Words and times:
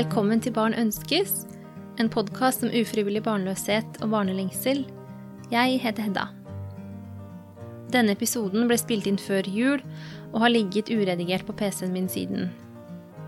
Velkommen 0.00 0.40
til 0.40 0.54
Barn 0.56 0.72
ønskes, 0.80 1.42
en 2.00 2.08
podkast 2.08 2.62
om 2.64 2.70
ufrivillig 2.72 3.20
barnløshet 3.26 3.98
og 4.00 4.14
barnelengsel. 4.14 4.78
Jeg 5.52 5.74
heter 5.82 6.06
Hedda. 6.06 6.22
Denne 7.92 8.14
episoden 8.16 8.64
ble 8.70 8.78
spilt 8.80 9.10
inn 9.10 9.20
før 9.20 9.44
jul 9.44 9.84
og 10.30 10.38
har 10.40 10.54
ligget 10.54 10.88
uredigert 10.88 11.44
på 11.44 11.52
PC-en 11.58 11.92
min 11.92 12.08
siden. 12.08 12.48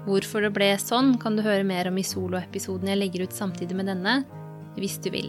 Hvorfor 0.07 0.47
det 0.47 0.55
ble 0.57 0.71
sånn, 0.81 1.19
kan 1.21 1.37
du 1.37 1.45
høre 1.45 1.69
mer 1.69 1.93
om 1.93 2.01
i 2.01 2.07
soloepisoden 2.09 2.89
jeg 2.89 3.03
legger 3.03 3.27
ut 3.27 3.37
samtidig 3.37 3.77
med 3.77 3.93
denne, 3.93 4.23
hvis 4.81 4.97
du 5.05 5.13
vil. 5.13 5.29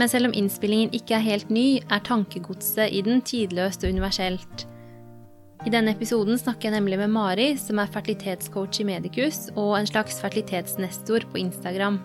Men 0.00 0.08
selv 0.08 0.30
om 0.30 0.38
innspillingen 0.40 0.96
ikke 0.96 1.18
er 1.18 1.28
helt 1.28 1.52
ny, 1.52 1.82
er 1.84 2.06
tankegodset 2.08 2.88
i 2.88 3.04
den 3.04 3.20
tidløst 3.20 3.84
og 3.84 3.92
universelt. 3.92 4.70
I 5.62 5.70
denne 5.70 5.92
episoden 5.94 6.34
snakker 6.40 6.68
jeg 6.68 6.74
nemlig 6.74 6.96
med 6.98 7.12
Mari, 7.14 7.52
som 7.54 7.78
er 7.78 7.90
fertilitetscoach 7.94 8.80
i 8.82 8.86
Medicus 8.88 9.44
og 9.54 9.76
en 9.76 9.86
slags 9.86 10.18
fertilitetsnestor 10.18 11.28
på 11.30 11.38
Instagram. 11.38 12.00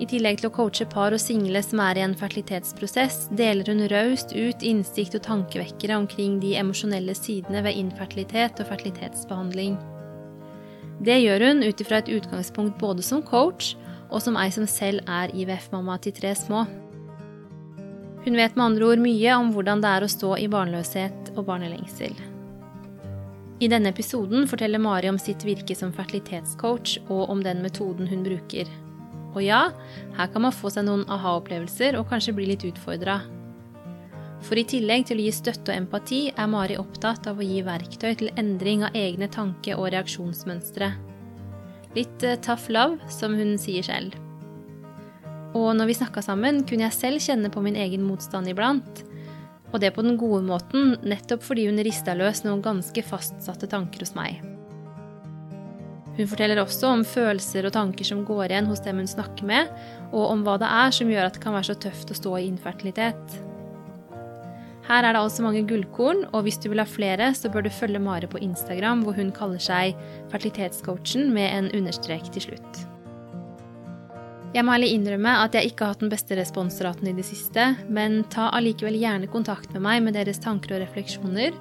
I 0.00 0.06
tillegg 0.08 0.40
til 0.40 0.48
å 0.48 0.54
coache 0.56 0.86
par 0.88 1.12
og 1.12 1.20
single 1.20 1.60
som 1.62 1.82
er 1.84 2.00
i 2.00 2.04
en 2.06 2.16
fertilitetsprosess, 2.16 3.26
deler 3.36 3.68
hun 3.68 3.84
raust 3.92 4.32
ut 4.32 4.64
innsikt 4.64 5.18
og 5.18 5.26
tankevekkere 5.28 5.98
omkring 6.00 6.40
de 6.42 6.56
emosjonelle 6.58 7.14
sidene 7.14 7.60
ved 7.66 7.76
infertilitet 7.84 8.62
og 8.64 8.72
fertilitetsbehandling. 8.72 9.76
Det 11.04 11.18
gjør 11.20 11.44
hun 11.50 11.62
ut 11.66 11.84
ifra 11.84 12.00
et 12.00 12.10
utgangspunkt 12.16 12.80
både 12.80 13.04
som 13.04 13.20
coach 13.26 13.74
og 14.08 14.24
som 14.24 14.40
ei 14.40 14.48
som 14.54 14.64
selv 14.64 15.04
er 15.04 15.34
IVF-mamma 15.36 16.00
til 16.00 16.16
tre 16.16 16.32
små. 16.40 16.64
Hun 18.24 18.36
vet 18.38 18.54
med 18.54 18.64
andre 18.64 18.86
ord 18.92 19.02
mye 19.02 19.34
om 19.34 19.50
hvordan 19.54 19.82
det 19.82 19.90
er 19.90 20.04
å 20.06 20.10
stå 20.10 20.36
i 20.38 20.46
barnløshet 20.50 21.32
og 21.34 21.46
barnelengsel. 21.48 22.14
I 23.62 23.68
denne 23.70 23.90
episoden 23.94 24.46
forteller 24.50 24.82
Mari 24.82 25.10
om 25.10 25.18
sitt 25.22 25.44
virke 25.46 25.74
som 25.78 25.92
fertilitetscoach 25.94 26.96
og 27.08 27.30
om 27.30 27.42
den 27.42 27.62
metoden 27.62 28.08
hun 28.10 28.24
bruker. 28.26 28.70
Og 29.32 29.42
ja, 29.42 29.68
her 30.16 30.32
kan 30.32 30.44
man 30.46 30.54
få 30.54 30.70
seg 30.70 30.86
noen 30.86 31.04
aha-opplevelser 31.10 31.98
og 31.98 32.08
kanskje 32.10 32.34
bli 32.36 32.48
litt 32.50 32.66
utfordra. 32.68 33.20
For 34.42 34.58
i 34.58 34.66
tillegg 34.66 35.06
til 35.08 35.20
å 35.20 35.26
gi 35.26 35.34
støtte 35.34 35.70
og 35.70 35.78
empati 35.78 36.22
er 36.34 36.50
Mari 36.50 36.78
opptatt 36.78 37.28
av 37.30 37.38
å 37.38 37.46
gi 37.46 37.62
verktøy 37.66 38.10
til 38.18 38.32
endring 38.38 38.82
av 38.86 38.98
egne 38.98 39.30
tanke- 39.30 39.78
og 39.78 39.92
reaksjonsmønstre. 39.94 40.90
Litt 41.94 42.26
eh, 42.26 42.38
tough 42.42 42.70
love, 42.72 42.98
som 43.12 43.34
hun 43.38 43.54
sier 43.60 43.86
selv. 43.86 44.18
Og 45.52 45.74
når 45.76 45.90
vi 45.90 45.98
snakka 45.98 46.22
sammen, 46.24 46.62
kunne 46.68 46.86
jeg 46.86 46.96
selv 46.96 47.24
kjenne 47.24 47.50
på 47.52 47.62
min 47.64 47.76
egen 47.76 48.04
motstand 48.06 48.48
iblant. 48.48 49.04
Og 49.72 49.80
det 49.80 49.92
på 49.96 50.04
den 50.04 50.18
gode 50.20 50.42
måten, 50.46 50.96
nettopp 51.04 51.44
fordi 51.44 51.66
hun 51.68 51.80
rista 51.84 52.16
løs 52.16 52.44
noen 52.44 52.64
ganske 52.64 53.04
fastsatte 53.04 53.68
tanker 53.72 54.04
hos 54.04 54.16
meg. 54.16 54.40
Hun 56.12 56.28
forteller 56.28 56.60
også 56.60 56.90
om 56.92 57.06
følelser 57.08 57.64
og 57.64 57.72
tanker 57.72 58.04
som 58.04 58.20
går 58.28 58.50
igjen 58.50 58.68
hos 58.68 58.82
dem 58.84 59.00
hun 59.00 59.08
snakker 59.08 59.48
med, 59.48 59.70
og 60.12 60.26
om 60.28 60.44
hva 60.44 60.58
det 60.60 60.68
er 60.68 60.92
som 60.92 61.08
gjør 61.08 61.30
at 61.30 61.38
det 61.38 61.44
kan 61.44 61.56
være 61.56 61.70
så 61.70 61.78
tøft 61.86 62.12
å 62.12 62.18
stå 62.18 62.36
i 62.36 62.46
infertilitet. 62.50 63.40
Her 64.88 65.06
er 65.06 65.14
det 65.14 65.22
altså 65.22 65.44
mange 65.44 65.62
gullkorn, 65.64 66.26
og 66.34 66.44
hvis 66.44 66.58
du 66.60 66.68
vil 66.68 66.82
ha 66.82 66.88
flere, 66.88 67.30
så 67.38 67.48
bør 67.48 67.64
du 67.64 67.72
følge 67.72 68.02
Mare 68.02 68.28
på 68.28 68.42
Instagram, 68.44 69.06
hvor 69.06 69.16
hun 69.16 69.32
kaller 69.32 69.62
seg 69.62 69.96
fertilitetscoachen 70.34 71.30
med 71.32 71.48
en 71.48 71.70
understrek 71.80 72.28
til 72.34 72.50
slutt. 72.50 72.82
Jeg 74.52 74.66
må 74.68 74.74
ærlig 74.74 74.90
innrømme 74.92 75.32
at 75.40 75.54
jeg 75.56 75.70
ikke 75.70 75.86
har 75.86 75.94
hatt 75.94 76.02
den 76.04 76.10
beste 76.12 76.36
responsraten 76.36 77.08
i 77.08 77.14
det 77.16 77.24
siste, 77.24 77.70
men 77.88 78.20
ta 78.32 78.50
allikevel 78.52 78.98
gjerne 79.00 79.30
kontakt 79.32 79.70
med 79.72 79.80
meg 79.86 80.02
med 80.04 80.18
deres 80.18 80.42
tanker 80.44 80.74
og 80.76 80.82
refleksjoner. 80.82 81.54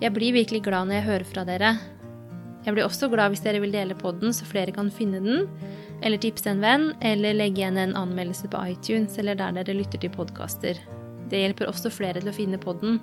Jeg 0.00 0.14
blir 0.16 0.32
virkelig 0.32 0.62
glad 0.64 0.88
når 0.88 0.96
jeg 0.96 1.08
hører 1.10 1.26
fra 1.28 1.44
dere. 1.44 1.74
Jeg 2.64 2.72
blir 2.76 2.86
også 2.86 3.10
glad 3.12 3.34
hvis 3.34 3.44
dere 3.44 3.60
vil 3.60 3.74
dele 3.74 3.96
podden 3.96 4.32
så 4.36 4.48
flere 4.48 4.72
kan 4.72 4.88
finne 4.92 5.20
den, 5.20 5.44
eller 6.00 6.20
tipse 6.20 6.48
en 6.48 6.62
venn, 6.64 6.86
eller 7.04 7.36
legge 7.36 7.60
igjen 7.60 7.76
en 7.80 7.92
anmeldelse 7.96 8.48
på 8.48 8.62
iTunes 8.72 9.18
eller 9.20 9.36
der 9.36 9.58
dere 9.58 9.76
lytter 9.76 10.00
til 10.00 10.12
podkaster. 10.14 10.80
Det 11.28 11.42
hjelper 11.42 11.68
også 11.68 11.92
flere 11.92 12.22
til 12.22 12.32
å 12.32 12.36
finne 12.36 12.60
podden. 12.60 13.02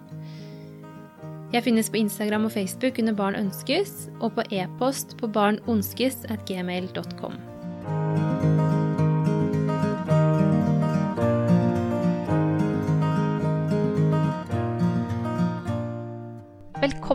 Jeg 1.53 1.63
finnes 1.63 1.91
på 1.93 2.01
Instagram 2.01 2.49
og 2.49 2.55
Facebook 2.57 2.97
under 2.99 3.13
Barn 3.15 3.37
ønskes, 3.37 4.09
og 4.17 4.33
på 4.35 4.47
e-post 4.49 5.13
på 5.21 5.29
barnonskes 5.29 6.25
at 6.33 6.41
gmail.com. 6.49 7.37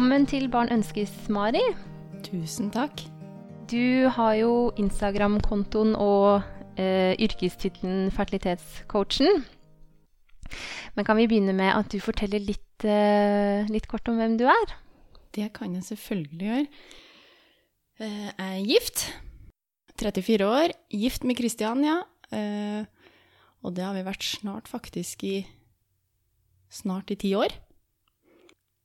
Velkommen 0.03 0.25
til 0.27 0.49
Barn 0.51 0.67
ønskes, 0.75 1.13
Mari. 1.31 1.61
Tusen 2.27 2.73
takk. 2.75 3.05
Du 3.71 4.09
har 4.11 4.33
jo 4.35 4.73
Instagram-kontoen 4.83 5.93
og 5.95 6.43
eh, 6.75 7.15
yrkestittelen 7.23 8.11
Fertilitetscoachen. 8.11 9.45
Men 10.99 11.07
kan 11.07 11.21
vi 11.23 11.29
begynne 11.31 11.55
med 11.55 11.71
at 11.71 11.95
du 11.95 12.01
forteller 12.03 12.43
litt, 12.43 12.83
eh, 12.83 13.63
litt 13.71 13.87
kort 13.87 14.11
om 14.11 14.19
hvem 14.19 14.35
du 14.43 14.49
er? 14.51 14.75
Det 15.39 15.53
kan 15.55 15.79
jeg 15.79 15.87
selvfølgelig 15.93 16.51
gjøre. 16.51 16.67
Eh, 18.03 18.27
Jeg 18.27 18.59
er 18.59 18.67
gift. 18.75 19.07
34 20.03 20.51
år. 20.51 20.75
Gift 20.91 21.23
med 21.23 21.39
Kristian, 21.39 21.87
ja. 21.87 22.01
Eh, 22.35 22.91
Og 23.63 23.77
det 23.79 23.87
har 23.87 23.95
vi 23.95 24.03
vært 24.03 24.27
snart 24.27 24.67
faktisk 24.67 25.23
i 25.23 25.47
snart 26.75 27.15
i 27.15 27.15
ti 27.15 27.37
år. 27.39 27.55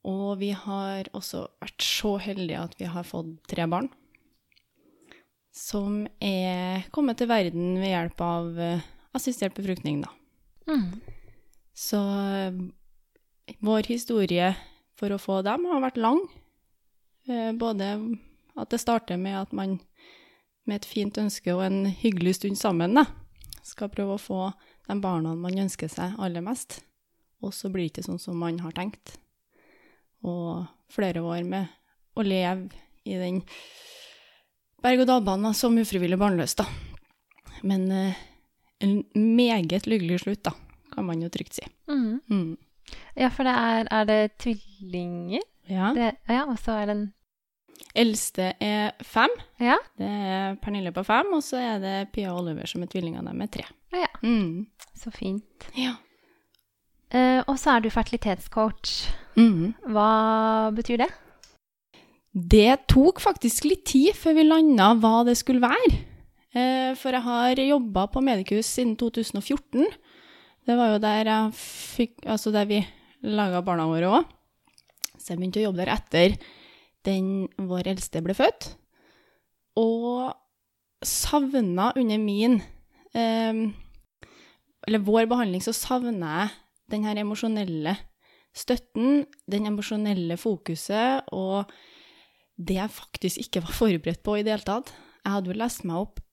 Og 0.07 0.37
vi 0.39 0.53
har 0.55 1.09
også 1.17 1.45
vært 1.61 1.83
så 1.83 2.15
heldige 2.23 2.63
at 2.63 2.75
vi 2.79 2.87
har 2.87 3.07
fått 3.07 3.33
tre 3.51 3.65
barn. 3.67 3.89
Som 5.51 6.05
er 6.23 6.85
kommet 6.95 7.19
til 7.19 7.29
verden 7.31 7.75
ved 7.81 7.91
hjelp 7.91 8.23
av 8.23 8.59
eh, 8.61 8.85
assistert 9.17 9.57
befruktning, 9.57 10.03
da. 10.05 10.13
Mm. 10.69 11.01
Så 11.77 11.99
eh, 12.37 12.61
vår 13.65 13.89
historie 13.89 14.53
for 14.97 15.13
å 15.13 15.21
få 15.21 15.41
dem 15.45 15.67
har 15.69 15.83
vært 15.83 15.99
lang. 16.01 16.23
Eh, 17.27 17.51
Både 17.57 17.91
at 18.57 18.71
det 18.73 18.81
starter 18.81 19.19
med 19.21 19.37
at 19.41 19.53
man 19.53 19.79
med 20.67 20.81
et 20.81 20.89
fint 20.89 21.17
ønske 21.19 21.53
og 21.55 21.63
en 21.65 21.85
hyggelig 21.87 22.37
stund 22.41 22.59
sammen 22.59 22.97
da, 22.97 23.05
skal 23.63 23.91
prøve 23.91 24.17
å 24.17 24.21
få 24.21 24.41
de 24.87 24.97
barna 25.03 25.33
man 25.35 25.57
ønsker 25.65 25.91
seg 25.91 26.17
aller 26.19 26.43
mest. 26.43 26.81
Og 27.43 27.53
så 27.53 27.69
blir 27.71 27.85
det 27.85 27.93
ikke 27.93 28.07
sånn 28.09 28.21
som 28.21 28.39
man 28.39 28.59
har 28.63 28.75
tenkt. 28.75 29.17
Og 30.25 30.65
flere 30.93 31.21
år 31.21 31.43
med 31.47 31.73
å 32.17 32.25
leve 32.25 32.69
i 33.07 33.17
den 33.19 33.41
berg-og-dal-banen 34.83 35.55
som 35.57 35.77
ufrivillig 35.77 36.19
barnløs, 36.19 36.55
da. 36.57 36.65
Men 37.67 37.89
eh, 37.91 38.23
en 38.83 39.03
meget 39.13 39.87
lykkelig 39.89 40.21
slutt, 40.23 40.43
da, 40.47 40.53
kan 40.93 41.07
man 41.07 41.21
jo 41.21 41.29
trygt 41.33 41.57
si. 41.57 41.67
Mm. 41.89 42.19
Mm. 42.29 42.57
Ja, 43.17 43.29
for 43.33 43.47
det 43.47 43.53
er, 43.57 43.91
er 43.91 44.09
det 44.09 44.21
tvillinger? 44.43 45.45
Ja. 45.67 45.91
Det, 45.95 46.13
ja, 46.29 46.45
og 46.47 46.59
så 46.61 46.79
er 46.81 46.89
det 46.89 46.97
en 46.97 47.07
Eldste 47.97 48.51
er 48.61 48.95
fem. 49.05 49.29
Ja? 49.61 49.75
Det 49.97 50.07
er 50.07 50.55
Pernille 50.61 50.89
på 50.93 51.03
fem, 51.05 51.29
og 51.37 51.43
så 51.45 51.59
er 51.61 51.81
det 51.81 51.95
Pia 52.13 52.31
og 52.33 52.41
Oliver 52.41 52.69
som 52.69 52.81
er 52.81 52.89
tvillinger. 52.89 53.25
De 53.25 53.33
er 53.45 53.51
tre. 53.53 53.65
Ja, 53.93 54.01
ja. 54.01 54.09
Mm. 54.23 54.65
Så 54.97 55.13
fint. 55.13 55.67
Ja. 55.77 55.93
Eh, 57.13 57.39
og 57.47 57.55
så 57.59 57.75
er 57.75 57.83
du 57.83 57.93
fertilitetscoach. 57.93 58.97
Mm. 59.37 59.73
Hva 59.93 60.11
betyr 60.75 61.03
det? 61.05 61.09
Det 62.37 62.87
tok 62.91 63.21
faktisk 63.23 63.65
litt 63.65 63.85
tid 63.89 64.17
før 64.17 64.37
vi 64.37 64.45
landa 64.45 64.91
hva 64.99 65.23
det 65.27 65.37
skulle 65.39 65.63
være. 65.63 65.95
Uh, 66.57 66.93
for 66.97 67.13
jeg 67.13 67.21
har 67.25 67.59
jobba 67.61 68.07
på 68.09 68.21
Medicus 68.25 68.69
siden 68.77 68.95
2014. 68.97 69.85
Det 70.67 70.75
var 70.77 70.93
jo 70.93 71.01
der, 71.01 71.29
jeg 71.29 71.55
fikk, 71.57 72.15
altså 72.25 72.53
der 72.53 72.67
vi 72.69 72.81
laga 73.25 73.61
barna 73.65 73.87
våre 73.89 74.09
òg. 74.19 74.29
Så 75.17 75.33
jeg 75.33 75.39
begynte 75.39 75.61
å 75.61 75.67
jobbe 75.67 75.81
der 75.81 75.93
etter 75.95 76.37
den 77.07 77.47
vår 77.69 77.89
eldste 77.93 78.21
ble 78.25 78.35
født. 78.37 78.71
Og 79.79 80.33
savna 81.05 81.91
under 81.99 82.17
min 82.17 82.57
eh, 83.13 83.59
Eller 84.87 85.03
vår 85.05 85.27
behandling, 85.29 85.61
så 85.61 85.75
savna 85.75 86.31
jeg 86.41 86.55
den 86.91 87.07
her 87.07 87.19
emosjonelle 87.19 87.95
støtten, 88.57 89.25
den 89.49 89.67
emosjonelle 89.69 90.37
fokuset 90.39 91.27
og 91.35 91.71
det 92.57 92.79
jeg 92.79 92.93
faktisk 92.93 93.43
ikke 93.43 93.61
var 93.67 93.75
forberedt 93.77 94.23
på 94.25 94.37
i 94.37 94.45
det 94.45 94.55
hele 94.55 94.65
tatt. 94.65 94.93
Jeg 95.23 95.33
hadde 95.35 95.51
jo 95.51 95.59
lest 95.59 95.85
meg 95.85 96.01
opp 96.01 96.23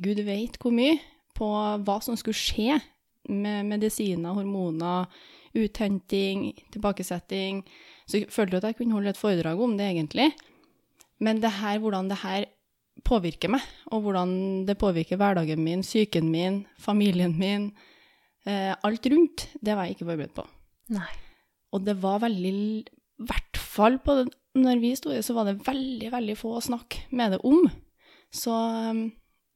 gud 0.00 0.22
veit 0.24 0.56
hvor 0.60 0.72
mye 0.72 0.96
på 1.36 1.48
hva 1.84 1.98
som 2.04 2.16
skulle 2.16 2.38
skje 2.38 2.78
med 3.28 3.68
medisiner, 3.68 4.34
hormoner, 4.34 5.06
uthenting, 5.54 6.50
tilbakesetting. 6.72 7.62
Så 8.06 8.22
jeg 8.22 8.32
følte 8.32 8.58
at 8.58 8.70
jeg 8.70 8.80
kunne 8.80 8.96
holde 8.96 9.12
et 9.12 9.20
foredrag 9.20 9.60
om 9.60 9.76
det, 9.78 9.90
egentlig. 9.92 10.32
Men 11.22 11.40
det 11.42 11.52
her, 11.60 11.78
hvordan 11.78 12.10
det 12.10 12.18
her 12.22 12.48
påvirker 13.06 13.52
meg, 13.52 13.64
og 13.92 14.04
hvordan 14.04 14.32
det 14.68 14.78
påvirker 14.80 15.20
hverdagen 15.20 15.62
min, 15.62 15.84
psyken 15.86 16.28
min, 16.32 16.62
familien 16.80 17.36
min, 17.38 17.70
eh, 18.48 18.72
alt 18.74 19.08
rundt, 19.12 19.46
det 19.60 19.76
var 19.76 19.88
jeg 19.88 19.96
ikke 19.96 20.08
forberedt 20.10 20.36
på. 20.36 20.44
Nei. 20.96 21.08
Og 21.72 21.84
det 21.86 21.94
var 22.02 22.20
veldig 22.24 22.52
I 22.52 23.26
hvert 23.28 23.58
fall 23.60 23.98
på 24.02 24.18
det, 24.18 24.26
når 24.58 24.80
vi 24.82 24.92
sto 24.98 25.12
i 25.14 25.22
så 25.24 25.36
var 25.36 25.48
det 25.48 25.62
veldig, 25.64 26.10
veldig 26.12 26.36
få 26.36 26.56
å 26.58 26.64
snakke 26.64 27.06
med 27.16 27.36
det 27.36 27.42
om. 27.48 27.64
Så 28.32 28.52
um, 28.52 29.04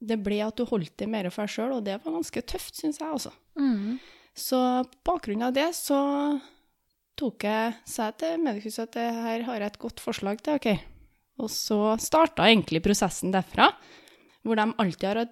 det 0.01 0.19
ble 0.25 0.41
at 0.45 0.57
du 0.57 0.67
holdt 0.69 0.95
det 1.01 1.09
mer 1.11 1.29
for 1.33 1.45
deg 1.45 1.55
sjøl, 1.55 1.79
og 1.79 1.87
det 1.87 1.99
var 2.03 2.15
ganske 2.19 2.43
tøft, 2.49 2.77
syns 2.79 3.01
jeg, 3.01 3.09
altså. 3.09 3.33
Mm. 3.59 3.97
Så 4.37 4.59
på 4.93 5.13
bakgrunn 5.13 5.47
av 5.47 5.55
det 5.57 5.71
så 5.77 5.99
tok 7.17 7.47
jeg 7.49 7.77
seg 7.89 8.19
til 8.21 8.43
mediehuset 8.45 8.85
at 8.85 8.99
det 8.99 9.07
her 9.17 9.47
har 9.49 9.63
jeg 9.63 9.73
et 9.73 9.81
godt 9.81 10.03
forslag 10.05 10.43
til 10.45 10.59
OK. 10.61 10.69
Og 11.41 11.53
så 11.53 11.81
starta 12.01 12.49
egentlig 12.49 12.83
prosessen 12.85 13.33
derfra, 13.33 13.71
hvor 14.45 14.61
de 14.61 14.69
alltid 14.81 15.09
har 15.09 15.23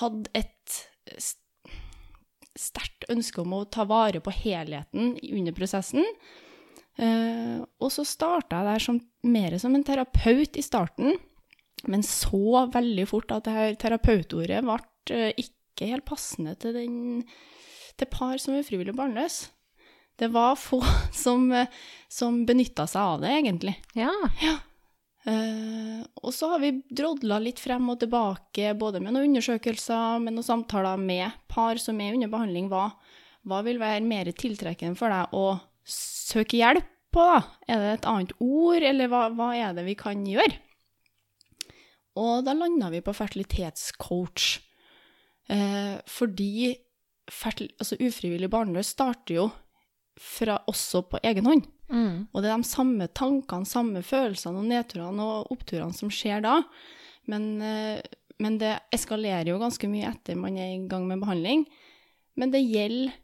hatt, 0.00 0.30
et 0.38 0.78
sterkt 2.58 3.06
ønske 3.12 3.42
om 3.42 3.54
å 3.56 3.64
ta 3.70 3.86
vare 3.88 4.20
på 4.24 4.34
helheten 4.34 5.14
under 5.30 5.56
prosessen. 5.56 6.04
Eh, 6.98 7.58
og 7.78 7.92
så 7.94 8.04
starta 8.06 8.60
jeg 8.60 8.68
der 8.72 8.84
som, 8.84 9.00
mer 9.30 9.58
som 9.62 9.76
en 9.76 9.86
terapeut 9.86 10.58
i 10.58 10.64
starten, 10.64 11.14
men 11.86 12.02
så 12.02 12.66
veldig 12.74 13.04
fort 13.06 13.30
at 13.34 13.46
det 13.46 13.54
her 13.54 13.76
terapeutordet 13.78 14.64
ble 14.66 14.78
eh, 15.14 15.30
ikke 15.38 15.92
helt 15.92 16.08
passende 16.08 16.56
til, 16.58 16.74
den, 16.74 17.22
til 17.98 18.10
par 18.10 18.40
som 18.42 18.56
er 18.56 18.64
ufrivillig 18.64 18.96
barnløs. 18.98 19.44
Det 20.18 20.32
var 20.34 20.58
få 20.58 20.82
som, 21.24 21.46
eh, 21.54 21.70
som 22.10 22.42
benytta 22.48 22.88
seg 22.90 23.14
av 23.14 23.22
det, 23.22 23.36
egentlig. 23.38 23.78
Ja. 23.98 24.10
Ja. 24.42 24.58
Eh, 25.26 26.02
og 26.22 26.30
så 26.34 26.52
har 26.52 26.62
vi 26.62 26.76
drodla 26.94 27.40
litt 27.42 27.58
frem 27.60 27.88
og 27.90 27.98
tilbake, 28.02 28.74
både 28.78 29.02
med 29.02 29.14
noen 29.14 29.32
undersøkelser, 29.32 30.22
med 30.22 30.36
noen 30.36 30.46
samtaler 30.46 31.00
med 31.00 31.34
par 31.50 31.80
som 31.82 31.98
er 32.00 32.14
under 32.14 32.30
behandling. 32.32 32.70
Hva, 32.70 32.90
hva 33.48 33.64
vil 33.66 33.80
være 33.82 34.06
mer 34.06 34.30
tiltrekkende 34.30 34.98
for 34.98 35.12
deg 35.12 35.34
å 35.36 35.58
søke 35.88 36.60
hjelp 36.60 36.86
på? 37.14 37.24
da? 37.24 37.42
Er 37.66 37.82
det 37.82 37.92
et 37.96 38.08
annet 38.08 38.34
ord, 38.44 38.84
eller 38.84 39.10
hva, 39.10 39.26
hva 39.34 39.52
er 39.56 39.76
det 39.76 39.86
vi 39.88 39.96
kan 39.98 40.24
gjøre? 40.28 40.58
Og 42.18 42.42
da 42.46 42.54
landa 42.56 42.90
vi 42.90 43.02
på 43.04 43.14
fertilitetscoach. 43.14 44.58
uh, 45.48 45.96
fordi 46.06 46.74
fertil, 47.30 47.70
altså 47.78 47.96
ufrivillig 48.00 48.50
barnløs 48.50 48.92
starter 48.96 49.34
jo 49.34 49.48
fra 50.18 50.58
også 50.66 51.04
på 51.08 51.20
egen 51.22 51.46
hånd. 51.46 51.66
Mm. 51.88 52.28
Og 52.32 52.44
det 52.44 52.50
er 52.50 52.60
de 52.60 52.68
samme 52.68 53.08
tankene, 53.16 53.68
samme 53.68 54.02
følelsene 54.04 54.60
og 54.60 54.68
nedturene 54.68 55.24
og 55.24 55.52
oppturene 55.54 55.96
som 55.96 56.12
skjer 56.12 56.44
da. 56.44 56.60
Men, 57.28 57.50
eh, 57.64 58.00
men 58.38 58.58
det 58.60 58.76
eskalerer 58.94 59.50
jo 59.52 59.60
ganske 59.60 59.90
mye 59.90 60.10
etter 60.12 60.38
man 60.38 60.58
er 60.60 60.74
i 60.74 60.82
gang 60.88 61.08
med 61.08 61.22
behandling. 61.24 61.66
Men 62.38 62.52
det 62.54 62.66
gjelder 62.66 63.16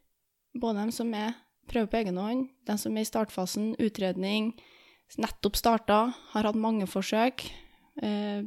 både 0.59 0.81
dem 0.81 0.95
som 0.95 1.13
er 1.15 1.35
prøver 1.71 1.91
på 1.91 2.01
egen 2.03 2.21
hånd, 2.21 2.49
dem 2.69 2.79
som 2.81 2.97
er 2.97 3.05
i 3.05 3.09
startfasen, 3.09 3.73
utredning, 3.81 4.53
nettopp 5.21 5.57
starta, 5.57 5.99
har 6.35 6.49
hatt 6.49 6.59
mange 6.59 6.89
forsøk. 6.91 7.47
Eh, 8.03 8.43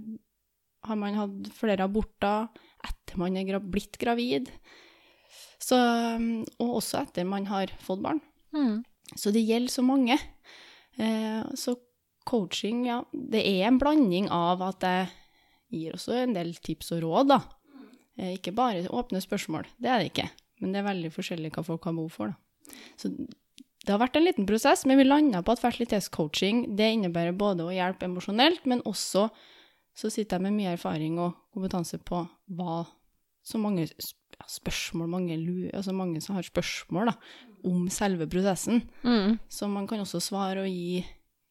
har 0.88 1.00
man 1.00 1.18
hatt 1.18 1.50
flere 1.56 1.88
aborter 1.88 2.48
etter 2.86 3.20
man 3.20 3.38
er 3.40 3.60
blitt 3.64 3.98
gravid. 4.00 4.52
Så, 5.60 5.76
mm, 5.76 6.46
og 6.62 6.78
også 6.80 7.02
etter 7.02 7.26
man 7.28 7.48
har 7.50 7.74
fått 7.84 8.04
barn. 8.04 8.22
Mm. 8.56 8.84
Så 9.16 9.32
det 9.32 9.46
gjelder 9.46 9.72
så 9.72 9.86
mange. 9.86 10.18
Eh, 10.98 11.44
så 11.56 11.78
coaching, 12.28 12.86
ja, 12.90 13.02
det 13.14 13.46
er 13.48 13.70
en 13.70 13.80
blanding 13.80 14.28
av 14.34 14.64
at 14.66 14.84
jeg 14.84 15.08
gir 15.72 15.96
også 15.96 16.18
en 16.24 16.36
del 16.36 16.56
tips 16.64 16.92
og 16.98 17.06
råd, 17.06 17.32
da. 17.32 17.40
Eh, 18.18 18.36
ikke 18.36 18.56
bare 18.58 18.88
åpne 18.90 19.22
spørsmål, 19.24 19.70
det 19.80 19.92
er 19.92 20.02
det 20.02 20.12
ikke. 20.12 20.30
Men 20.62 20.74
det 20.74 20.82
er 20.82 20.90
veldig 20.90 21.12
forskjellig 21.14 21.54
hva 21.56 21.64
folk 21.68 21.88
har 21.88 21.96
behov 21.96 22.16
for, 22.16 22.34
da. 22.34 22.78
Så 23.00 23.14
det 23.88 23.94
har 23.94 24.02
vært 24.02 24.18
en 24.20 24.26
liten 24.26 24.48
prosess, 24.50 24.84
men 24.84 25.00
vi 25.00 25.06
landa 25.08 25.40
på 25.46 25.54
at 25.56 25.62
fertilitetscoaching 25.64 26.66
det 26.76 26.90
innebærer 26.98 27.38
både 27.38 27.64
å 27.64 27.72
hjelpe 27.72 28.10
emosjonelt, 28.10 28.66
men 28.68 28.84
også 28.90 29.30
så 29.98 30.12
sitter 30.12 30.38
jeg 30.38 30.44
med 30.44 30.58
mye 30.58 30.74
erfaring 30.76 31.16
og 31.24 31.38
kompetanse 31.56 31.98
på 32.04 32.20
hva 32.58 32.82
så 33.48 33.62
mange 33.62 33.88
spørsmål, 33.88 35.08
mange, 35.10 35.38
altså 35.72 35.96
mange 35.96 36.20
som 36.22 36.36
har 36.36 36.46
spørsmål 36.46 37.14
da, 37.14 37.16
om 37.66 37.88
selve 37.90 38.28
prosessen. 38.30 38.82
Mm. 39.04 39.38
Så 39.50 39.68
man 39.72 39.88
kan 39.88 40.00
også 40.04 40.22
svare 40.22 40.62
og 40.66 40.68
gi, 40.70 41.04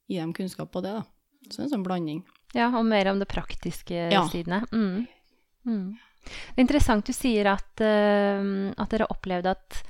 gi 0.09 0.17
dem 0.21 0.33
kunnskap 0.37 0.71
på 0.73 0.83
det. 0.85 0.93
da. 0.93 1.03
Så 1.51 1.63
en 1.63 1.71
sånn 1.71 1.85
blanding. 1.87 2.23
Ja, 2.55 2.71
og 2.79 2.87
mer 2.87 3.11
om 3.11 3.19
det 3.19 3.29
praktiske 3.29 4.11
Ja. 4.13 4.27
sidene. 4.29 4.63
Mm. 4.73 5.07
Mm. 5.67 5.99
Det 6.27 6.59
er 6.59 6.65
interessant 6.65 7.07
du 7.07 7.13
sier 7.13 7.47
at, 7.53 7.81
uh, 7.81 8.73
at 8.77 8.91
dere 8.91 9.07
opplevde 9.11 9.51
at 9.55 9.83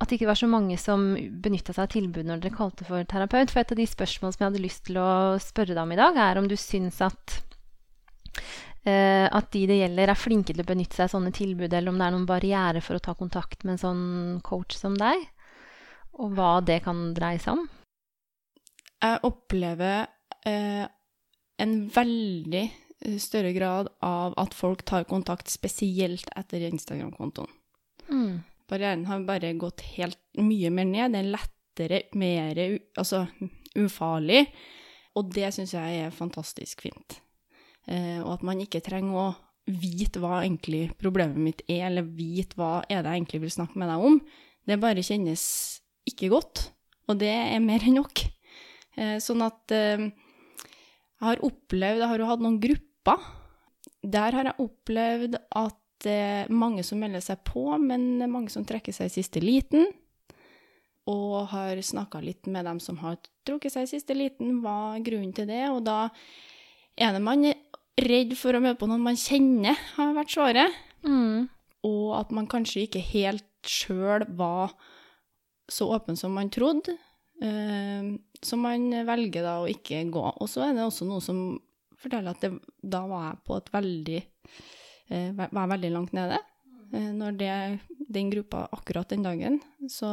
at 0.00 0.08
det 0.12 0.20
ikke 0.20 0.28
var 0.30 0.38
så 0.38 0.46
mange 0.46 0.76
som 0.78 1.16
benytta 1.42 1.72
seg 1.74 1.82
av 1.82 1.88
tilbud 1.90 2.24
når 2.24 2.38
dere 2.40 2.54
kalte 2.54 2.84
for 2.86 3.02
terapeut. 3.02 3.50
For 3.50 3.58
et 3.64 3.72
av 3.72 3.76
de 3.80 3.86
spørsmålene 3.90 4.32
som 4.36 4.44
jeg 4.44 4.52
hadde 4.52 4.62
lyst 4.62 4.84
til 4.86 4.94
å 5.02 5.38
spørre 5.42 5.74
deg 5.74 5.82
om 5.82 5.90
i 5.92 5.96
dag, 5.98 6.16
er 6.22 6.38
om 6.38 6.46
du 6.46 6.54
syns 6.54 7.00
at 7.02 7.42
at 8.86 9.48
de 9.52 9.64
det 9.68 9.80
gjelder, 9.80 10.08
er 10.08 10.16
flinke 10.16 10.54
til 10.54 10.62
å 10.62 10.68
benytte 10.68 10.96
seg 10.96 11.08
av 11.08 11.10
sånne 11.12 11.32
tilbud, 11.34 11.72
eller 11.72 11.90
om 11.90 11.98
det 11.98 12.06
er 12.06 12.14
noen 12.14 12.28
barriere 12.28 12.80
for 12.80 12.96
å 12.96 13.02
ta 13.04 13.12
kontakt 13.18 13.66
med 13.66 13.74
en 13.74 13.80
sånn 13.82 14.04
coach 14.46 14.76
som 14.78 14.94
deg, 14.96 15.26
og 16.16 16.32
hva 16.38 16.52
det 16.64 16.78
kan 16.86 17.10
dreie 17.16 17.40
seg 17.42 17.58
om. 17.58 17.66
Jeg 18.98 19.20
opplever 19.28 20.06
eh, 20.48 20.86
en 21.62 21.74
veldig 21.94 22.64
eh, 22.64 23.18
større 23.22 23.52
grad 23.54 23.90
av 24.04 24.34
at 24.40 24.56
folk 24.56 24.82
tar 24.88 25.06
kontakt, 25.10 25.50
spesielt 25.50 26.30
etter 26.38 26.66
Instagram-kontoen. 26.70 27.50
Mm. 28.08 28.40
Barrieren 28.68 29.06
har 29.08 29.24
bare 29.28 29.54
gått 29.56 29.84
helt 29.94 30.20
mye 30.36 30.70
mer 30.74 30.88
ned. 30.88 31.14
Det 31.14 31.22
er 31.22 31.30
lettere, 31.32 32.02
mer 32.18 32.60
altså, 32.98 33.24
ufarlig. 33.78 34.44
Og 35.16 35.30
det 35.34 35.52
syns 35.56 35.72
jeg 35.74 36.02
er 36.02 36.14
fantastisk 36.14 36.84
fint. 36.84 37.20
Eh, 37.88 38.20
og 38.20 38.34
at 38.36 38.44
man 38.46 38.60
ikke 38.60 38.82
trenger 38.84 39.16
å 39.16 39.28
vite 39.68 40.20
hva 40.20 40.42
egentlig 40.42 40.88
problemet 41.00 41.40
mitt 41.40 41.62
er, 41.68 41.88
eller 41.88 42.04
vite 42.04 42.56
hva 42.56 42.82
er 42.88 43.02
det 43.02 43.12
jeg 43.12 43.22
egentlig 43.22 43.42
vil 43.44 43.54
snakke 43.58 43.80
med 43.80 43.90
deg 43.90 44.06
om. 44.10 44.18
Det 44.68 44.80
bare 44.80 45.04
kjennes 45.04 45.44
ikke 46.08 46.30
godt. 46.32 46.68
Og 47.08 47.20
det 47.20 47.32
er 47.32 47.64
mer 47.64 47.84
enn 47.84 47.98
nok. 48.00 48.24
Eh, 48.98 49.16
sånn 49.24 49.44
at 49.44 49.72
eh, 49.74 50.08
jeg 51.18 51.26
har 51.26 51.44
opplevd 51.44 52.02
Jeg 52.02 52.10
har 52.12 52.22
jo 52.22 52.30
hatt 52.30 52.42
noen 52.44 52.60
grupper. 52.62 53.28
Der 54.04 54.36
har 54.36 54.50
jeg 54.50 54.62
opplevd 54.62 55.38
at 55.38 55.78
det 56.04 56.14
er 56.14 56.52
mange 56.54 56.84
som 56.86 57.00
melder 57.02 57.22
seg 57.24 57.40
på, 57.46 57.64
men 57.82 58.20
mange 58.30 58.52
som 58.54 58.66
trekker 58.66 58.94
seg 58.94 59.08
i 59.08 59.16
siste 59.16 59.42
liten. 59.42 59.88
Og 61.10 61.48
har 61.50 61.80
snakka 61.82 62.20
litt 62.22 62.46
med 62.46 62.68
dem 62.68 62.78
som 62.84 63.00
har 63.02 63.16
trukket 63.48 63.74
seg 63.74 63.88
i 63.88 63.90
siste 63.96 64.14
liten, 64.14 64.60
hva 64.62 64.94
er 64.94 65.04
grunnen 65.06 65.32
til 65.34 65.48
det? 65.48 65.64
Og 65.72 65.80
da 65.88 66.10
er 66.98 67.16
det 67.16 67.22
man 67.24 67.46
redd 68.04 68.34
for 68.38 68.56
å 68.56 68.62
møte 68.62 68.80
på 68.80 68.88
noen 68.90 69.04
man 69.04 69.18
kjenner, 69.18 69.78
har 69.96 70.14
vært 70.16 70.34
svaret. 70.34 70.78
Mm. 71.06 71.48
Og 71.88 72.14
at 72.18 72.32
man 72.34 72.48
kanskje 72.50 72.86
ikke 72.86 73.02
helt 73.12 73.46
sjøl 73.68 74.24
var 74.38 74.74
så 75.68 75.90
åpen 75.94 76.16
som 76.16 76.34
man 76.36 76.50
trodde. 76.52 76.96
Eh, 77.42 78.10
så 78.42 78.58
man 78.58 78.90
velger 79.06 79.44
da 79.44 79.58
å 79.62 79.70
ikke 79.70 80.04
gå. 80.12 80.24
Og 80.38 80.50
så 80.50 80.68
er 80.68 80.76
det 80.76 80.86
også 80.86 81.08
noe 81.08 81.24
som 81.24 81.42
forteller 81.98 82.34
at 82.34 82.44
det, 82.44 82.52
da 82.82 83.02
var 83.10 83.32
jeg 83.32 83.42
på 83.46 83.58
et 83.58 83.72
veldig 83.74 84.20
eh, 84.20 85.30
var 85.34 85.72
veldig 85.74 85.92
langt 85.94 86.14
nede. 86.16 86.38
Eh, 86.92 87.10
når 87.14 87.38
det, 87.40 87.52
den 88.08 88.32
gruppa 88.32 88.66
akkurat 88.74 89.10
den 89.10 89.26
dagen, 89.26 89.60
så 89.90 90.08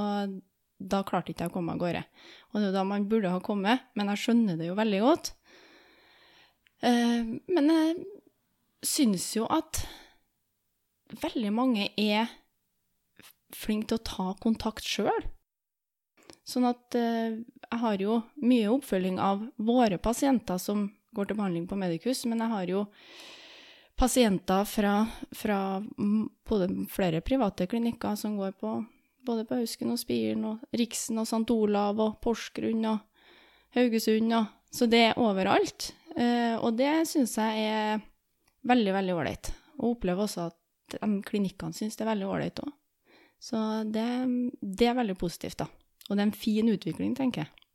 da 0.75 1.01
klarte 1.07 1.31
ikke 1.31 1.45
jeg 1.45 1.53
å 1.53 1.55
komme 1.55 1.75
av 1.75 1.81
gårde. 1.81 2.03
Og 2.51 2.59
det 2.59 2.65
er 2.65 2.69
jo 2.71 2.77
da 2.77 2.85
man 2.87 3.07
burde 3.09 3.31
ha 3.31 3.41
kommet, 3.43 3.85
men 3.95 4.11
jeg 4.11 4.25
skjønner 4.25 4.59
det 4.59 4.69
jo 4.69 4.77
veldig 4.77 5.01
godt. 5.05 5.35
Eh, 6.83 7.21
men 7.47 7.71
jeg 7.71 7.95
syns 8.85 9.29
jo 9.35 9.47
at 9.51 9.83
veldig 11.21 11.53
mange 11.53 11.89
er 11.99 12.31
flinke 13.55 13.93
til 13.93 13.99
å 13.99 14.07
ta 14.09 14.27
kontakt 14.41 14.85
sjøl. 14.87 15.25
Sånn 16.45 16.67
at 16.69 16.97
eh, 16.97 17.39
jeg 17.39 17.81
har 17.81 18.01
jo 18.01 18.19
mye 18.43 18.73
oppfølging 18.73 19.21
av 19.21 19.47
våre 19.57 19.97
pasienter 20.01 20.59
som 20.61 20.89
går 21.15 21.29
til 21.29 21.39
behandling 21.39 21.65
på 21.69 21.79
Medicus, 21.79 22.25
men 22.29 22.43
jeg 22.43 22.51
har 22.51 22.69
jo 22.69 22.83
pasienter 23.95 24.67
fra, 24.67 25.05
fra 25.31 25.59
flere 26.91 27.21
private 27.23 27.67
klinikker 27.71 28.17
som 28.19 28.35
går 28.37 28.57
på 28.59 28.75
både 29.25 29.45
på 29.47 29.57
Hausken 29.61 29.93
og 29.93 29.99
Spiren 30.01 30.43
og 30.45 30.75
Riksen 30.75 31.17
og 31.21 31.25
St. 31.29 31.47
Olav 31.55 32.01
og 32.03 32.19
Porsgrunn 32.21 32.83
og 32.91 32.99
Haugesund 33.75 34.35
og 34.35 34.51
Så 34.75 34.89
det 34.91 34.99
er 34.99 35.19
overalt. 35.23 35.93
Eh, 36.15 36.55
og 36.55 36.77
det 36.79 36.91
syns 37.09 37.35
jeg 37.39 37.67
er 37.67 38.03
veldig, 38.67 38.93
veldig 38.95 39.15
ålreit. 39.15 39.51
Og 39.81 39.95
opplever 39.95 40.25
også 40.25 40.49
at 40.49 40.97
de 41.01 41.21
klinikkene 41.25 41.75
syns 41.75 41.97
det 41.97 42.05
er 42.05 42.13
veldig 42.13 42.27
ålreit 42.29 42.63
òg. 42.63 42.73
Så 43.41 43.59
det, 43.91 44.05
det 44.61 44.89
er 44.89 44.97
veldig 44.97 45.17
positivt, 45.19 45.59
da. 45.61 45.67
Og 46.07 46.15
det 46.15 46.21
er 46.21 46.27
en 46.29 46.37
fin 46.37 46.69
utvikling, 46.71 47.15
tenker 47.17 47.43
jeg. 47.43 47.65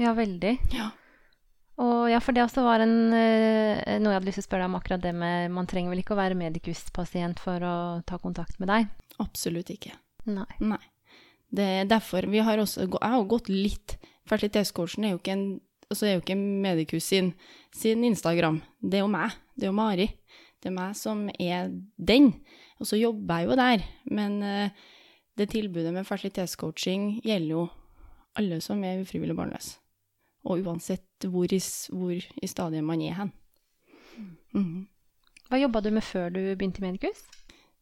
Ja, 0.00 0.12
veldig. 0.16 0.54
Ja. 0.72 0.90
Og 1.82 2.06
ja, 2.12 2.20
for 2.22 2.36
det 2.36 2.44
også 2.44 2.64
var 2.64 2.84
en, 2.84 3.12
eh, 3.16 3.98
noe 3.98 4.12
jeg 4.12 4.18
hadde 4.20 4.28
lyst 4.28 4.38
til 4.40 4.44
å 4.44 4.48
spørre 4.48 4.64
deg 4.64 4.70
om 4.70 4.78
akkurat 4.78 5.02
det 5.02 5.12
med 5.16 5.52
Man 5.52 5.68
trenger 5.68 5.92
vel 5.92 6.02
ikke 6.02 6.14
å 6.14 6.20
være 6.20 6.38
Medicus-pasient 6.38 7.40
for 7.42 7.64
å 7.64 7.76
ta 8.06 8.18
kontakt 8.22 8.60
med 8.60 8.70
deg? 8.70 8.90
Absolutt 9.24 9.72
ikke. 9.72 9.94
Nei. 10.28 10.48
Nei. 10.60 10.80
Det 11.52 11.68
er 11.82 11.88
derfor 11.88 12.24
vi 12.32 12.40
har 12.40 12.60
også 12.60 12.86
Jeg 12.86 13.12
har 13.12 13.24
gått 13.28 13.50
litt 13.52 13.96
fertilitetscoachen 14.30 15.04
er 15.04 15.14
jo 15.14 15.20
ikke 15.20 15.34
en 15.34 15.46
altså 15.92 16.08
er 16.08 16.16
jo 16.16 16.22
ikke 16.24 16.38
Medikus 16.38 17.10
sin, 17.12 17.32
sin 17.74 18.04
Instagram. 18.08 18.62
Det 18.80 19.00
er 19.00 19.04
jo 19.04 19.12
meg. 19.12 19.36
Det 19.54 19.68
er 19.68 19.72
jo 19.72 19.76
Mari. 19.76 20.08
Det 20.62 20.70
er 20.70 20.76
meg 20.76 20.96
som 20.98 21.26
er 21.42 21.70
den. 21.98 22.32
Og 22.80 22.88
så 22.88 22.98
jobber 22.98 23.42
jeg 23.42 23.50
jo 23.50 23.58
der. 23.58 23.84
Men 24.14 24.40
uh, 24.42 24.88
det 25.38 25.50
tilbudet 25.52 25.92
med 25.94 26.06
fertilitetscoaching 26.06 27.22
gjelder 27.26 27.54
jo 27.56 27.66
alle 28.38 28.60
som 28.64 28.82
er 28.86 29.02
ufrivillig 29.02 29.36
barnløs. 29.36 29.76
Og 30.48 30.64
uansett 30.64 31.26
hvor 31.30 31.50
i, 31.52 31.60
hvor 31.92 32.16
i 32.16 32.50
stadiet 32.50 32.86
man 32.86 33.02
er 33.04 33.18
hen. 33.18 33.32
Mm. 34.56 34.88
Hva 35.48 35.60
jobba 35.60 35.82
du 35.84 35.92
med 35.92 36.04
før 36.06 36.32
du 36.32 36.40
begynte 36.56 36.82
i 36.82 36.86
Medikus? 36.86 37.22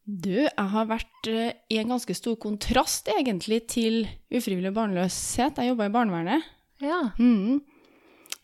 Du, 0.05 0.33
jeg 0.33 0.69
har 0.73 0.89
vært 0.89 1.29
uh, 1.29 1.51
i 1.69 1.77
en 1.79 1.93
ganske 1.93 2.15
stor 2.17 2.35
kontrast, 2.41 3.09
egentlig, 3.13 3.61
til 3.69 4.07
ufrivillig 4.33 4.73
barnløshet. 4.75 5.61
Jeg 5.61 5.71
jobba 5.71 5.87
i 5.87 5.93
barnevernet. 5.93 6.49
Ja. 6.81 7.11
Mm. 7.21 7.61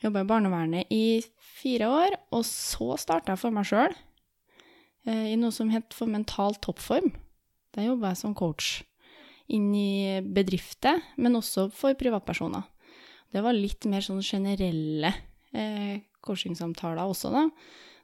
Jobba 0.03 0.21
i 0.21 0.29
barnevernet 0.29 0.91
i 0.93 1.21
fire 1.57 1.87
år, 1.89 2.17
og 2.35 2.43
så 2.45 2.93
starta 3.01 3.33
jeg 3.33 3.41
for 3.41 3.55
meg 3.55 3.65
sjøl 3.65 3.95
eh, 5.09 5.33
i 5.33 5.37
noe 5.39 5.53
som 5.55 5.71
het 5.73 5.95
for 5.95 6.09
mental 6.11 6.57
toppform. 6.61 7.09
Der 7.73 7.89
jobba 7.89 8.13
jeg 8.13 8.21
som 8.21 8.35
coach 8.37 8.83
inn 9.49 9.71
i 9.73 10.19
bedrifter, 10.21 11.01
men 11.17 11.39
også 11.39 11.69
for 11.73 11.97
privatpersoner. 11.97 12.67
Det 13.33 13.41
var 13.43 13.57
litt 13.57 13.87
mer 13.89 14.05
sånn 14.05 14.21
generelle 14.21 15.11
eh, 15.55 16.05
coachingsamtaler 16.21 17.01
også, 17.07 17.33
da. 17.33 17.47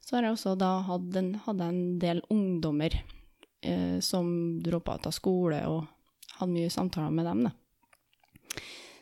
Så 0.04 0.18
har 0.18 0.28
jeg 0.28 0.36
også 0.36 0.58
da 0.60 0.76
hatt 0.88 1.18
en, 1.20 1.34
hadde 1.46 1.70
en 1.70 1.84
del 2.02 2.24
ungdommer 2.34 2.96
eh, 2.98 4.00
som 4.04 4.28
droppa 4.64 4.98
ut 4.98 5.12
av 5.12 5.16
skole, 5.16 5.62
og 5.70 6.40
hadde 6.40 6.56
mye 6.56 6.74
samtaler 6.74 7.14
med 7.14 7.30
dem, 7.30 7.46
da. 7.48 7.54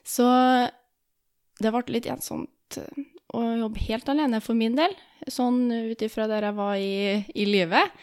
Så 0.04 0.26
det 1.62 1.72
ble 1.72 1.94
litt 1.94 2.10
ensomt 2.10 2.50
Eh, 2.80 3.08
å 3.32 3.42
jobbe 3.62 3.86
helt 3.88 4.10
alene 4.12 4.42
for 4.44 4.58
min 4.60 4.76
del, 4.76 4.94
sånn 5.32 5.70
ut 5.72 6.02
ifra 6.04 6.28
der 6.28 6.50
jeg 6.50 6.58
var 6.58 6.76
i, 6.76 7.22
i 7.32 7.48
livet. 7.48 7.94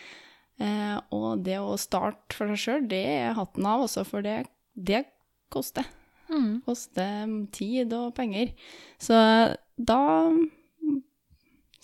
Eh, 0.59 0.97
og 1.15 1.45
det 1.47 1.59
å 1.61 1.77
starte 1.79 2.35
for 2.35 2.51
seg 2.51 2.63
sjøl, 2.63 2.87
det 2.91 3.03
er 3.13 3.37
hatten 3.39 3.67
av, 3.69 3.85
også, 3.87 4.07
for 4.09 4.25
det, 4.25 4.41
det 4.75 5.05
koster. 5.53 5.87
Mm. 6.29 6.63
Koster 6.67 7.35
tid 7.55 7.93
og 7.97 8.15
penger. 8.17 8.55
Så 9.01 9.19
da 9.77 10.01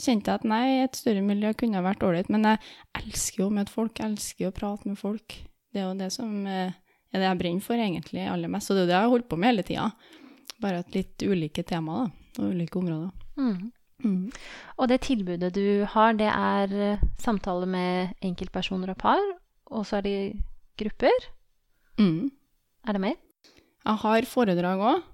kjente 0.00 0.32
jeg 0.32 0.40
at 0.40 0.48
nei, 0.48 0.64
et 0.82 0.98
større 0.98 1.22
miljø 1.24 1.52
kunne 1.56 1.84
vært 1.84 2.02
ålreit. 2.04 2.32
Men 2.32 2.48
jeg 2.48 2.62
elsker 3.04 3.44
jo 3.44 3.50
å 3.50 3.54
møte 3.60 3.72
folk, 3.72 4.00
jeg 4.00 4.14
elsker 4.14 4.50
å 4.50 4.56
prate 4.56 4.90
med 4.90 5.00
folk. 5.00 5.38
Det 5.72 5.82
er 5.82 5.88
jo 5.88 5.94
det 6.00 6.10
som 6.16 6.42
eh, 6.48 6.74
er 7.12 7.22
det 7.22 7.30
jeg 7.30 7.40
brenner 7.44 7.68
for 7.68 7.86
egentlig 7.86 8.26
aller 8.26 8.52
mest. 8.52 8.72
Og 8.72 8.80
det 8.80 8.86
er 8.86 8.92
det 8.92 8.98
jeg 8.98 9.06
har 9.06 9.16
holdt 9.18 9.30
på 9.30 9.40
med 9.40 9.52
hele 9.52 9.68
tida. 9.68 9.88
Bare 10.64 10.82
et 10.82 10.96
litt 10.96 11.28
ulike 11.28 11.64
tema, 11.66 12.04
da 12.04 12.23
og 12.40 12.50
ulike 12.52 12.78
områder. 12.80 13.10
Mm. 13.38 13.72
Mm. 14.04 14.32
Og 14.76 14.88
det 14.90 15.00
tilbudet 15.06 15.52
du 15.54 15.84
har, 15.88 16.16
det 16.18 16.28
er 16.28 16.74
uh, 16.98 17.04
samtale 17.20 17.66
med 17.70 18.14
enkeltpersoner 18.24 18.92
og 18.92 18.98
par, 19.00 19.22
og 19.70 19.86
så 19.86 20.00
er 20.00 20.06
det 20.06 20.16
grupper? 20.80 21.30
Mm. 21.98 22.30
Er 22.84 22.96
det 22.96 23.00
mer? 23.00 23.16
Jeg 23.84 24.00
har 24.02 24.28
foredrag 24.28 24.82
òg, 24.82 25.06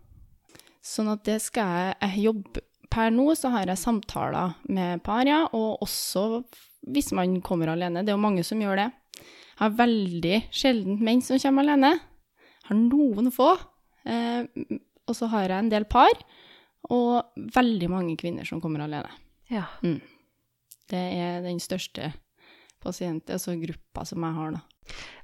sånn 0.81 1.11
at 1.13 1.25
det 1.27 1.41
skal 1.45 1.77
jeg, 1.77 1.95
jeg 2.01 2.27
jobbe 2.31 2.67
Per 2.91 3.13
nå 3.15 3.29
så 3.39 3.53
har 3.55 3.71
jeg 3.71 3.79
samtaler 3.79 4.57
med 4.67 5.05
par, 5.07 5.23
ja, 5.23 5.45
og 5.55 5.79
også 5.85 6.43
hvis 6.91 7.13
man 7.15 7.37
kommer 7.45 7.71
alene. 7.71 8.03
Det 8.03 8.11
er 8.11 8.17
jo 8.17 8.25
mange 8.25 8.43
som 8.47 8.59
gjør 8.59 8.81
det. 8.81 8.89
Jeg 9.21 9.61
har 9.61 9.77
veldig 9.79 10.39
sjelden 10.51 10.97
menn 11.07 11.23
som 11.23 11.39
kommer 11.39 11.69
alene. 11.69 11.93
Jeg 11.95 12.67
har 12.67 12.81
noen 12.81 13.31
få. 13.31 13.53
Eh, 14.11 14.43
og 15.07 15.15
så 15.15 15.29
har 15.31 15.47
jeg 15.47 15.59
en 15.59 15.71
del 15.71 15.87
par 15.91 16.11
og 16.89 17.37
veldig 17.55 17.91
mange 17.93 18.17
kvinner 18.21 18.49
som 18.49 18.61
kommer 18.63 18.87
alene. 18.87 19.11
Ja. 19.51 19.67
Mm. 19.83 20.01
Det 20.91 21.01
er 21.21 21.43
den 21.45 21.61
største 21.63 22.13
pasient, 22.81 23.29
altså 23.31 23.55
gruppa 23.61 24.05
som 24.09 24.25
jeg 24.25 24.37
har, 24.39 24.57
da. 24.57 24.63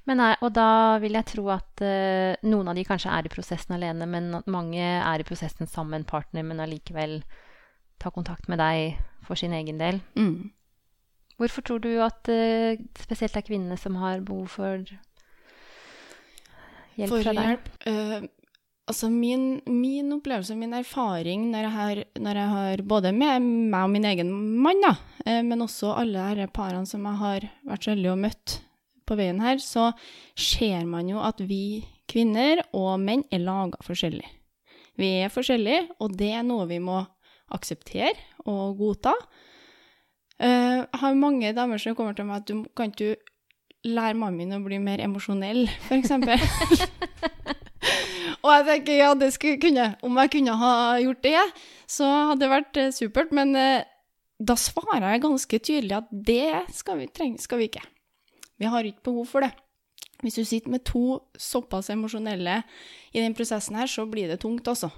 Men 0.07 0.21
og 0.23 0.51
da 0.55 0.69
vil 1.03 1.17
jeg 1.17 1.27
tro 1.33 1.47
at 1.51 1.81
uh, 1.83 2.37
noen 2.47 2.69
av 2.71 2.77
de 2.77 2.85
kanskje 2.87 3.11
er 3.11 3.27
i 3.27 3.31
prosessen 3.33 3.75
alene, 3.75 4.07
men 4.07 4.29
at 4.39 4.47
mange 4.51 4.83
er 4.83 5.19
i 5.19 5.25
prosessen 5.27 5.67
sammen 5.67 5.95
med 5.95 6.03
en 6.03 6.11
partner, 6.13 6.45
men 6.47 6.61
allikevel 6.63 7.19
tar 7.99 8.13
kontakt 8.15 8.47
med 8.47 8.61
deg 8.61 9.01
for 9.25 9.39
sin 9.39 9.55
egen 9.57 9.81
del. 9.81 9.99
Mm. 10.15 10.53
Hvorfor 11.37 11.65
tror 11.65 11.83
du 11.83 11.91
at 12.05 12.29
uh, 12.31 12.79
spesielt 13.01 13.35
det 13.35 13.43
er 13.43 13.49
kvinnene 13.49 13.77
som 13.81 13.99
har 13.99 14.23
behov 14.25 14.47
for 14.55 14.85
hjelp 16.97 17.11
for 17.11 17.25
fra 17.25 17.35
deg? 17.35 17.51
Hjelp, 17.51 17.69
uh, 17.89 18.36
Altså 18.87 19.09
min, 19.11 19.59
min, 19.67 20.13
opplevelse, 20.15 20.55
min 20.55 20.75
erfaring 20.77 21.49
når 21.51 21.65
jeg, 21.65 21.71
har, 21.73 21.99
når 22.23 22.37
jeg 22.39 22.51
har 22.53 22.83
både 22.87 23.11
med 23.11 23.43
meg 23.43 23.81
og 23.83 23.91
min 23.91 24.07
egen 24.07 24.31
mann, 24.63 24.79
da, 24.83 24.93
eh, 25.25 25.41
men 25.43 25.65
også 25.65 25.91
alle 25.97 26.29
disse 26.37 26.53
parene 26.55 26.87
som 26.87 27.03
jeg 27.03 27.19
har 27.19 27.49
vært 27.67 27.83
så 27.83 27.91
heldig 27.91 28.13
å 28.13 28.21
møtt 28.21 28.55
på 29.07 29.17
veien 29.19 29.43
her, 29.43 29.59
så 29.59 29.89
ser 30.39 30.87
man 30.87 31.11
jo 31.11 31.19
at 31.19 31.43
vi 31.43 31.83
kvinner 32.07 32.63
og 32.75 32.95
menn 33.03 33.25
er 33.31 33.43
laga 33.43 33.79
forskjellig. 33.83 34.27
Vi 34.97 35.11
er 35.21 35.33
forskjellige, 35.35 35.83
og 35.99 36.15
det 36.17 36.31
er 36.39 36.47
noe 36.47 36.67
vi 36.71 36.79
må 36.81 37.01
akseptere 37.53 38.15
og 38.47 38.79
godta. 38.79 39.13
Eh, 40.39 40.83
jeg 40.83 41.01
har 41.03 41.19
mange 41.19 41.51
damer 41.57 41.81
som 41.81 41.95
kommer 41.97 42.15
til 42.15 42.27
meg 42.29 42.41
at 42.41 42.47
du 42.47 42.63
kan 42.77 42.93
ikke 42.93 43.17
lære 43.87 44.17
mannen 44.17 44.39
min 44.39 44.57
å 44.57 44.63
bli 44.63 44.79
mer 44.81 45.03
emosjonell, 45.03 45.67
f.eks. 45.87 46.15
Og 48.47 48.53
jeg 48.53 48.65
tenker 48.69 48.99
ja, 49.01 49.11
det 49.19 49.33
skulle 49.35 49.59
kunne 49.59 49.89
Om 50.05 50.19
jeg 50.23 50.33
kunne 50.37 50.55
ha 50.61 50.73
gjort 51.03 51.23
det, 51.25 51.43
så 51.91 52.07
hadde 52.31 52.41
det 52.45 52.51
vært 52.53 52.79
eh, 52.79 52.93
supert. 52.95 53.33
Men 53.35 53.53
eh, 53.59 53.85
da 54.39 54.55
svarer 54.59 55.05
jeg 55.11 55.23
ganske 55.25 55.59
tydelig 55.59 55.97
at 55.97 56.11
det 56.11 56.67
skal 56.77 57.01
vi, 57.01 57.09
trenge, 57.11 57.41
skal 57.43 57.59
vi 57.59 57.67
ikke. 57.71 57.83
Vi 58.57 58.69
har 58.71 58.87
ikke 58.87 59.09
behov 59.09 59.27
for 59.29 59.45
det. 59.45 59.51
Hvis 60.23 60.39
du 60.39 60.45
sitter 60.47 60.73
med 60.73 60.85
to 60.87 61.19
såpass 61.37 61.91
emosjonelle 61.93 62.61
i 63.13 63.21
den 63.21 63.35
prosessen 63.37 63.77
her, 63.77 63.89
så 63.89 64.07
blir 64.09 64.31
det 64.31 64.39
tungt, 64.41 64.65
altså. 64.67 64.89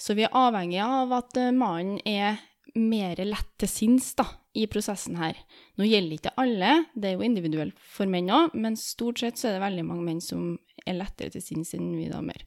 Så 0.00 0.14
vi 0.16 0.24
er 0.24 0.36
avhengig 0.36 0.78
av 0.84 1.12
at 1.18 1.36
eh, 1.36 1.52
mannen 1.52 1.98
er 2.06 2.38
mer 2.78 3.18
lett 3.24 3.48
til 3.58 3.70
sinns 3.70 4.12
i 4.54 4.66
prosessen 4.70 5.18
her. 5.18 5.36
Nå 5.78 5.86
gjelder 5.88 6.18
ikke 6.18 6.36
alle, 6.38 6.72
det 6.94 7.10
er 7.10 7.16
jo 7.16 7.26
individuelt 7.26 7.78
for 7.82 8.10
menn 8.10 8.30
òg, 8.30 8.54
men 8.54 8.78
stort 8.78 9.22
sett 9.22 9.40
så 9.40 9.48
er 9.48 9.56
det 9.56 9.64
veldig 9.64 9.86
mange 9.88 10.06
menn 10.06 10.22
som 10.22 10.52
er 10.88 10.98
lettere 10.98 11.34
til 11.34 11.44
sinns 11.44 11.74
enn 11.76 11.92
vi 11.96 12.08
damer. 12.10 12.42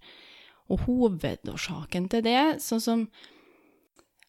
Og 0.72 0.86
hovedårsaken 0.88 2.10
til 2.12 2.26
det, 2.26 2.42
sånn 2.64 2.84
som 2.84 3.06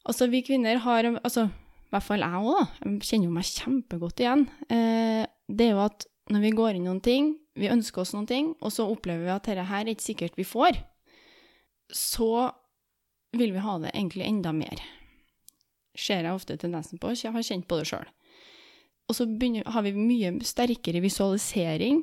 Altså, 0.02 0.26
vi 0.26 0.40
kvinner 0.42 0.80
har 0.82 1.06
altså, 1.06 1.44
I 1.46 1.92
hvert 1.94 2.02
fall 2.02 2.24
jeg 2.24 2.38
òg, 2.42 2.70
jeg 2.80 3.04
kjenner 3.06 3.28
jo 3.28 3.34
meg 3.36 3.46
kjempegodt 3.46 4.22
igjen. 4.24 4.40
Eh, 4.66 5.20
det 5.46 5.68
er 5.68 5.76
jo 5.76 5.84
at 5.84 6.06
når 6.32 6.42
vi 6.42 6.50
går 6.58 6.78
inn 6.78 6.88
noen 6.88 6.98
ting, 7.04 7.28
vi 7.54 7.70
ønsker 7.70 8.02
oss 8.02 8.10
noen 8.16 8.26
ting, 8.26 8.48
og 8.58 8.72
så 8.74 8.88
opplever 8.90 9.28
vi 9.28 9.30
at 9.30 9.46
dette 9.46 9.68
her 9.68 9.84
er 9.84 9.92
ikke 9.92 10.08
sikkert 10.08 10.40
vi 10.40 10.46
får, 10.48 10.80
så 11.94 12.50
vil 13.36 13.54
vi 13.54 13.62
ha 13.64 13.76
det 13.84 13.92
egentlig 13.92 14.26
enda 14.26 14.52
mer. 14.56 14.82
Ser 15.94 16.24
jeg 16.24 16.34
ofte 16.34 16.56
tendensen 16.58 17.00
på, 17.00 17.12
jeg 17.14 17.34
har 17.34 17.46
kjent 17.46 17.68
på 17.68 17.78
det 17.78 17.86
sjøl. 17.92 18.08
Og 19.10 19.16
så 19.18 19.26
begynner, 19.28 19.68
har 19.68 19.84
vi 19.84 19.92
mye 19.96 20.34
sterkere 20.46 21.02
visualisering 21.04 22.02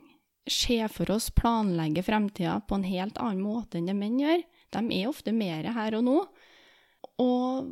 se 0.54 0.80
for 0.92 1.12
oss, 1.14 1.30
planlegge 1.36 2.04
fremtida 2.06 2.60
på 2.68 2.80
en 2.80 2.88
helt 2.88 3.20
annen 3.22 3.44
måte 3.44 3.80
enn 3.80 3.90
det 3.90 3.98
menn 3.98 4.20
gjør. 4.22 4.44
De 4.76 4.82
er 5.00 5.10
ofte 5.10 5.34
mer 5.36 5.68
her 5.76 5.98
og 5.98 6.06
nå. 6.06 6.18
Og 7.24 7.72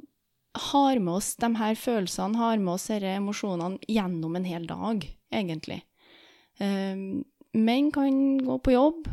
har 0.57 0.99
med 0.99 1.13
oss 1.19 1.35
de 1.39 1.51
her 1.59 1.77
følelsene, 1.77 2.37
har 2.39 2.57
med 2.57 2.73
oss 2.73 2.89
disse 2.89 3.13
emosjonene 3.19 3.79
gjennom 3.91 4.35
en 4.37 4.47
hel 4.47 4.65
dag, 4.69 5.05
egentlig. 5.33 5.81
Um, 6.59 7.23
menn 7.53 7.91
kan 7.93 8.37
gå 8.41 8.57
på 8.65 8.73
jobb, 8.73 9.07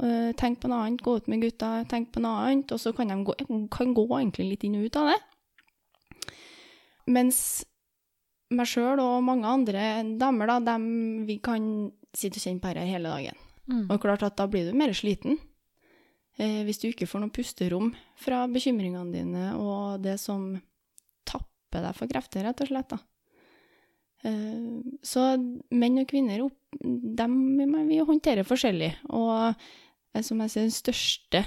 uh, 0.00 0.32
tenke 0.38 0.64
på 0.64 0.72
noe 0.72 0.86
annet, 0.86 1.04
gå 1.04 1.18
ut 1.18 1.30
med 1.30 1.44
gutta, 1.44 1.72
tenke 1.90 2.16
på 2.16 2.24
noe 2.24 2.46
annet, 2.46 2.72
og 2.72 2.80
så 2.80 2.94
kan 2.96 3.12
de 3.12 3.20
gå, 3.26 3.36
kan 3.72 3.94
gå 3.96 4.06
egentlig 4.18 4.50
litt 4.52 4.68
inn 4.68 4.78
og 4.80 4.88
ut 4.88 5.00
av 5.02 5.12
det. 5.12 5.18
Mens 7.12 7.40
meg 8.54 8.68
sjøl 8.70 9.00
og 9.02 9.24
mange 9.26 9.50
andre 9.50 9.86
damer, 10.18 10.50
da, 10.50 10.58
dem, 10.72 10.88
vi 11.28 11.38
kan 11.42 11.90
sitte 12.16 12.40
og 12.40 12.46
kjenner 12.46 12.62
på 12.62 12.72
dette 12.72 12.88
hele 12.88 13.12
dagen. 13.12 13.44
Mm. 13.66 13.84
Og 13.90 14.00
klart 14.02 14.24
at 14.26 14.36
da 14.38 14.46
blir 14.50 14.68
du 14.68 14.76
mer 14.78 14.94
sliten. 14.96 15.38
Eh, 16.36 16.62
hvis 16.66 16.80
du 16.82 16.90
ikke 16.90 17.08
får 17.08 17.22
noe 17.22 17.34
pusterom 17.34 17.92
fra 18.20 18.44
bekymringene 18.52 19.12
dine 19.14 19.50
og 19.56 20.02
det 20.04 20.18
som 20.20 20.50
tapper 21.28 21.86
deg 21.86 21.96
for 21.96 22.10
krefter, 22.10 22.44
rett 22.44 22.60
og 22.62 22.70
slett. 22.70 22.94
Eh, 24.26 24.84
så 25.06 25.26
menn 25.72 26.02
og 26.02 26.08
kvinner 26.10 26.44
dem 26.80 27.36
vi 27.88 28.00
håndterer 28.04 28.46
forskjellig. 28.48 28.92
Og 29.16 29.48
eh, 29.48 30.22
som 30.24 30.44
jeg 30.44 30.52
sier, 30.52 30.68
den 30.68 30.76
største, 30.76 31.44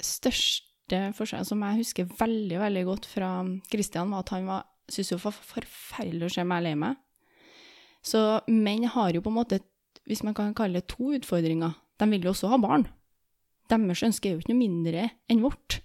største 0.00 1.02
forskjellen 1.16 1.48
som 1.48 1.64
jeg 1.66 1.82
husker 1.82 2.16
veldig 2.18 2.62
veldig 2.64 2.86
godt 2.88 3.08
fra 3.08 3.34
Kristian, 3.72 4.12
var 4.12 4.24
at 4.24 4.32
han 4.34 4.48
var, 4.48 4.64
syntes 4.88 5.12
det 5.12 5.20
var 5.22 5.36
forferdelig 5.36 6.30
å 6.30 6.34
se 6.38 6.46
meg 6.48 6.64
lei 6.64 6.74
meg. 6.78 6.96
Så 8.02 8.40
menn 8.50 8.88
har 8.90 9.12
jo 9.14 9.22
på 9.22 9.30
en 9.30 9.38
måte 9.38 9.60
hvis 10.08 10.24
man 10.26 10.34
kan 10.34 10.54
kalle 10.58 10.80
det 10.80 10.90
to 10.92 11.12
utfordringer. 11.16 11.76
De 12.00 12.08
vil 12.10 12.26
jo 12.26 12.32
også 12.32 12.50
ha 12.52 12.58
barn. 12.62 12.88
Deres 13.70 14.02
ønske 14.04 14.28
er 14.28 14.34
jo 14.34 14.42
ikke 14.42 14.52
noe 14.52 14.62
mindre 14.62 15.08
enn 15.30 15.42
vårt. 15.44 15.80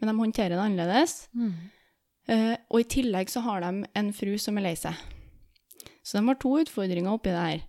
men 0.00 0.08
de 0.08 0.16
håndterer 0.16 0.56
det 0.56 0.64
annerledes. 0.64 1.28
Mm. 1.36 1.52
Uh, 2.30 2.56
og 2.70 2.80
i 2.80 2.88
tillegg 2.88 3.28
så 3.28 3.42
har 3.44 3.60
de 3.60 3.84
en 3.84 4.12
fru 4.16 4.38
som 4.40 4.56
er 4.56 4.70
lei 4.70 4.76
seg. 4.78 4.96
Så 6.02 6.16
de 6.16 6.24
har 6.24 6.38
to 6.40 6.54
utfordringer 6.62 7.12
oppi 7.12 7.32
det 7.34 7.42
her. 7.42 7.66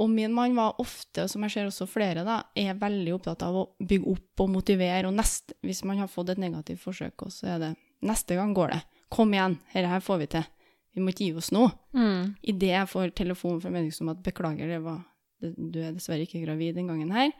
Og 0.00 0.08
min 0.10 0.32
mann 0.32 0.56
var 0.56 0.80
ofte, 0.80 1.26
som 1.28 1.44
jeg 1.44 1.52
ser 1.52 1.68
også 1.68 1.86
flere, 1.90 2.24
da, 2.24 2.38
er 2.56 2.78
veldig 2.80 3.12
opptatt 3.18 3.44
av 3.44 3.58
å 3.58 3.66
bygge 3.78 4.14
opp 4.14 4.42
og 4.44 4.50
motivere. 4.54 5.04
Og 5.10 5.14
neste, 5.18 5.58
hvis 5.60 5.84
man 5.84 6.00
har 6.00 6.10
fått 6.10 6.32
et 6.32 6.40
negativt 6.40 6.80
forsøk, 6.82 7.26
så 7.28 7.52
er 7.54 7.60
det 7.60 7.70
neste 8.08 8.38
gang 8.38 8.54
går 8.56 8.72
det. 8.72 8.80
Kom 9.12 9.34
igjen, 9.36 9.58
dette 9.74 9.92
her 9.92 10.02
får 10.02 10.22
vi 10.22 10.30
til. 10.32 10.48
Vi 10.92 11.04
må 11.04 11.12
ikke 11.12 11.26
gi 11.28 11.36
oss 11.36 11.52
nå. 11.52 11.66
Mm. 11.96 12.34
Idet 12.52 12.72
jeg 12.72 12.88
får 12.88 13.12
telefon 13.16 13.60
fra 13.60 13.72
medikum 13.72 14.08
om 14.08 14.14
at 14.14 14.24
beklager, 14.24 14.68
det 14.68 14.80
var, 14.84 15.02
du 15.42 15.78
er 15.82 15.94
dessverre 15.96 16.26
ikke 16.26 16.42
gravid 16.44 16.78
den 16.78 16.90
gangen 16.90 17.12
her, 17.14 17.32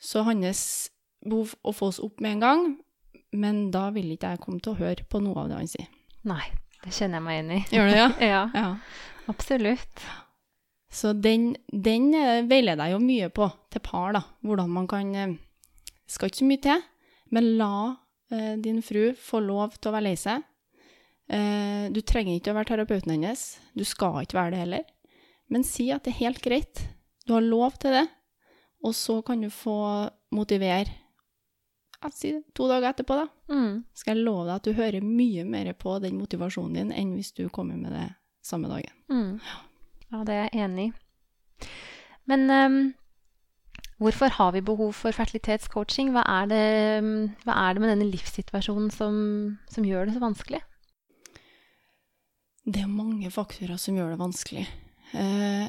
så 0.00 0.24
hans 0.26 0.90
behov 1.24 1.54
å 1.66 1.72
få 1.74 1.90
oss 1.92 2.02
opp 2.02 2.20
med 2.22 2.36
en 2.36 2.44
gang, 2.44 2.66
men 3.36 3.66
da 3.74 3.88
vil 3.94 4.12
ikke 4.14 4.34
jeg 4.34 4.42
komme 4.44 4.62
til 4.62 4.74
å 4.74 4.80
høre 4.80 5.06
på 5.08 5.20
noe 5.24 5.44
av 5.44 5.50
det 5.50 5.60
han 5.60 5.70
sier. 5.70 5.88
Nei, 6.26 6.44
det 6.82 6.94
kjenner 6.94 7.20
jeg 7.20 7.26
meg 7.26 7.42
inn 7.42 7.52
i. 7.56 7.60
Gjør 7.74 7.88
du 7.88 7.92
det, 7.92 8.00
ja? 8.00 8.08
Ja, 8.32 8.42
ja. 8.54 8.70
absolutt. 9.32 10.06
Så 10.92 11.12
den, 11.18 11.50
den 11.72 12.12
eh, 12.16 12.44
veileder 12.48 12.88
jeg 12.88 12.96
jo 12.96 13.04
mye 13.04 13.30
på 13.34 13.48
til 13.74 13.82
par, 13.84 14.14
da. 14.16 14.22
Hvordan 14.46 14.72
man 14.72 14.86
kan 14.88 15.14
eh, 15.14 15.36
Skal 16.06 16.30
ikke 16.30 16.38
så 16.38 16.46
mye 16.46 16.62
til, 16.62 16.84
men 17.34 17.48
la 17.58 17.72
eh, 18.30 18.54
din 18.62 18.78
fru 18.86 19.10
få 19.18 19.40
lov 19.42 19.74
til 19.76 19.90
å 19.90 19.96
være 19.96 20.06
lei 20.06 20.14
seg. 20.20 20.44
Eh, 21.26 21.88
du 21.90 21.98
trenger 22.06 22.38
ikke 22.38 22.52
å 22.52 22.58
være 22.60 22.70
terapeuten 22.70 23.16
hennes. 23.16 23.42
Du 23.74 23.82
skal 23.84 24.22
ikke 24.22 24.38
være 24.38 24.54
det 24.54 24.62
heller. 24.62 24.86
Men 25.52 25.64
si 25.66 25.90
at 25.94 26.04
det 26.06 26.14
er 26.14 26.24
helt 26.24 26.42
greit. 26.44 26.84
Du 27.26 27.34
har 27.36 27.44
lov 27.44 27.78
til 27.82 27.94
det. 27.94 28.06
Og 28.84 28.94
så 28.94 29.20
kan 29.26 29.40
du 29.42 29.50
få 29.50 29.76
motivere 30.34 30.90
si 32.14 32.32
to 32.54 32.68
dager 32.70 32.90
etterpå, 32.90 33.16
da. 33.18 33.26
Mm. 33.50 33.80
Skal 33.96 34.16
jeg 34.16 34.26
love 34.26 34.46
deg 34.46 34.58
at 34.58 34.66
du 34.66 34.76
hører 34.76 35.02
mye 35.04 35.46
mer 35.48 35.72
på 35.78 35.96
den 36.02 36.18
motivasjonen 36.20 36.76
din 36.76 36.92
enn 36.94 37.16
hvis 37.16 37.32
du 37.36 37.48
kommer 37.50 37.78
med 37.80 37.94
det 37.96 38.06
samme 38.46 38.70
dagen. 38.70 38.92
Mm. 39.10 39.40
Ja, 40.12 40.22
det 40.26 40.36
er 40.36 40.46
jeg 40.46 40.66
enig 40.66 40.86
i. 40.86 41.66
Men 42.30 42.50
um, 42.50 42.78
hvorfor 44.02 44.30
har 44.38 44.54
vi 44.54 44.62
behov 44.62 44.92
for 44.98 45.14
fertilitetscoaching? 45.14 46.12
Hva 46.14 46.22
er 46.30 46.48
det, 46.50 46.62
ehm, 47.00 47.12
hva 47.46 47.58
er 47.64 47.74
det 47.74 47.82
med 47.82 47.92
denne 47.94 48.10
livssituasjonen 48.12 48.90
som, 48.94 49.14
som 49.72 49.86
gjør 49.86 50.06
det 50.06 50.16
så 50.16 50.22
vanskelig? 50.22 50.62
Det 52.66 52.82
er 52.82 52.90
mange 52.90 53.30
faktorer 53.30 53.78
som 53.78 53.98
gjør 53.98 54.14
det 54.14 54.22
vanskelig. 54.22 54.66
Eh, 55.14 55.66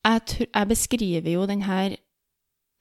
jeg, 0.00 0.46
jeg 0.46 0.68
beskriver 0.70 1.30
jo 1.34 1.46
denne 1.48 1.80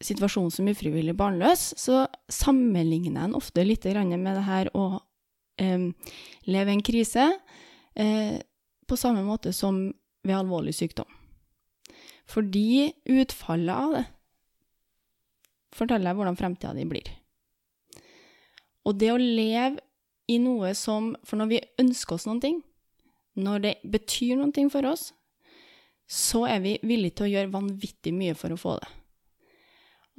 situasjonen 0.04 0.54
som 0.54 0.70
ufrivillig 0.72 1.16
barnløs, 1.20 1.74
så 1.78 2.06
sammenligner 2.32 3.10
jeg 3.12 3.18
den 3.20 3.36
ofte 3.36 3.66
litt 3.66 3.86
med 3.86 4.36
det 4.38 4.46
her 4.48 4.70
å 4.74 5.02
um, 5.60 5.90
leve 6.48 6.72
i 6.72 6.78
en 6.78 6.86
krise, 6.86 7.26
uh, 8.00 8.38
på 8.88 8.96
samme 8.96 9.26
måte 9.28 9.52
som 9.54 9.90
ved 10.24 10.38
alvorlig 10.38 10.74
sykdom. 10.78 11.10
Fordi 12.30 12.94
utfallet 13.10 13.76
av 13.76 13.98
det 13.98 14.06
forteller 15.76 16.10
jeg 16.10 16.18
hvordan 16.18 16.40
fremtida 16.40 16.74
di 16.74 16.86
blir. 16.88 17.12
Og 18.88 18.98
det 18.98 19.12
å 19.14 19.20
leve 19.20 19.84
i 20.30 20.38
noe 20.42 20.76
som 20.78 21.16
For 21.26 21.40
når 21.42 21.48
vi 21.50 21.60
ønsker 21.82 22.16
oss 22.16 22.28
noen 22.30 22.42
ting, 22.42 22.60
når 23.40 23.64
det 23.64 23.74
betyr 23.90 24.38
noen 24.38 24.54
ting 24.54 24.70
for 24.70 24.86
oss, 24.86 25.10
så 26.10 26.46
er 26.50 26.64
vi 26.64 26.78
villige 26.82 27.20
til 27.20 27.28
å 27.28 27.34
gjøre 27.36 27.54
vanvittig 27.54 28.14
mye 28.16 28.34
for 28.38 28.54
å 28.54 28.58
få 28.58 28.76
det. 28.82 28.90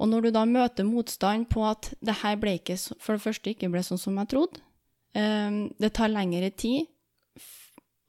Og 0.01 0.09
når 0.09 0.25
du 0.25 0.29
da 0.33 0.45
møter 0.49 0.87
motstand 0.87 1.49
på 1.51 1.65
at 1.67 1.91
det 2.01 2.15
her 2.23 2.39
ble 2.41 2.55
ikke, 2.57 2.77
for 3.03 3.17
det 3.17 3.25
første 3.25 3.51
ikke 3.51 3.69
ble 3.69 3.83
sånn 3.85 3.99
som 4.01 4.15
jeg 4.17 4.31
trodde, 4.31 4.63
um, 5.13 5.67
det 5.77 5.91
tar 5.97 6.09
lengre 6.13 6.49
tid, 6.55 6.87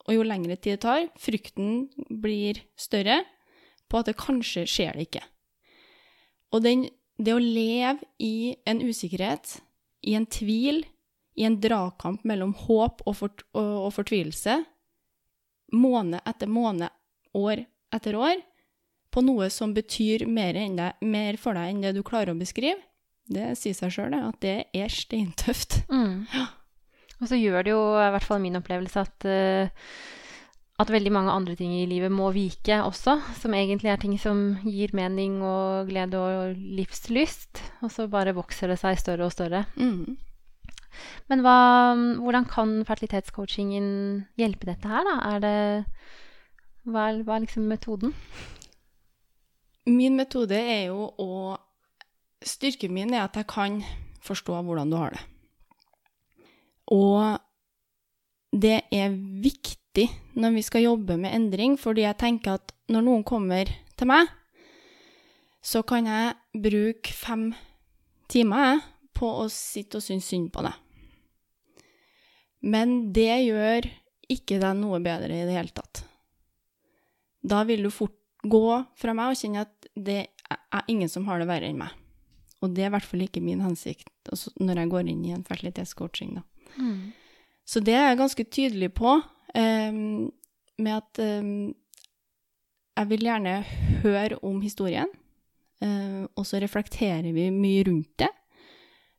og 0.07 0.15
jo 0.17 0.25
lengre 0.27 0.57
tid 0.57 0.79
det 0.79 0.85
tar, 0.87 1.11
frykten 1.21 1.91
blir 2.23 2.63
større 2.79 3.21
på 3.91 4.01
at 4.01 4.09
det 4.09 4.17
kanskje 4.21 4.65
skjer 4.71 4.97
det 4.97 5.09
ikke. 5.11 5.27
Og 6.55 6.65
den, 6.65 6.87
det 7.19 7.35
å 7.35 7.43
leve 7.43 8.09
i 8.23 8.55
en 8.69 8.81
usikkerhet, 8.81 9.59
i 10.07 10.17
en 10.19 10.27
tvil, 10.27 10.83
i 11.37 11.45
en 11.49 11.59
dragkamp 11.61 12.25
mellom 12.29 12.55
håp 12.65 13.05
og, 13.05 13.15
fort, 13.19 13.45
og, 13.53 13.89
og 13.89 13.93
fortvilelse, 13.99 14.63
måned 15.77 16.25
etter 16.29 16.51
måned, 16.53 16.93
år 17.33 17.65
etter 17.93 18.17
år, 18.19 18.41
på 19.13 19.21
noe 19.25 19.51
som 19.53 19.75
betyr 19.77 20.25
mer, 20.31 20.57
det, 20.57 20.89
mer 21.05 21.39
for 21.41 21.59
deg 21.59 21.69
enn 21.69 21.85
det 21.85 21.93
du 21.97 22.03
klarer 22.07 22.33
å 22.33 22.39
beskrive, 22.39 22.81
det 23.33 23.53
sier 23.61 23.77
seg 23.77 23.93
sjøl, 23.95 24.17
at 24.17 24.41
det 24.45 24.59
er 24.73 24.93
steintøft. 24.93 25.83
Mm. 25.93 26.27
Og 27.23 27.29
så 27.31 27.37
gjør 27.39 27.63
det 27.63 27.71
jo, 27.71 27.83
i 28.03 28.11
hvert 28.11 28.25
fall 28.27 28.41
min 28.43 28.59
opplevelse, 28.59 29.03
at, 29.05 29.27
uh, 29.31 30.01
at 30.83 30.91
veldig 30.91 31.13
mange 31.15 31.31
andre 31.31 31.55
ting 31.55 31.77
i 31.77 31.85
livet 31.87 32.11
må 32.11 32.33
vike 32.35 32.81
også, 32.83 33.15
som 33.39 33.55
egentlig 33.55 33.93
er 33.93 34.01
ting 34.03 34.17
som 34.19 34.41
gir 34.67 34.91
mening 34.99 35.37
og 35.47 35.93
glede 35.93 36.19
og 36.19 36.59
livslyst. 36.81 37.63
Og 37.87 37.93
så 37.95 38.09
bare 38.11 38.35
vokser 38.35 38.73
det 38.73 38.81
seg 38.83 38.99
større 38.99 39.29
og 39.29 39.37
større. 39.37 39.63
Mm. 39.79 40.19
Men 41.31 41.45
hva, 41.47 41.57
hvordan 42.19 42.49
kan 42.51 42.75
fertilitetscoachingen 42.89 43.87
hjelpe 44.41 44.73
dette 44.73 44.91
her, 44.91 45.07
da? 45.07 45.15
Er 45.31 45.45
det, 45.47 45.55
hva, 46.87 47.09
er, 47.09 47.23
hva 47.23 47.37
er 47.37 47.45
liksom 47.45 47.69
metoden? 47.71 48.15
Min 49.91 50.17
metode 50.19 50.59
er 50.59 50.89
jo 50.93 51.11
å 51.19 51.29
Styrken 52.43 52.91
min 52.91 53.13
er 53.15 53.21
at 53.23 53.37
jeg 53.39 53.47
kan 53.47 53.77
forstå 54.27 54.57
hvordan 54.67 54.91
du 54.91 54.97
har 54.99 55.13
det. 55.15 55.21
Og 56.91 57.39
det 58.51 58.81
er 58.91 59.15
viktig 59.15 60.09
når 60.43 60.57
vi 60.57 60.65
skal 60.67 60.83
jobbe 60.89 61.15
med 61.23 61.37
endring, 61.37 61.77
fordi 61.79 62.03
jeg 62.03 62.19
tenker 62.19 62.59
at 62.59 62.75
når 62.91 63.07
noen 63.07 63.23
kommer 63.23 63.71
til 63.95 64.11
meg, 64.11 64.27
så 65.63 65.85
kan 65.87 66.11
jeg 66.11 66.63
bruke 66.67 67.15
fem 67.15 67.53
timer 68.27 68.83
på 69.15 69.29
å 69.45 69.47
sitte 69.53 70.01
og 70.01 70.05
synes 70.05 70.27
synd 70.27 70.51
på 70.51 70.65
det. 70.67 70.75
Men 72.67 73.13
det 73.15 73.45
gjør 73.47 73.87
ikke 74.33 74.59
deg 74.63 74.79
noe 74.79 74.99
bedre 75.03 75.43
i 75.43 75.47
det 75.47 75.55
hele 75.55 75.75
tatt. 75.75 76.03
Da 77.43 77.63
vil 77.69 77.83
du 77.85 77.91
fort 77.91 78.19
gå 78.43 78.67
fra 78.99 79.15
meg 79.15 79.33
og 79.33 79.39
kjenne 79.39 79.67
at 79.67 79.91
det 79.95 80.21
er 80.51 80.89
ingen 80.91 81.11
som 81.11 81.27
har 81.29 81.43
det 81.43 81.49
verre 81.51 81.69
enn 81.71 81.81
meg. 81.81 81.93
Og 82.63 82.75
det 82.75 82.85
er 82.85 82.91
i 82.91 82.95
hvert 82.95 83.07
fall 83.09 83.25
ikke 83.25 83.43
min 83.43 83.63
hensikt 83.65 84.11
altså 84.31 84.53
når 84.63 84.83
jeg 84.83 84.93
går 84.93 85.11
inn 85.11 85.23
i 85.27 85.35
en 85.35 85.47
fertilitetscoaching. 85.47 86.37
Da. 86.39 86.43
Mm. 86.79 87.13
Så 87.67 87.83
det 87.85 87.95
er 87.97 88.11
jeg 88.11 88.21
ganske 88.21 88.45
tydelig 88.45 88.91
på, 88.95 89.17
um, 89.19 90.31
med 90.83 90.93
at 90.95 91.23
um, 91.23 91.73
jeg 92.93 93.11
vil 93.11 93.27
gjerne 93.27 93.57
høre 94.05 94.39
om 94.47 94.61
historien. 94.63 95.11
Uh, 95.83 96.29
og 96.39 96.47
så 96.47 96.61
reflekterer 96.63 97.33
vi 97.35 97.49
mye 97.51 97.83
rundt 97.89 98.13
det. 98.23 98.31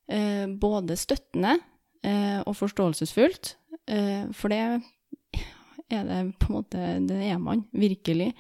Uh, 0.08 0.48
både 0.60 0.96
støttende 1.00 1.58
uh, 1.60 2.40
og 2.48 2.56
forståelsesfullt. 2.56 3.58
for 4.32 4.48
det 4.48 4.82
er 5.92 6.06
det 6.08 6.20
på 6.40 6.50
en 6.50 6.58
måte 6.58 6.92
Det 7.08 7.18
er 7.28 7.40
man 7.42 7.66
virkelig. 7.72 8.34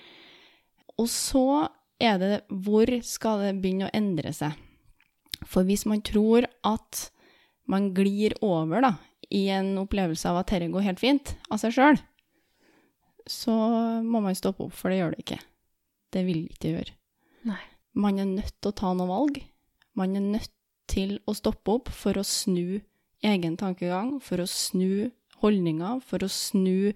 Og 1.00 1.10
så 1.10 1.70
er 2.02 2.20
det 2.22 2.32
hvor 2.50 2.90
skal 3.06 3.44
det 3.44 3.58
begynne 3.64 3.90
å 3.90 3.96
endre 3.96 4.34
seg? 4.36 4.56
For 5.44 5.68
hvis 5.68 5.86
man 5.90 6.04
tror 6.06 6.48
at 6.64 7.10
man 7.70 7.92
glir 7.96 8.36
over 8.44 8.84
da, 8.84 8.94
i 9.34 9.48
en 9.50 9.76
opplevelse 9.82 10.30
av 10.30 10.42
at 10.42 10.52
dette 10.52 10.72
går 10.72 10.86
helt 10.86 11.02
fint 11.02 11.34
av 11.50 11.62
seg 11.62 11.74
sjøl, 11.76 12.00
så 13.30 13.54
må 14.04 14.20
man 14.24 14.36
stoppe 14.36 14.68
opp, 14.68 14.76
for 14.76 14.92
det 14.92 15.00
gjør 15.00 15.16
det 15.16 15.24
ikke. 15.24 15.40
Det 16.14 16.24
vil 16.28 16.44
det 16.44 16.58
ikke 16.58 16.74
gjøre. 16.76 16.96
Nei. 17.50 17.62
Man 17.94 18.20
er 18.20 18.30
nødt 18.30 18.56
til 18.60 18.72
å 18.72 18.78
ta 18.78 18.92
noen 18.94 19.12
valg. 19.12 19.40
Man 19.98 20.18
er 20.18 20.26
nødt 20.26 20.52
til 20.92 21.18
å 21.30 21.36
stoppe 21.38 21.78
opp 21.78 21.92
for 21.94 22.18
å 22.20 22.26
snu 22.28 22.82
egen 23.24 23.56
tankegang, 23.60 24.18
for 24.22 24.44
å 24.44 24.50
snu 24.50 25.12
holdninger, 25.44 26.02
for 26.04 26.26
å 26.26 26.32
snu 26.32 26.94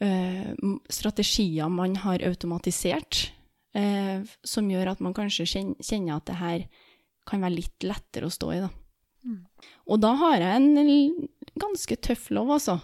strategier 0.00 1.68
man 1.68 1.96
har 2.00 2.22
automatisert, 2.24 3.26
uh, 3.76 4.22
som 4.42 4.70
gjør 4.70 4.94
at 4.94 5.02
man 5.04 5.16
kanskje 5.16 5.48
kjenner 5.50 6.16
at 6.16 6.28
det 6.30 6.38
her 6.40 6.64
kan 7.28 7.44
være 7.44 7.58
litt 7.58 7.84
lettere 7.86 8.30
å 8.30 8.32
stå 8.32 8.52
i, 8.54 8.62
da. 8.64 8.70
Mm. 9.28 9.42
Og 9.92 10.00
da 10.00 10.14
har 10.16 10.40
jeg 10.40 10.56
en 10.56 11.28
ganske 11.60 11.98
tøff 12.00 12.30
lov, 12.32 12.54
altså, 12.56 12.78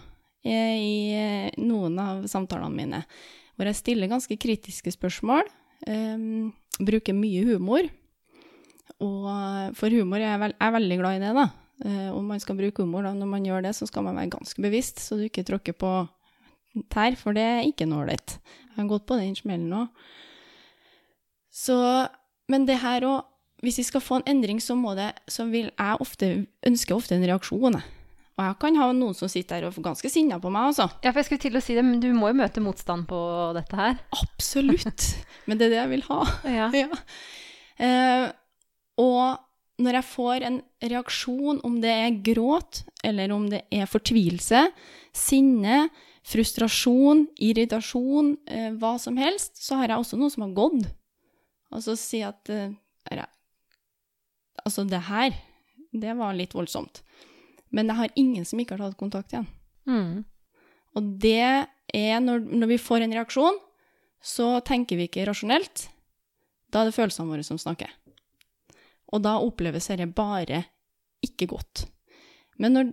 i 0.47 1.57
noen 1.59 1.97
av 1.99 2.27
samtalene 2.29 2.77
mine, 2.77 3.01
hvor 3.57 3.67
jeg 3.67 3.79
stiller 3.79 4.11
ganske 4.11 4.37
kritiske 4.39 4.93
spørsmål, 4.93 5.49
um, 5.89 6.51
bruker 6.77 7.17
mye 7.17 7.41
humor. 7.49 7.89
Og 9.03 9.25
for 9.77 9.93
humor 9.93 10.21
er 10.21 10.29
jeg, 10.29 10.43
veld, 10.45 10.55
er 10.61 10.75
veldig 10.77 10.99
glad 11.01 11.17
i 11.17 11.23
det, 11.25 11.33
da. 11.35 11.47
Uh, 11.81 12.11
om 12.13 12.29
man 12.29 12.39
skal 12.41 12.57
bruke 12.57 12.85
humor 12.85 13.05
da, 13.05 13.15
når 13.17 13.29
man 13.33 13.45
gjør 13.45 13.65
det, 13.67 13.73
så 13.77 13.89
skal 13.89 14.05
man 14.05 14.21
være 14.21 14.35
ganske 14.37 14.61
bevisst, 14.63 15.01
så 15.01 15.17
du 15.17 15.25
ikke 15.27 15.45
tråkker 15.45 15.75
på 15.77 15.91
tær, 16.93 17.17
for 17.19 17.37
det 17.37 17.45
er 17.45 17.65
ikke 17.67 17.87
noe 17.89 18.05
ålreit. 18.05 18.37
Jeg 18.67 18.75
har 18.77 18.91
gått 18.91 19.07
på 19.09 19.17
den 19.19 19.35
smellen. 19.37 19.89
Så 21.53 21.77
Men 22.47 22.63
det 22.67 22.79
her 22.79 23.03
òg 23.03 23.25
hvis 23.65 23.79
vi 23.81 23.87
skal 23.87 24.03
få 24.05 24.19
en 24.19 24.27
endring, 24.29 24.59
så, 24.61 24.75
må 24.77 24.93
det, 24.97 25.11
så 25.27 25.47
vil 25.49 25.71
jeg 25.71 26.01
ofte, 26.03 26.27
ønske 26.67 26.93
ofte 26.93 27.15
en 27.17 27.25
reaksjon. 27.25 27.79
Og 28.37 28.43
jeg 28.45 28.57
kan 28.61 28.77
ha 28.77 28.91
noen 28.93 29.17
som 29.17 29.29
sitter 29.31 29.63
der 29.63 29.71
og 29.71 29.79
er 29.79 29.87
ganske 29.87 30.11
sinna 30.13 30.37
på 30.41 30.51
meg, 30.53 30.69
altså. 30.69 30.85
Ja, 31.01 31.09
for 31.09 31.23
jeg 31.23 31.29
skulle 31.29 31.45
til 31.47 31.57
å 31.57 31.63
si 31.65 31.77
det, 31.77 31.85
men 31.87 31.97
du 32.03 32.11
må 32.13 32.29
jo 32.29 32.37
møte 32.37 32.61
motstand 32.61 33.07
på 33.09 33.19
dette 33.57 33.79
her. 33.79 33.97
Absolutt. 34.13 35.07
Men 35.49 35.57
det 35.57 35.67
er 35.67 35.73
det 35.73 35.79
jeg 35.79 35.93
vil 35.95 36.07
ha. 36.11 36.21
Ja. 36.45 36.69
Ja. 36.83 37.01
Eh, 37.77 38.27
og 38.97 39.81
når 39.85 39.99
jeg 39.99 40.07
får 40.09 40.45
en 40.47 40.55
reaksjon, 40.81 41.59
om 41.65 41.75
det 41.81 41.91
er 41.93 42.15
gråt, 42.25 42.81
eller 43.05 43.33
om 43.33 43.45
det 43.51 43.63
er 43.73 43.89
fortvilelse, 43.89 44.63
sinne, 45.13 45.83
frustrasjon, 46.27 47.25
irritasjon, 47.39 48.33
eh, 48.47 48.71
hva 48.75 48.97
som 48.99 49.17
helst, 49.19 49.61
så 49.63 49.79
har 49.79 49.93
jeg 49.93 50.03
også 50.03 50.19
noe 50.19 50.33
som 50.33 50.43
har 50.43 50.55
gått. 50.57 50.89
Altså 51.71 51.97
si 51.99 52.23
at 52.25 52.49
eh, 52.53 52.73
Altså, 54.67 54.83
det 54.83 54.99
her, 55.07 55.31
det 55.95 56.11
var 56.17 56.33
litt 56.35 56.51
voldsomt. 56.51 56.99
Men 57.71 57.87
jeg 57.87 57.95
har 58.01 58.15
ingen 58.19 58.43
som 58.43 58.59
ikke 58.59 58.75
har 58.75 58.81
tatt 58.81 58.97
kontakt 58.99 59.31
igjen. 59.31 59.45
Mm. 59.87 60.25
Og 60.97 61.11
det 61.23 61.67
er 61.95 62.19
når, 62.19 62.41
når 62.51 62.71
vi 62.73 62.79
får 62.81 63.05
en 63.05 63.15
reaksjon, 63.15 63.61
så 64.19 64.57
tenker 64.67 64.99
vi 64.99 65.05
ikke 65.07 65.23
rasjonelt. 65.29 65.85
Da 66.67 66.81
er 66.81 66.89
det 66.89 66.97
følelsene 66.97 67.31
våre 67.31 67.45
som 67.47 67.61
snakker. 67.61 67.93
Og 69.15 69.23
da 69.23 69.37
oppleves 69.39 69.87
dette 69.87 70.09
bare 70.11 70.65
ikke 71.23 71.47
godt. 71.53 71.85
Men 72.59 72.75
når, 72.75 72.91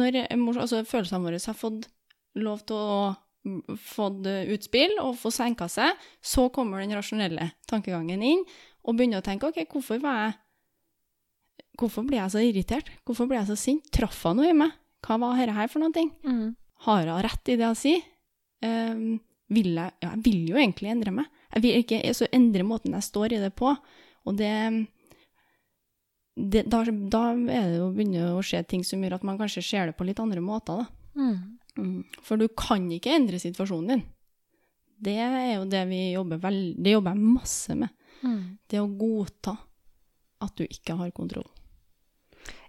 når 0.00 0.22
altså 0.54 0.80
følelsene 0.88 1.26
våre 1.26 1.42
har 1.44 1.60
fått 1.60 1.90
lov 2.36 2.64
til 2.68 2.76
å 2.76 3.76
få 3.78 4.08
utspill 4.54 4.96
og 5.02 5.14
få 5.20 5.30
senka 5.34 5.68
seg, 5.70 5.94
så 6.20 6.48
kommer 6.54 6.82
den 6.82 6.96
rasjonelle 6.96 7.52
tankegangen 7.70 8.24
inn 8.24 8.42
og 8.86 8.96
begynner 8.96 9.22
å 9.22 9.26
tenke 9.26 9.50
OK, 9.50 9.62
hvorfor 9.70 10.02
var 10.02 10.24
jeg 10.24 10.42
Hvorfor 11.76 12.06
ble 12.08 12.16
jeg 12.16 12.32
så 12.32 12.40
irritert? 12.40 12.86
Hvorfor 13.04 13.26
ble 13.28 13.36
jeg 13.36 13.50
så 13.50 13.54
sint? 13.60 13.90
Traff 13.92 14.22
hun 14.24 14.38
noe 14.38 14.48
i 14.48 14.54
meg? 14.56 14.72
Hva 15.04 15.18
var 15.20 15.36
dette 15.36 15.52
her 15.52 15.68
for 15.68 15.82
noe? 15.82 16.04
Mm. 16.24 16.54
Har 16.86 17.02
jeg 17.04 17.24
rett 17.26 17.50
i 17.52 17.56
det 17.60 17.68
hun 17.68 17.76
sier? 17.76 18.06
Um, 18.64 19.18
vil 19.52 19.74
jeg, 19.74 19.92
ja, 20.00 20.14
jeg 20.14 20.22
vil 20.24 20.46
jo 20.48 20.56
egentlig 20.56 20.88
endre 20.94 21.12
meg. 21.18 21.28
Jeg 21.52 21.64
vil 21.66 21.82
ikke 21.82 22.14
så 22.16 22.28
endre 22.32 22.64
måten 22.64 22.96
jeg 22.96 23.04
står 23.04 23.36
i 23.36 23.42
det 23.44 23.52
på. 23.60 23.74
Og 24.26 24.38
det, 24.40 24.54
det 26.34 26.64
da, 26.72 26.82
da 26.84 27.22
er 27.34 27.68
det 27.70 27.78
jo 27.78 27.92
begynner 27.94 28.34
å 28.34 28.42
skje 28.44 28.64
ting 28.72 28.82
som 28.86 29.04
gjør 29.04 29.18
at 29.18 29.28
man 29.28 29.38
kanskje 29.40 29.64
ser 29.68 29.90
det 29.90 29.98
på 29.98 30.08
litt 30.08 30.22
andre 30.22 30.42
måter. 30.44 30.80
Da. 30.80 31.20
Mm. 31.20 31.36
Mm. 31.76 32.04
For 32.24 32.40
du 32.40 32.48
kan 32.56 32.86
ikke 32.92 33.14
endre 33.16 33.40
situasjonen 33.42 33.92
din. 33.92 34.04
Det 34.96 35.16
er 35.20 35.56
jo 35.58 35.66
det 35.68 35.82
vi 35.90 36.00
jobber 36.14 36.40
vel, 36.40 36.60
det 36.80 36.94
jobber 36.96 37.16
jeg 37.16 37.34
masse 37.36 37.76
med. 37.76 37.92
Mm. 38.24 38.40
Det 38.64 38.80
å 38.80 38.88
godta 38.88 39.56
at 40.44 40.56
du 40.56 40.64
ikke 40.64 40.96
har 41.00 41.12
kontroll. 41.16 41.48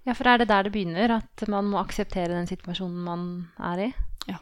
Ja, 0.08 0.15
for 0.15 0.28
er 0.32 0.39
det 0.39 0.50
der 0.52 0.67
det 0.67 0.74
begynner? 0.76 1.17
At 1.20 1.43
man 1.52 1.67
må 1.72 1.82
akseptere 1.82 2.36
den 2.36 2.48
situasjonen 2.48 3.00
man 3.04 3.24
er 3.60 3.88
i? 3.88 3.88
Ja. 4.30 4.39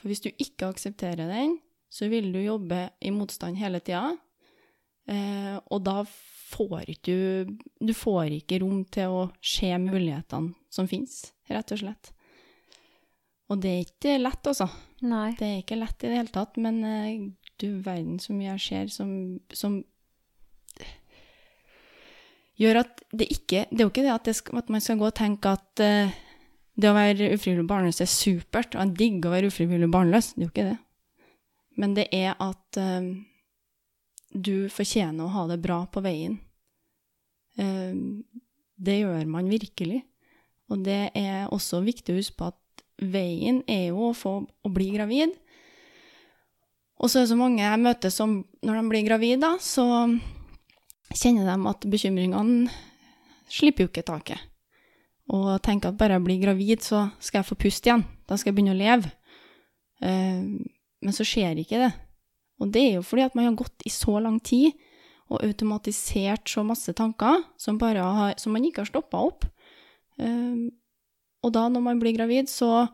For 0.00 0.08
hvis 0.08 0.24
du 0.24 0.30
ikke 0.32 0.70
aksepterer 0.72 1.28
den, 1.28 1.58
så 1.92 2.08
vil 2.12 2.30
du 2.32 2.40
jobbe 2.40 2.86
i 3.00 3.12
motstand 3.14 3.60
hele 3.60 3.82
tida. 3.84 4.16
Eh, 5.08 5.56
og 5.70 5.84
da 5.86 6.00
får 6.06 6.88
ikke 6.90 7.12
du 7.14 7.58
Du 7.86 7.92
får 7.94 8.32
ikke 8.40 8.58
rom 8.58 8.80
til 8.90 9.12
å 9.12 9.20
se 9.38 9.70
mulighetene 9.78 10.56
som 10.72 10.88
fins, 10.90 11.32
rett 11.50 11.72
og 11.72 11.82
slett. 11.84 12.10
Og 13.46 13.60
det 13.62 13.72
er 13.72 13.82
ikke 13.84 14.16
lett, 14.18 14.48
altså. 14.50 14.66
Nei. 15.06 15.30
Det 15.38 15.46
er 15.46 15.58
ikke 15.60 15.78
lett 15.78 16.02
i 16.02 16.10
det 16.10 16.18
hele 16.18 16.34
tatt, 16.34 16.56
men 16.62 16.80
eh, 16.86 17.26
du 17.60 17.68
verden 17.84 18.18
så 18.22 18.34
mye 18.34 18.56
jeg 18.56 18.64
ser 18.64 18.90
som, 18.92 19.10
som 19.54 19.78
gjør 22.60 22.82
at 22.82 23.02
det 23.12 23.28
ikke 23.32 23.66
Det 23.70 23.80
er 23.80 23.84
jo 23.84 23.92
ikke 23.92 24.04
det 24.04 24.14
at, 24.14 24.24
det 24.28 24.36
skal, 24.38 24.58
at 24.60 24.72
man 24.72 24.82
skal 24.82 24.98
gå 25.00 25.08
og 25.08 25.16
tenke 25.16 25.52
at 25.52 25.84
uh, 25.84 26.16
det 26.76 26.90
å 26.90 26.96
være 26.96 27.30
ufrivillig 27.32 27.68
barnløs 27.68 28.02
er 28.04 28.10
supert, 28.10 28.74
og 28.74 28.82
jeg 28.82 28.96
digger 28.98 29.30
å 29.30 29.32
være 29.32 29.48
ufrivillig 29.48 29.88
barnløs. 29.92 30.34
Det 30.34 30.42
er 30.42 30.44
jo 30.44 30.52
ikke 30.52 30.66
det. 30.66 30.76
Men 31.80 31.94
det 31.96 32.04
er 32.12 32.34
at 32.42 32.80
uh, 32.80 33.06
du 34.32 34.68
fortjener 34.72 35.24
å 35.24 35.32
ha 35.32 35.46
det 35.48 35.62
bra 35.64 35.78
på 35.88 36.02
veien. 36.04 36.36
Uh, 37.56 38.20
det 38.76 38.98
gjør 38.98 39.24
man 39.32 39.48
virkelig. 39.48 40.02
Og 40.68 40.82
det 40.84 41.00
er 41.16 41.46
også 41.54 41.80
viktig 41.86 42.12
å 42.12 42.18
huske 42.18 42.36
på 42.36 42.50
at 42.50 42.60
veien 43.02 43.62
er 43.68 43.90
jo 43.90 44.10
å 44.10 44.16
få 44.16 44.38
å 44.46 44.72
bli 44.72 44.90
gravid. 44.94 45.34
Og 46.96 47.10
så 47.10 47.20
er 47.20 47.26
det 47.26 47.32
så 47.34 47.38
mange 47.38 47.64
jeg 47.64 47.82
møter 47.82 48.12
som 48.12 48.38
når 48.64 48.80
de 48.80 48.90
blir 48.90 49.06
gravid, 49.06 49.40
da, 49.44 49.56
så 49.60 49.84
kjenner 51.12 51.48
de 51.48 51.56
at 51.70 51.88
bekymringene 51.92 52.70
slipper 53.52 53.84
jo 53.84 53.92
ikke 53.92 54.06
taket. 54.06 54.40
Og 55.34 55.58
tenker 55.64 55.90
at 55.90 55.98
bare 55.98 56.16
jeg 56.16 56.24
blir 56.24 56.40
gravid, 56.42 56.82
så 56.86 57.08
skal 57.20 57.42
jeg 57.42 57.50
få 57.50 57.58
puste 57.66 57.90
igjen. 57.90 58.06
Da 58.26 58.38
skal 58.38 58.52
jeg 58.52 58.58
begynne 58.58 58.76
å 58.76 58.78
leve. 58.78 59.10
Eh, 60.00 60.42
men 61.02 61.14
så 61.14 61.26
skjer 61.26 61.58
ikke 61.60 61.80
det. 61.82 61.92
Og 62.62 62.70
det 62.72 62.84
er 62.86 62.92
jo 62.96 63.04
fordi 63.04 63.26
at 63.26 63.36
man 63.36 63.48
har 63.50 63.58
gått 63.58 63.84
i 63.84 63.92
så 63.92 64.16
lang 64.22 64.38
tid 64.40 64.72
og 65.26 65.42
automatisert 65.42 66.48
så 66.48 66.62
masse 66.64 66.92
tanker 66.96 67.42
som, 67.60 67.78
har, 67.82 68.36
som 68.38 68.54
man 68.54 68.64
ikke 68.64 68.84
har 68.84 68.90
stoppa 68.90 69.20
opp. 69.28 69.44
Og 71.44 71.52
da, 71.54 71.66
når 71.70 71.82
man 71.84 72.00
blir 72.02 72.16
gravid, 72.16 72.50
så 72.50 72.86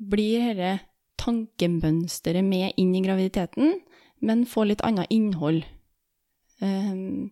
blir 0.00 0.54
dette 0.54 0.78
tankemønsteret 1.20 2.44
med 2.44 2.78
inn 2.80 2.94
i 2.96 3.02
graviditeten, 3.04 3.74
men 4.24 4.46
får 4.48 4.70
litt 4.70 4.84
annet 4.86 5.10
innhold. 5.12 5.62
Um, 6.60 7.30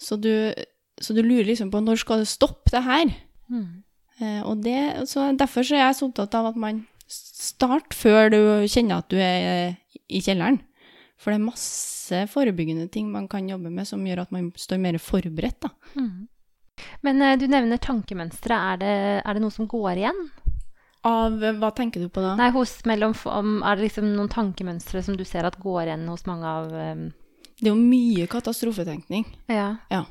så, 0.00 0.16
du, 0.20 0.52
så 1.00 1.16
du 1.16 1.22
lurer 1.24 1.48
liksom 1.48 1.72
på 1.72 1.80
når 1.84 2.02
skal 2.02 2.22
du 2.22 2.28
stoppe 2.28 2.72
det 2.72 2.84
her? 2.84 3.12
Mm. 3.52 3.84
Uh, 4.20 4.42
og 4.48 4.64
det, 4.64 5.08
så 5.08 5.30
derfor 5.36 5.64
så 5.64 5.78
er 5.78 5.86
jeg 5.86 5.98
så 5.98 6.08
opptatt 6.10 6.36
av 6.38 6.50
at 6.52 6.60
man 6.60 6.84
starter 7.12 7.96
før 7.96 8.32
du 8.32 8.40
kjenner 8.70 9.00
at 9.00 9.08
du 9.12 9.18
er 9.20 9.74
i 10.08 10.20
kjelleren. 10.24 10.60
For 11.20 11.30
det 11.30 11.38
er 11.38 11.46
masse 11.46 12.20
forebyggende 12.32 12.88
ting 12.92 13.10
man 13.12 13.28
kan 13.30 13.48
jobbe 13.48 13.70
med 13.70 13.86
som 13.88 14.02
gjør 14.06 14.24
at 14.24 14.32
man 14.34 14.50
står 14.58 14.80
mer 14.82 14.98
forberedt. 15.00 15.60
Da. 15.62 15.70
Mm. 15.94 16.28
Men 17.06 17.22
eh, 17.22 17.36
du 17.40 17.46
nevner 17.50 17.80
tankemønstre. 17.82 18.58
Er 18.72 18.80
det, 18.82 18.94
er 19.22 19.36
det 19.36 19.42
noe 19.44 19.54
som 19.54 19.68
går 19.70 20.02
igjen? 20.02 20.22
Av 21.08 21.34
hva 21.58 21.72
tenker 21.74 22.04
du 22.04 22.10
på 22.12 22.22
da? 22.22 22.36
Nei, 22.38 22.52
hos 22.54 22.76
mellom, 22.86 23.14
om, 23.26 23.56
Er 23.66 23.78
det 23.78 23.88
liksom 23.88 24.12
noen 24.14 24.30
tankemønstre 24.30 25.02
som 25.02 25.16
du 25.18 25.24
ser 25.26 25.48
at 25.48 25.58
går 25.62 25.88
igjen 25.88 26.06
hos 26.06 26.22
mange 26.28 26.46
av 26.46 26.70
um, 26.70 27.08
Det 27.58 27.66
er 27.66 27.72
jo 27.72 27.78
mye 27.80 28.28
katastrofetenkning. 28.30 29.26
Ja. 29.50 29.72
Ja. 29.90 30.04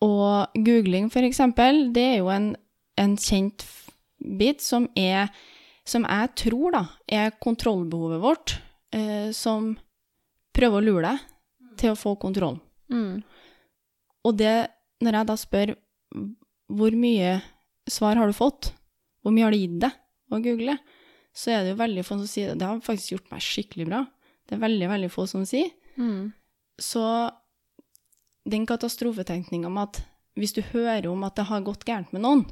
Og 0.00 0.56
googling, 0.64 1.10
for 1.12 1.26
eksempel, 1.26 1.90
det 1.92 2.06
er 2.14 2.18
jo 2.22 2.30
en, 2.32 2.54
en 2.96 3.18
kjent 3.20 3.66
bit 4.40 4.64
som 4.64 4.88
er 4.96 5.28
Som 5.84 6.04
jeg 6.08 6.32
tror, 6.36 6.72
da, 6.72 6.82
er 7.08 7.32
kontrollbehovet 7.40 8.20
vårt, 8.22 8.52
eh, 8.94 9.32
som 9.34 9.72
prøver 10.54 10.78
å 10.78 10.84
lure 10.84 11.08
deg 11.08 11.78
til 11.80 11.94
å 11.94 11.98
få 11.98 12.12
kontroll. 12.20 12.60
Mm. 12.92 13.24
Og 14.28 14.36
det, 14.38 14.68
når 15.00 15.18
jeg 15.18 15.28
da 15.30 15.36
spør 15.40 15.74
hvor 16.70 16.96
mye 16.96 17.34
svar 17.90 18.18
har 18.20 18.30
du 18.30 18.36
fått, 18.36 18.72
hvor 19.24 19.34
mye 19.34 19.46
har 19.46 19.54
det 19.54 19.62
gitt 19.62 19.78
deg 19.82 19.96
å 20.30 20.40
google, 20.44 20.76
så 21.34 21.54
er 21.54 21.64
det 21.64 21.74
jo 21.74 21.80
veldig 21.80 22.04
få 22.06 22.18
som 22.20 22.28
sier 22.30 22.50
det. 22.50 22.60
Det 22.60 22.68
har 22.68 22.82
faktisk 22.84 23.14
gjort 23.14 23.32
meg 23.32 23.44
skikkelig 23.44 23.86
bra. 23.88 24.04
Det 24.46 24.56
er 24.56 24.64
veldig, 24.64 24.88
veldig 24.90 25.10
få 25.12 25.26
som 25.30 25.46
sier. 25.46 25.70
Mm. 25.96 26.32
Så 26.80 27.02
den 28.50 28.66
katastrofetenkninga 28.66 29.70
med 29.70 29.90
at 29.90 30.02
hvis 30.38 30.54
du 30.56 30.62
hører 30.72 31.10
om 31.10 31.24
at 31.26 31.36
det 31.38 31.48
har 31.50 31.66
gått 31.66 31.84
gærent 31.86 32.12
med 32.14 32.24
noen, 32.24 32.44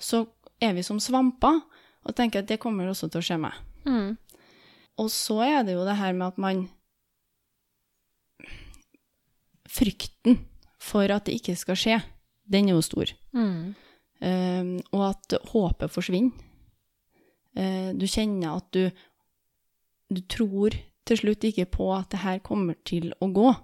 så 0.00 0.24
er 0.62 0.76
vi 0.76 0.84
som 0.86 1.00
svamper 1.02 1.60
og 2.02 2.14
tenker 2.18 2.42
at 2.42 2.50
det 2.50 2.60
kommer 2.62 2.88
også 2.90 3.08
til 3.10 3.22
å 3.22 3.26
skje 3.26 3.38
meg. 3.42 3.58
Mm. 3.86 4.14
Og 5.02 5.10
så 5.12 5.40
er 5.44 5.66
det 5.66 5.76
jo 5.76 5.84
det 5.86 5.98
her 5.98 6.14
med 6.16 6.32
at 6.32 6.40
man 6.40 6.68
Frykten 9.72 10.36
for 10.82 11.14
at 11.14 11.28
det 11.28 11.38
ikke 11.38 11.56
skal 11.58 11.78
skje, 11.78 11.98
den 12.52 12.68
er 12.68 12.76
jo 12.76 12.84
stor. 12.84 13.12
Mm. 13.36 13.74
Um, 14.22 14.72
og 14.94 15.04
at 15.08 15.36
håpet 15.52 15.90
forsvinner. 15.90 16.34
Uh, 17.56 17.90
du 17.98 18.06
kjenner 18.08 18.56
at 18.56 18.70
du 18.72 18.90
Du 20.12 20.20
tror 20.28 20.74
til 21.08 21.16
slutt 21.16 21.44
ikke 21.44 21.64
på 21.72 21.86
at 21.94 22.10
det 22.12 22.20
her 22.20 22.38
kommer 22.44 22.74
til 22.84 23.14
å 23.20 23.30
gå. 23.32 23.54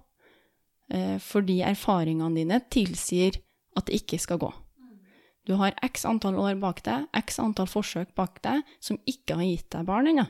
uh, 0.94 1.18
fordi 1.20 1.60
erfaringene 1.60 2.34
dine 2.34 2.60
tilsier 2.70 3.36
at 3.76 3.86
det 3.86 4.00
ikke 4.00 4.18
skal 4.18 4.38
gå. 4.38 4.52
Du 5.48 5.54
har 5.56 5.72
x 5.82 6.04
antall 6.04 6.36
år 6.36 6.58
bak 6.60 6.82
deg, 6.84 7.06
x 7.16 7.38
antall 7.40 7.68
forsøk 7.70 8.10
bak 8.18 8.42
deg, 8.44 8.60
som 8.84 8.98
ikke 9.08 9.38
har 9.38 9.46
gitt 9.48 9.70
deg 9.72 9.86
barn 9.88 10.10
ennå. 10.10 10.26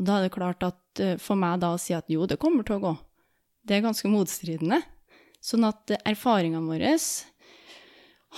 Og 0.00 0.06
da 0.08 0.18
er 0.18 0.26
det 0.26 0.32
klart 0.32 0.64
at 0.64 1.02
eh, 1.04 1.18
for 1.20 1.36
meg 1.36 1.60
da 1.60 1.74
å 1.74 1.80
si 1.80 1.92
at 1.92 2.08
jo, 2.08 2.24
det 2.24 2.40
kommer 2.40 2.64
til 2.64 2.78
å 2.78 2.84
gå, 2.86 2.92
det 3.68 3.76
er 3.76 3.84
ganske 3.84 4.08
motstridende. 4.08 4.80
Sånn 5.42 5.66
at 5.66 5.90
erfaringene 6.06 6.68
våre 6.68 6.96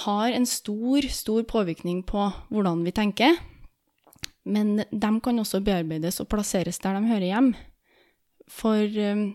har 0.05 0.35
en 0.35 0.47
stor, 0.49 1.07
stor 1.13 1.45
påvirkning 1.47 2.03
på 2.09 2.27
hvordan 2.51 2.83
vi 2.87 2.95
tenker. 2.97 3.37
Men 4.45 4.83
de 4.91 5.11
kan 5.25 5.41
også 5.41 5.63
bearbeides 5.65 6.21
og 6.21 6.29
plasseres 6.33 6.81
der 6.83 6.99
de 6.99 7.11
hører 7.13 7.29
hjem. 7.29 7.51
For 8.51 8.83
um, 9.13 9.27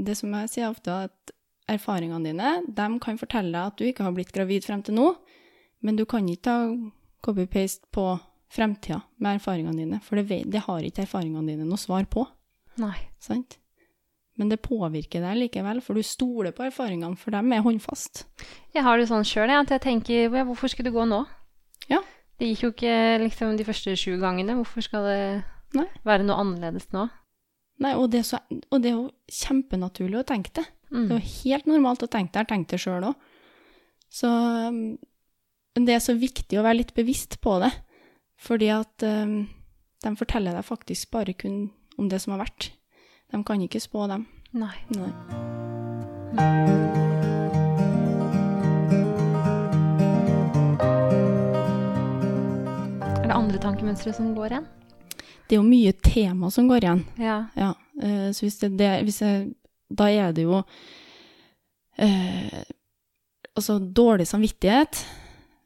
det 0.00 0.16
som 0.18 0.32
jeg 0.34 0.50
sier 0.50 0.70
ofte, 0.70 0.94
at 1.06 1.34
erfaringene 1.70 2.30
dine. 2.30 2.54
De 2.66 2.86
kan 3.02 3.18
fortelle 3.20 3.52
deg 3.54 3.72
at 3.72 3.78
du 3.78 3.86
ikke 3.88 4.06
har 4.06 4.14
blitt 4.16 4.32
gravid 4.34 4.66
frem 4.66 4.82
til 4.84 4.98
nå, 4.98 5.10
men 5.84 5.98
du 5.98 6.04
kan 6.08 6.26
ikke 6.28 6.44
ta 6.46 6.56
copy-paste 7.24 7.88
på 7.94 8.14
fremtida 8.54 9.00
med 9.22 9.40
erfaringene 9.40 9.80
dine, 9.80 10.00
for 10.04 10.20
det, 10.20 10.44
det 10.50 10.64
har 10.66 10.84
ikke 10.84 11.06
erfaringene 11.06 11.54
dine 11.54 11.66
noe 11.68 11.80
svar 11.80 12.06
på. 12.10 12.26
Nei. 12.80 12.96
sant? 13.22 13.58
Men 14.40 14.50
det 14.50 14.64
påvirker 14.64 15.22
deg 15.22 15.38
likevel, 15.44 15.78
for 15.84 15.94
du 15.94 16.02
stoler 16.02 16.54
på 16.54 16.64
erfaringene, 16.66 17.14
for 17.18 17.34
dem 17.34 17.52
er 17.54 17.62
håndfast. 17.62 18.24
Jeg 18.74 18.82
har 18.82 18.98
det 18.98 19.06
sånn 19.10 19.26
sjøl, 19.26 19.52
at 19.54 19.70
jeg 19.70 19.84
tenker 19.84 20.32
hvorfor 20.34 20.72
skulle 20.72 20.90
du 20.90 20.96
gå 20.96 21.06
nå? 21.06 21.20
Ja. 21.90 22.00
Det 22.40 22.48
gikk 22.50 22.64
jo 22.64 22.72
ikke 22.72 22.94
liksom 23.22 23.54
de 23.58 23.66
første 23.66 23.94
sju 23.98 24.16
gangene. 24.18 24.56
Hvorfor 24.58 24.82
skal 24.82 25.06
det 25.06 25.20
Nei. 25.78 25.86
være 26.06 26.26
noe 26.26 26.40
annerledes 26.42 26.88
nå? 26.94 27.06
Nei, 27.82 27.94
og 27.98 28.08
det, 28.10 28.24
så, 28.26 28.40
og 28.70 28.82
det 28.82 28.90
er 28.90 28.96
jo 28.96 29.08
kjempenaturlig 29.30 30.20
å 30.20 30.26
tenke 30.26 30.54
det. 30.58 30.66
Mm. 30.90 31.06
Det 31.06 31.14
er 31.14 31.20
jo 31.20 31.32
helt 31.44 31.70
normalt 31.70 32.04
å 32.06 32.10
tenke 32.10 32.32
det. 32.32 32.40
Jeg 32.40 32.42
har 32.42 32.50
tenkt 32.50 32.74
det 32.74 32.82
sjøl 32.82 33.08
òg. 33.10 33.30
Så 34.14 34.30
um, 34.30 34.80
det 35.78 35.96
er 35.96 36.02
så 36.02 36.14
viktig 36.18 36.58
å 36.58 36.66
være 36.66 36.80
litt 36.82 36.94
bevisst 36.94 37.40
på 37.42 37.56
det, 37.62 37.70
fordi 38.38 38.70
at 38.74 39.06
um, 39.06 39.40
de 40.04 40.14
forteller 40.18 40.54
deg 40.54 40.66
faktisk 40.66 41.10
bare 41.14 41.34
kun 41.38 41.68
om 41.98 42.10
det 42.10 42.20
som 42.22 42.34
har 42.34 42.44
vært. 42.44 42.72
De 43.34 43.40
kan 43.42 43.58
ikke 43.64 43.80
spå 43.82 44.04
dem. 44.06 44.28
Nei. 44.54 44.76
Nei. 44.94 45.08
Er 53.18 53.24
det 53.26 53.34
andre 53.34 53.58
tankemønstre 53.58 54.12
som 54.14 54.28
går 54.36 54.54
igjen? 54.54 54.68
Det 55.48 55.56
er 55.56 55.58
jo 55.58 55.64
mye 55.66 55.94
tema 56.06 56.50
som 56.54 56.68
går 56.70 56.86
igjen. 56.86 57.02
Ja. 57.18 57.40
Ja, 57.58 57.72
eh, 57.98 58.28
så 58.30 58.46
hvis 58.46 58.60
det, 58.62 58.70
det 58.78 58.92
hvis 59.08 59.18
jeg, 59.24 59.50
Da 59.90 60.06
er 60.10 60.30
det 60.32 60.44
jo 60.46 60.62
eh, 61.98 62.62
Altså, 63.56 63.80
dårlig 63.80 64.28
samvittighet 64.30 65.00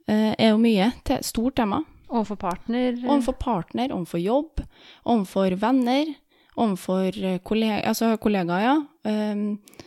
eh, 0.09 0.33
er 0.39 0.55
jo 0.55 0.63
mye. 0.63 0.89
Te, 1.05 1.21
stort 1.21 1.61
tema. 1.61 1.83
Overfor 2.09 2.41
partner? 2.41 2.97
Overfor 3.05 3.37
partner, 3.37 3.93
overfor 3.93 4.25
jobb, 4.25 4.65
overfor 5.05 5.61
venner, 5.61 6.15
overfor 6.59 7.15
eh, 7.15 7.41
kollega, 7.47 7.83
altså 7.89 8.17
kollegaer, 8.21 8.65
ja. 8.67 8.77
eh, 9.09 9.81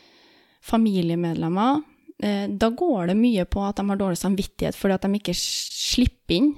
familiemedlemmer. 0.61 1.81
Eh, 2.21 2.47
da 2.49 2.69
går 2.69 3.11
det 3.11 3.17
mye 3.17 3.45
på 3.49 3.63
at 3.65 3.79
de 3.79 3.87
har 3.89 3.99
dårlig 3.99 4.19
samvittighet 4.21 4.77
fordi 4.77 4.93
at 4.93 5.05
de 5.07 5.17
ikke 5.17 5.37
slipper 5.37 6.37
inn 6.37 6.51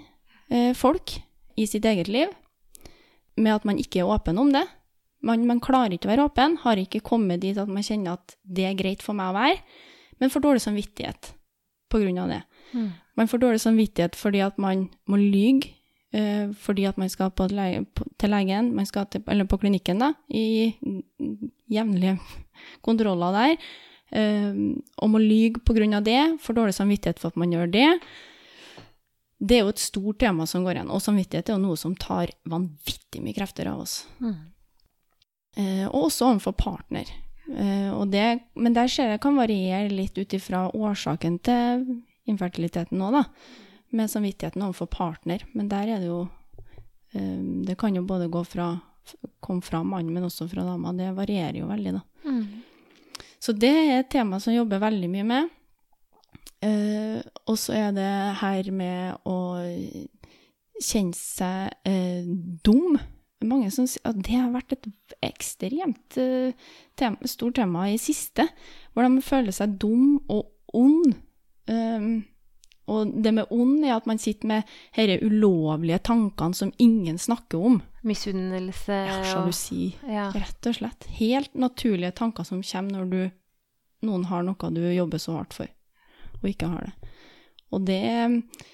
eh, 0.52 0.72
folk 0.76 1.16
i 1.56 1.68
sitt 1.70 1.86
eget 1.86 2.10
liv, 2.12 2.32
med 3.38 3.54
at 3.56 3.66
man 3.66 3.80
ikke 3.82 4.02
er 4.02 4.10
åpen 4.10 4.40
om 4.42 4.52
det. 4.54 4.66
Man, 5.24 5.46
man 5.48 5.62
klarer 5.64 5.96
ikke 5.96 6.10
å 6.10 6.12
være 6.12 6.26
åpen, 6.28 6.58
har 6.66 6.82
ikke 6.82 7.04
kommet 7.06 7.42
dit 7.46 7.58
at 7.58 7.70
man 7.72 7.86
kjenner 7.86 8.18
at 8.18 8.36
det 8.44 8.66
er 8.68 8.78
greit 8.78 9.06
for 9.06 9.16
meg 9.16 9.32
å 9.32 9.38
være, 9.38 9.62
men 10.20 10.34
får 10.34 10.44
dårlig 10.44 10.64
samvittighet 10.66 11.32
på 11.94 12.02
grunn 12.02 12.20
av 12.20 12.34
det. 12.34 12.42
Mm. 12.74 12.90
Man 13.22 13.30
får 13.30 13.44
dårlig 13.44 13.62
samvittighet 13.64 14.18
fordi 14.20 14.42
at 14.44 14.60
man 14.62 14.88
må 15.10 15.20
lyge, 15.22 15.72
fordi 16.14 16.84
at 16.86 16.98
man 17.02 17.10
skal 17.10 17.32
på 17.34 17.48
lege, 17.50 17.86
på, 17.98 18.06
til 18.22 18.30
legen, 18.30 18.68
man 18.78 18.86
skal 18.86 19.08
til, 19.10 19.24
eller 19.26 19.48
på 19.50 19.58
klinikken 19.58 19.98
da, 20.04 20.12
i 20.30 20.76
jevnlige 21.74 22.20
kontroller 22.86 23.34
der, 23.38 23.56
eh, 24.14 24.54
og 24.98 25.10
må 25.10 25.22
lyge 25.22 25.62
av 25.96 26.04
det, 26.04 26.22
for 26.42 26.54
dårlig 26.54 26.76
samvittighet 26.78 27.20
for 27.20 27.34
at 27.34 27.40
man 27.40 27.52
gjør 27.52 27.72
det. 27.74 27.90
Det 29.44 29.58
er 29.58 29.66
jo 29.66 29.74
et 29.74 29.80
stort 29.80 30.20
tema 30.20 30.46
som 30.48 30.64
går 30.64 30.78
igjen, 30.78 30.94
og 30.94 31.02
samvittighet 31.04 31.50
er 31.50 31.58
jo 31.58 31.66
noe 31.66 31.78
som 31.80 31.96
tar 31.96 32.32
vanvittig 32.46 33.22
mye 33.24 33.36
krefter 33.36 33.68
av 33.68 33.84
oss. 33.84 34.06
Mm. 34.24 34.38
Eh, 35.58 35.86
og 35.90 36.08
også 36.08 36.30
overfor 36.32 36.56
partner. 36.58 37.10
Eh, 37.52 37.92
og 37.92 38.08
det, 38.14 38.40
men 38.56 38.74
der 38.74 38.88
ser 38.88 39.12
jeg 39.12 39.22
kan 39.24 39.36
variere 39.36 39.92
litt 39.92 40.18
ut 40.18 40.34
ifra 40.34 40.70
årsaken 40.72 41.38
til 41.44 41.84
infertiliteten 42.30 42.98
nå, 43.02 43.12
da. 43.12 43.26
Med 43.94 44.10
samvittigheten 44.10 44.64
overfor 44.66 44.90
partner. 44.90 45.46
Men 45.54 45.70
der 45.70 45.96
er 45.96 46.02
det 46.02 46.10
jo 46.10 46.24
eh, 47.14 47.42
Det 47.68 47.78
kan 47.80 47.96
jo 47.96 48.06
både 48.08 48.32
gå 48.34 48.44
fra 48.48 48.74
komme 49.44 49.62
fra 49.62 49.84
mannen, 49.84 50.14
men 50.14 50.24
også 50.24 50.48
fra 50.48 50.64
dama. 50.66 50.94
Det 50.96 51.12
varierer 51.18 51.60
jo 51.60 51.68
veldig, 51.68 51.98
da. 51.98 52.02
Mm. 52.24 52.64
Så 53.44 53.52
det 53.60 53.72
er 53.72 53.98
et 54.00 54.12
tema 54.12 54.40
som 54.40 54.54
jeg 54.54 54.62
jobber 54.62 54.80
veldig 54.86 55.10
mye 55.12 55.28
med. 55.28 55.50
Eh, 56.64 57.20
og 57.52 57.58
så 57.60 57.76
er 57.76 57.96
det 57.96 58.12
her 58.40 58.70
med 58.72 59.28
å 59.28 59.40
kjenne 60.80 61.18
seg 61.18 61.74
eh, 61.90 62.24
dum. 62.64 62.96
Mange 63.44 63.68
som 63.76 63.88
sier 63.90 64.08
at 64.08 64.22
det 64.24 64.38
har 64.40 64.54
vært 64.54 64.78
et 64.78 64.88
ekstremt 65.28 66.18
eh, 66.22 66.56
tema, 67.00 67.28
stort 67.28 67.60
tema 67.60 67.90
i 67.92 68.00
siste, 68.00 68.48
hvor 68.94 69.04
de 69.04 69.26
føler 69.26 69.56
seg 69.56 69.76
dum 69.82 70.22
og 70.32 70.48
ond. 70.74 71.18
Um, 71.68 72.24
og 72.92 73.14
det 73.24 73.32
med 73.32 73.52
ond 73.54 73.86
er 73.86 73.96
at 73.96 74.08
man 74.10 74.20
sitter 74.20 74.50
med 74.50 74.72
disse 74.96 75.24
ulovlige 75.24 76.02
tankene 76.04 76.58
som 76.58 76.74
ingen 76.84 77.18
snakker 77.22 77.62
om. 77.70 77.80
Misunnelse 78.04 78.98
Ja, 79.08 79.22
Sjalusi. 79.24 79.94
ja. 80.04 80.28
Rett 80.36 80.68
og 80.68 80.76
slett. 80.76 81.08
Helt 81.20 81.54
naturlige 81.56 82.12
tanker 82.12 82.44
som 82.44 82.64
kommer 82.64 82.98
når 82.98 83.06
du, 83.12 83.22
noen 84.08 84.26
har 84.28 84.44
noe 84.44 84.72
du 84.76 84.82
jobber 84.92 85.22
så 85.22 85.38
hardt 85.38 85.56
for, 85.56 85.72
og 86.42 86.50
ikke 86.50 86.68
har 86.68 86.90
det. 86.90 87.12
Og 87.74 87.86
det, 87.88 88.02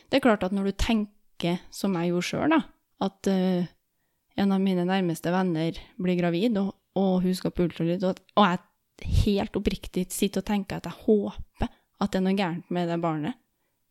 det 0.10 0.17
er 0.17 0.26
klart 0.26 0.43
at 0.43 0.52
når 0.52 0.72
du 0.72 0.72
tenker, 0.72 1.62
som 1.72 1.93
jeg 1.95 2.10
gjorde 2.10 2.28
sjøl, 2.28 2.56
at 3.00 3.30
uh, 3.32 3.69
en 4.36 4.52
av 4.52 4.60
mine 4.60 4.84
nærmeste 4.88 5.32
venner 5.32 5.78
blir 6.02 6.17
gravid, 6.19 6.58
og, 6.58 6.74
og 7.00 7.22
hun 7.24 7.38
skal 7.38 7.54
på 7.54 7.69
ultralyd, 7.69 8.04
og, 8.04 8.19
og 8.36 8.50
jeg 8.50 8.65
helt 9.24 9.56
oppriktig 9.56 10.10
sitter 10.12 10.41
og 10.41 10.50
tenker 10.50 10.82
at 10.82 10.89
jeg 10.89 11.06
håper 11.06 11.69
at 12.00 12.12
det 12.12 12.19
er 12.19 12.26
noe 12.26 12.36
gærent 12.36 12.74
med 12.74 12.89
det 12.89 12.98
barnet 13.04 13.38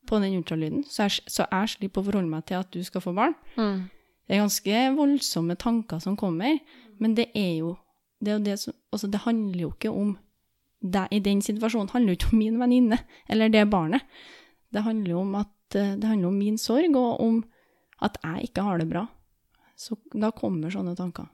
på 0.09 0.19
den 0.23 0.39
ultralyden, 0.41 0.83
så 0.89 1.07
jeg, 1.07 1.25
så 1.29 1.47
jeg 1.47 1.75
slipper 1.75 2.03
å 2.03 2.09
forholde 2.09 2.33
meg 2.33 2.47
til 2.49 2.59
at 2.61 2.71
du 2.73 2.81
skal 2.87 3.05
få 3.05 3.13
barn. 3.17 3.37
Mm. 3.59 3.87
Det 4.29 4.37
er 4.37 4.43
ganske 4.43 4.81
voldsomme 4.97 5.57
tanker 5.61 6.01
som 6.05 6.17
kommer, 6.21 6.59
men 7.01 7.15
det 7.17 7.31
er 7.37 7.61
jo 7.61 7.77
det, 8.19 8.33
er 8.33 8.39
jo 8.39 8.45
det, 8.45 8.57
som, 8.61 8.75
altså 8.93 9.09
det 9.13 9.23
handler 9.23 9.61
jo 9.63 9.71
ikke 9.71 9.93
om 9.95 10.17
deg 10.83 11.13
i 11.15 11.21
den 11.23 11.41
situasjonen. 11.43 11.91
handler 11.93 12.13
jo 12.13 12.19
ikke 12.19 12.33
om 12.33 12.41
min 12.43 12.59
venninne 12.61 12.99
eller 13.31 13.53
det 13.53 13.65
barnet. 13.71 14.03
Det 14.75 14.83
handler 14.85 15.11
jo 15.13 15.23
om 15.23 15.37
at 15.39 15.79
eh, 15.79 15.95
det 15.97 16.09
handler 16.09 16.29
om 16.29 16.39
min 16.39 16.59
sorg, 16.59 16.97
og 16.97 17.23
om 17.25 17.41
at 18.05 18.19
jeg 18.23 18.51
ikke 18.51 18.67
har 18.67 18.79
det 18.79 18.89
bra. 18.91 19.07
Så 19.79 19.97
da 20.13 20.31
kommer 20.35 20.71
sånne 20.75 20.97
tanker. 20.99 21.29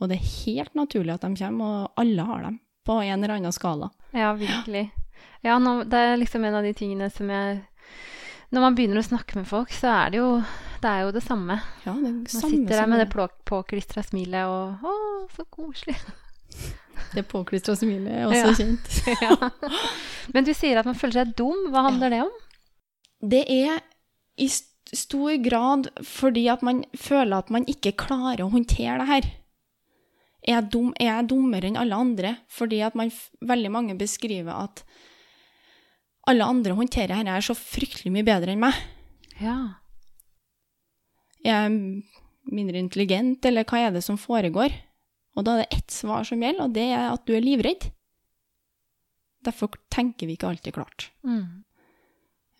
Og 0.00 0.08
det 0.08 0.16
er 0.16 0.30
helt 0.46 0.74
naturlig 0.78 1.14
at 1.14 1.26
de 1.26 1.34
kommer, 1.36 1.84
og 1.84 2.00
alle 2.00 2.26
har 2.30 2.46
dem 2.46 2.60
på 2.86 3.00
en 3.02 3.18
eller 3.18 3.36
annen 3.36 3.54
skala. 3.54 3.90
Ja, 4.16 4.32
virkelig. 4.38 4.88
Ja, 5.44 5.58
nå, 5.60 5.82
det 5.88 5.98
er 5.98 6.16
liksom 6.16 6.44
en 6.44 6.56
av 6.56 6.64
de 6.64 6.72
tingene 6.76 7.10
som 7.12 7.28
jeg 7.30 7.60
Når 8.50 8.64
man 8.64 8.74
begynner 8.74 8.98
å 8.98 9.06
snakke 9.06 9.38
med 9.38 9.46
folk, 9.46 9.70
så 9.74 9.90
er 9.92 10.12
det 10.14 10.18
jo 10.18 10.30
det, 10.80 10.88
er 10.90 11.04
jo 11.04 11.12
det 11.14 11.22
samme. 11.22 11.60
Ja, 11.84 11.92
det 11.94 12.10
Man 12.10 12.24
samme 12.32 12.50
sitter 12.50 12.80
der 12.80 12.88
med 12.90 13.02
det 13.02 13.28
påklistra 13.46 14.02
smilet 14.02 14.48
og 14.50 14.86
Å, 14.90 14.94
så 15.36 15.44
koselig. 15.52 15.94
det 17.14 17.26
påklistra 17.30 17.76
smilet 17.78 18.10
er 18.10 18.26
også 18.26 18.40
Ja. 18.40 18.54
kjent. 18.58 18.96
ja. 19.26 19.50
Men 20.34 20.48
du 20.48 20.52
sier 20.56 20.80
at 20.80 20.88
man 20.88 20.98
føler 20.98 21.20
seg 21.20 21.36
dum. 21.38 21.68
Hva 21.70 21.84
handler 21.90 22.14
det 22.14 22.22
om? 22.26 22.34
Det 23.20 23.44
er 23.52 23.82
i 24.40 24.48
stor 24.50 25.36
grad 25.44 25.90
fordi 26.06 26.48
at 26.50 26.64
man 26.66 26.82
føler 26.98 27.44
at 27.44 27.52
man 27.54 27.68
ikke 27.70 27.92
klarer 28.00 28.42
å 28.46 28.50
håndtere 28.50 28.98
det 29.02 29.10
her. 29.12 29.30
Er 30.48 30.56
jeg, 30.56 30.70
dum, 30.72 30.90
er 30.96 31.10
jeg 31.12 31.28
dummere 31.30 31.68
enn 31.68 31.76
alle 31.78 31.98
andre? 32.00 32.34
Fordi 32.48 32.80
at 32.82 32.96
man, 32.96 33.12
veldig 33.44 33.70
mange 33.70 33.96
beskriver 34.00 34.56
at 34.56 34.80
alle 36.30 36.46
andre 36.46 36.76
håndterer 36.78 37.14
dette 37.14 37.36
her 37.36 37.44
så 37.44 37.56
fryktelig 37.58 38.12
mye 38.14 38.26
bedre 38.26 38.54
enn 38.54 38.62
meg. 38.62 38.76
Ja. 39.40 39.56
Er 41.44 41.64
jeg 41.66 42.04
mindre 42.50 42.80
intelligent, 42.80 43.44
eller 43.46 43.66
hva 43.68 43.86
er 43.86 43.94
det 43.94 44.04
som 44.04 44.18
foregår? 44.20 44.74
Og 45.38 45.46
da 45.46 45.54
er 45.54 45.64
det 45.64 45.78
ett 45.78 45.94
svar 45.94 46.26
som 46.26 46.42
gjelder, 46.42 46.66
og 46.66 46.76
det 46.76 46.86
er 46.90 47.08
at 47.12 47.24
du 47.26 47.34
er 47.36 47.44
livredd. 47.44 47.88
Derfor 49.46 49.72
tenker 49.92 50.28
vi 50.28 50.36
ikke 50.36 50.50
alltid 50.50 50.76
klart. 50.76 51.08
Mm. 51.24 51.62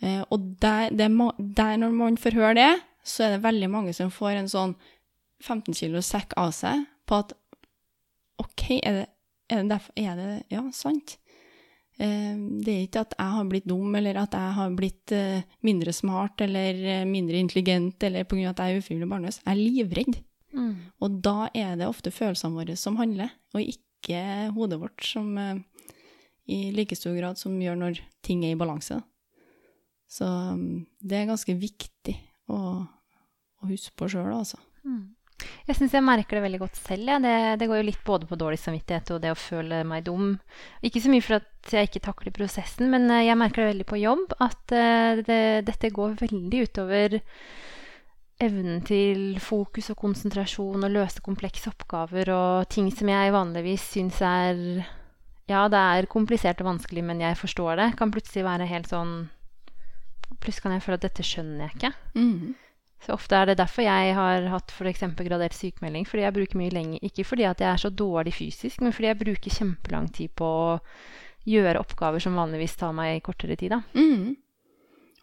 Eh, 0.01 0.23
og 0.33 0.55
der, 0.63 0.95
det, 0.97 1.11
er 1.11 1.43
der 1.61 1.77
når 1.83 1.97
man 1.97 2.17
får 2.21 2.39
høre 2.39 2.55
det, 2.57 2.71
så 3.05 3.27
er 3.27 3.35
det 3.35 3.45
veldig 3.45 3.69
mange 3.73 3.93
som 3.97 4.13
får 4.13 4.39
en 4.39 4.49
sånn 4.49 4.75
15 5.45 5.77
kilo 5.77 6.03
sekk 6.05 6.35
av 6.41 6.53
seg 6.57 6.85
på 7.09 7.21
at 7.23 7.35
OK, 8.41 8.65
er 8.81 9.03
det, 9.03 9.07
er 9.53 9.63
det 9.63 9.73
derfor 9.73 10.01
Er 10.01 10.17
det 10.17 10.31
Ja, 10.53 10.63
sant. 10.73 11.19
Eh, 12.01 12.33
det 12.65 12.73
er 12.73 12.87
ikke 12.87 13.05
at 13.05 13.15
jeg 13.19 13.35
har 13.37 13.51
blitt 13.51 13.69
dum, 13.69 13.95
eller 13.99 14.23
at 14.23 14.35
jeg 14.37 14.57
har 14.57 14.75
blitt 14.77 15.15
eh, 15.17 15.47
mindre 15.67 15.93
smart 15.97 16.41
eller 16.47 16.81
eh, 16.81 17.07
mindre 17.09 17.41
intelligent, 17.43 18.03
eller 18.09 18.25
av 18.25 18.33
at 18.55 18.65
jeg 18.65 18.75
er 18.77 18.83
ufrivillig 18.83 19.11
barnløs. 19.11 19.43
Jeg 19.45 19.53
er 19.53 19.61
livredd. 19.61 20.21
Mm. 20.57 20.75
Og 21.05 21.21
da 21.23 21.51
er 21.55 21.77
det 21.79 21.87
ofte 21.87 22.13
følelsene 22.15 22.57
våre 22.57 22.77
som 22.79 22.99
handler, 22.99 23.31
og 23.55 23.63
ikke 23.63 24.51
hodet 24.57 24.81
vårt 24.81 25.05
som 25.07 25.37
eh, 25.39 25.61
i 26.51 26.71
like 26.75 26.97
stor 26.99 27.15
grad 27.15 27.39
som 27.39 27.59
gjør 27.61 27.79
når 27.79 28.01
ting 28.27 28.43
er 28.45 28.57
i 28.57 28.59
balanse. 28.59 28.99
Så 30.11 30.27
um, 30.27 30.83
det 30.99 31.21
er 31.21 31.29
ganske 31.29 31.55
viktig 31.55 32.17
å, 32.51 32.59
å 32.83 33.69
huske 33.71 33.95
på 33.95 34.09
sjøl, 34.11 34.33
altså. 34.35 34.59
Mm. 34.83 35.13
Jeg 35.69 35.79
syns 35.79 35.95
jeg 35.97 36.05
merker 36.05 36.39
det 36.39 36.45
veldig 36.45 36.61
godt 36.63 36.79
selv. 36.81 37.09
Ja. 37.11 37.19
Det, 37.23 37.35
det, 37.61 37.69
går 37.71 37.81
jo 37.81 37.89
litt 37.89 38.05
både 38.07 38.29
på 38.31 38.39
dårlig 38.41 38.61
samvittighet 38.63 39.15
og 39.15 39.23
det 39.23 39.33
å 39.35 39.39
føle 39.39 39.83
meg 39.89 40.05
dum. 40.09 40.35
Ikke 40.87 41.03
så 41.03 41.13
mye 41.13 41.25
for 41.25 41.41
at 41.41 41.75
jeg 41.75 41.91
ikke 41.91 42.05
takler 42.05 42.35
prosessen, 42.35 42.91
men 42.93 43.09
eh, 43.11 43.27
jeg 43.29 43.39
merker 43.39 43.65
det 43.65 43.73
veldig 43.75 43.89
på 43.91 44.01
jobb 44.01 44.37
at 44.41 44.75
uh, 44.75 45.21
det, 45.25 45.43
dette 45.69 45.93
går 45.95 46.17
veldig 46.21 46.63
utover 46.67 47.21
evnen 48.41 48.81
til 48.89 49.37
fokus 49.43 49.91
og 49.93 49.99
konsentrasjon 50.01 50.87
og 50.87 50.95
løse 50.95 51.21
komplekse 51.25 51.69
oppgaver 51.71 52.31
og 52.33 52.71
ting 52.73 52.89
som 52.95 53.11
jeg 53.13 53.35
vanligvis 53.37 53.85
syns 53.97 54.23
er 54.25 54.63
Ja, 55.51 55.67
det 55.69 55.81
er 55.81 56.09
komplisert 56.09 56.63
og 56.63 56.71
vanskelig, 56.71 57.03
men 57.05 57.21
jeg 57.21 57.37
forstår 57.37 57.77
det. 57.81 57.89
Kan 57.99 58.13
plutselig 58.15 58.47
være 58.47 58.71
helt 58.71 58.89
sånn 58.91 59.29
Plutselig 60.41 60.63
kan 60.63 60.73
jeg 60.77 60.85
føle 60.85 60.97
at 60.97 61.05
dette 61.05 61.25
skjønner 61.27 61.67
jeg 61.67 61.75
ikke. 61.77 61.89
Mm. 62.15 62.53
Så 63.01 63.15
ofte 63.15 63.37
er 63.37 63.49
det 63.49 63.57
derfor 63.61 63.87
jeg 63.87 64.13
har 64.17 64.45
hatt 64.53 64.75
f.eks. 64.75 65.07
gradert 65.17 65.57
sykemelding. 65.57 66.05
Fordi 66.09 66.27
jeg 66.27 66.37
bruker 66.37 66.61
mye 66.61 66.75
lenger 66.75 67.07
Ikke 67.09 67.25
fordi 67.25 67.47
at 67.49 67.63
jeg 67.63 67.71
er 67.71 67.81
så 67.81 67.91
dårlig 67.91 68.35
fysisk, 68.37 68.83
men 68.85 68.93
fordi 68.93 69.09
jeg 69.09 69.21
bruker 69.23 69.57
kjempelang 69.57 70.11
tid 70.13 70.35
på 70.37 70.45
å 70.45 70.79
gjøre 71.49 71.81
oppgaver 71.81 72.21
som 72.21 72.37
vanligvis 72.37 72.77
tar 72.77 72.93
meg 72.97 73.23
kortere 73.25 73.57
tid. 73.57 73.73
Da. 73.73 73.81
Mm. 73.97 74.37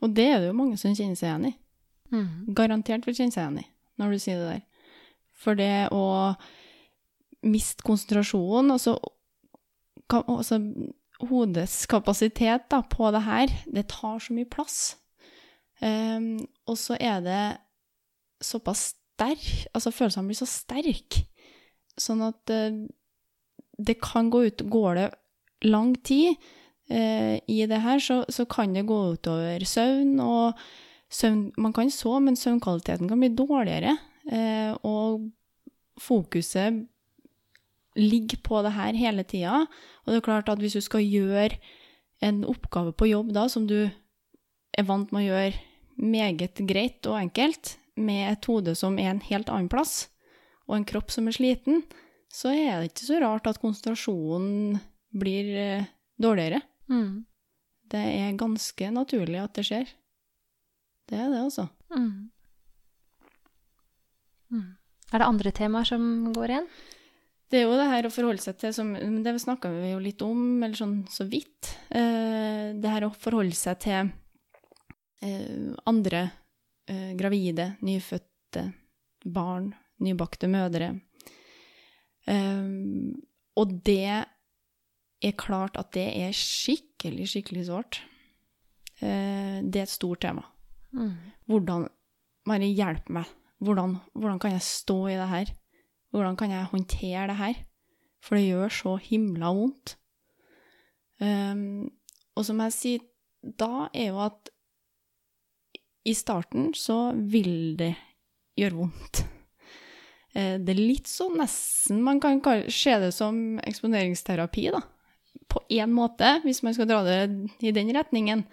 Og 0.01 0.13
det 0.17 0.25
er 0.25 0.41
det 0.41 0.49
jo 0.49 0.57
mange 0.57 0.77
som 0.81 0.95
kjenner 0.95 1.19
seg 1.19 1.29
igjen 1.29 1.49
i. 1.51 1.53
Mm. 2.15 2.29
Garantert 2.57 3.05
vil 3.05 3.17
kjenne 3.17 3.35
seg 3.35 3.43
igjen 3.43 3.65
i 3.65 3.69
når 3.97 4.13
du 4.13 4.21
sier 4.21 4.41
det 4.41 4.49
der. 4.51 4.89
For 5.37 5.57
det 5.57 5.89
å 5.93 6.05
miste 7.45 7.85
konsentrasjonen, 7.85 8.73
altså, 8.73 8.95
altså 10.09 10.59
hodets 11.29 11.79
kapasitet 11.89 12.67
da, 12.73 12.81
på 12.85 13.09
det 13.13 13.23
her, 13.25 13.53
det 13.73 13.87
tar 13.93 14.21
så 14.21 14.35
mye 14.37 14.49
plass. 14.49 14.97
Um, 15.81 16.45
og 16.65 16.77
så 16.81 16.97
er 16.97 17.21
det 17.25 17.41
såpass 18.43 18.91
sterk 19.17 19.67
Altså 19.73 19.93
følelsene 19.93 20.29
blir 20.29 20.37
så 20.37 20.47
sterke. 20.49 21.23
Sånn 21.97 22.21
at 22.25 22.53
uh, 22.53 22.83
det 23.77 23.97
kan 24.01 24.29
gå 24.33 24.43
ut 24.49 24.65
Går 24.69 24.99
det 24.99 25.07
lang 25.65 25.95
tid 26.05 26.35
uh, 26.91 27.35
i 27.41 27.63
det 27.69 27.79
her, 27.81 28.01
så, 28.03 28.21
så, 28.29 28.45
kan 28.45 28.75
det 28.75 28.85
gå 28.89 28.99
utover 29.15 29.65
søvn. 29.65 30.19
Og 30.21 30.59
søvn 31.09 31.49
Man 31.57 31.73
kan 31.73 31.89
sove, 31.93 32.21
men 32.21 32.37
søvnkvaliteten 32.37 33.09
kan 33.09 33.23
bli 33.23 33.33
dårligere. 33.33 33.97
Uh, 34.29 34.77
og 34.85 35.31
fokuset 35.97 36.85
ligger 37.97 38.37
på 38.45 38.61
det 38.61 38.75
her 38.75 38.93
hele 38.93 39.25
tida. 39.25 39.63
Og 40.05 40.13
det 40.13 40.19
er 40.19 40.27
klart 40.27 40.49
at 40.53 40.61
hvis 40.61 40.77
du 40.77 40.83
skal 40.85 41.01
gjøre 41.01 41.57
en 42.21 42.43
oppgave 42.49 42.93
på 42.97 43.09
jobb 43.09 43.33
da, 43.33 43.47
som 43.49 43.65
du 43.69 43.89
er 44.77 44.85
vant 44.85 45.09
med 45.13 45.25
å 45.25 45.27
gjøre 45.31 45.65
meget 45.97 46.61
greit 46.69 47.07
og 47.09 47.17
enkelt, 47.17 47.77
med 47.97 48.31
et 48.31 48.49
hode 48.49 48.75
som 48.77 48.97
er 49.01 49.11
en 49.11 49.23
helt 49.29 49.49
annen 49.49 49.69
plass, 49.71 50.07
og 50.67 50.77
en 50.77 50.87
kropp 50.87 51.11
som 51.13 51.27
er 51.29 51.37
sliten, 51.37 51.83
så 52.33 52.51
er 52.51 52.79
det 52.81 52.91
ikke 52.91 53.07
så 53.07 53.21
rart 53.23 53.47
at 53.49 53.59
konsentrasjonen 53.61 54.79
blir 55.15 55.51
eh, 55.57 55.87
dårligere. 56.19 56.61
Mm. 56.91 57.23
Det 57.87 58.03
er 58.03 58.39
ganske 58.39 58.89
naturlig 58.91 59.39
at 59.41 59.55
det 59.55 59.65
skjer. 59.69 59.93
Det 61.07 61.15
er 61.15 61.31
det, 61.31 61.39
altså. 61.39 61.69
Mm. 61.95 62.27
Mm. 64.51 64.69
Er 65.13 65.23
det 65.23 65.27
andre 65.27 65.53
temaer 65.55 65.87
som 65.87 66.03
går 66.35 66.51
igjen? 66.51 66.69
Det 67.47 67.61
er 67.61 67.63
jo 67.63 67.77
det 67.79 67.87
her 67.87 68.07
å 68.07 68.11
forholde 68.11 68.43
seg 68.43 68.57
til 68.59 68.73
som 68.75 68.89
Det 69.23 69.33
snakka 69.39 69.71
vi 69.71 69.93
jo 69.93 70.01
litt 70.03 70.23
om, 70.25 70.41
eller 70.59 70.75
sånn 70.75 70.97
så 71.11 71.23
vidt. 71.31 71.71
Eh, 71.95 72.75
det 72.75 72.91
her 72.91 73.07
å 73.07 73.13
forholde 73.15 73.55
seg 73.55 73.79
til 73.85 74.09
eh, 75.23 75.71
andre 75.87 76.25
eh, 76.89 77.13
gravide, 77.19 77.75
nyfødte 77.85 78.63
barn, 79.33 79.73
nybakte 80.03 80.47
mødre. 80.47 80.93
Um, 82.27 83.15
og 83.55 83.71
det 83.87 84.25
er 85.23 85.37
klart 85.39 85.77
at 85.79 85.93
det 85.95 86.07
er 86.19 86.35
skikkelig, 86.35 87.29
skikkelig 87.31 87.67
sårt. 87.69 88.01
Uh, 89.01 89.63
det 89.63 89.81
er 89.81 89.87
et 89.87 89.93
stort 89.93 90.21
tema. 90.25 90.43
Mm. 90.91 91.13
Hvordan 91.47 91.87
Bare 92.47 92.63
hjelp 92.63 93.09
meg. 93.11 93.27
Hvordan, 93.59 93.97
hvordan, 94.15 94.39
kan 94.39 94.53
jeg 94.53 94.63
stå 94.63 94.97
i 95.11 95.17
det 95.19 95.27
her? 95.27 95.49
Hvordan 96.15 96.37
kan 96.39 96.51
jeg 96.51 96.69
håndtere 96.71 97.27
det 97.27 97.35
her? 97.35 97.57
For 98.23 98.37
det 98.37 98.45
gjør 98.47 98.71
så 98.71 98.93
himla 99.03 99.49
vondt. 99.51 99.97
Um, 101.19 101.89
og 102.37 102.45
som 102.45 102.61
jeg 102.63 102.75
sier 102.75 103.05
da, 103.59 103.89
er 103.93 104.13
jo 104.13 104.21
at 104.23 104.51
i 106.07 106.13
starten 106.15 106.71
så 106.77 107.11
vil 107.11 107.75
det 107.79 107.93
gjøre 108.57 108.79
vondt. 108.79 109.23
Eh, 110.37 110.55
det 110.61 110.73
er 110.73 110.79
litt 110.79 111.09
sånn 111.09 111.37
nesten 111.41 111.99
Man 112.05 112.21
kan 112.23 112.39
se 112.71 112.93
det 113.01 113.11
som 113.15 113.59
eksponeringsterapi, 113.59 114.69
da. 114.75 114.83
På 115.51 115.63
én 115.71 115.91
måte, 115.93 116.37
hvis 116.43 116.63
man 116.63 116.75
skal 116.75 116.89
dra 116.89 117.01
det 117.05 117.19
i 117.63 117.73
den 117.75 117.91
retningen. 117.95 118.45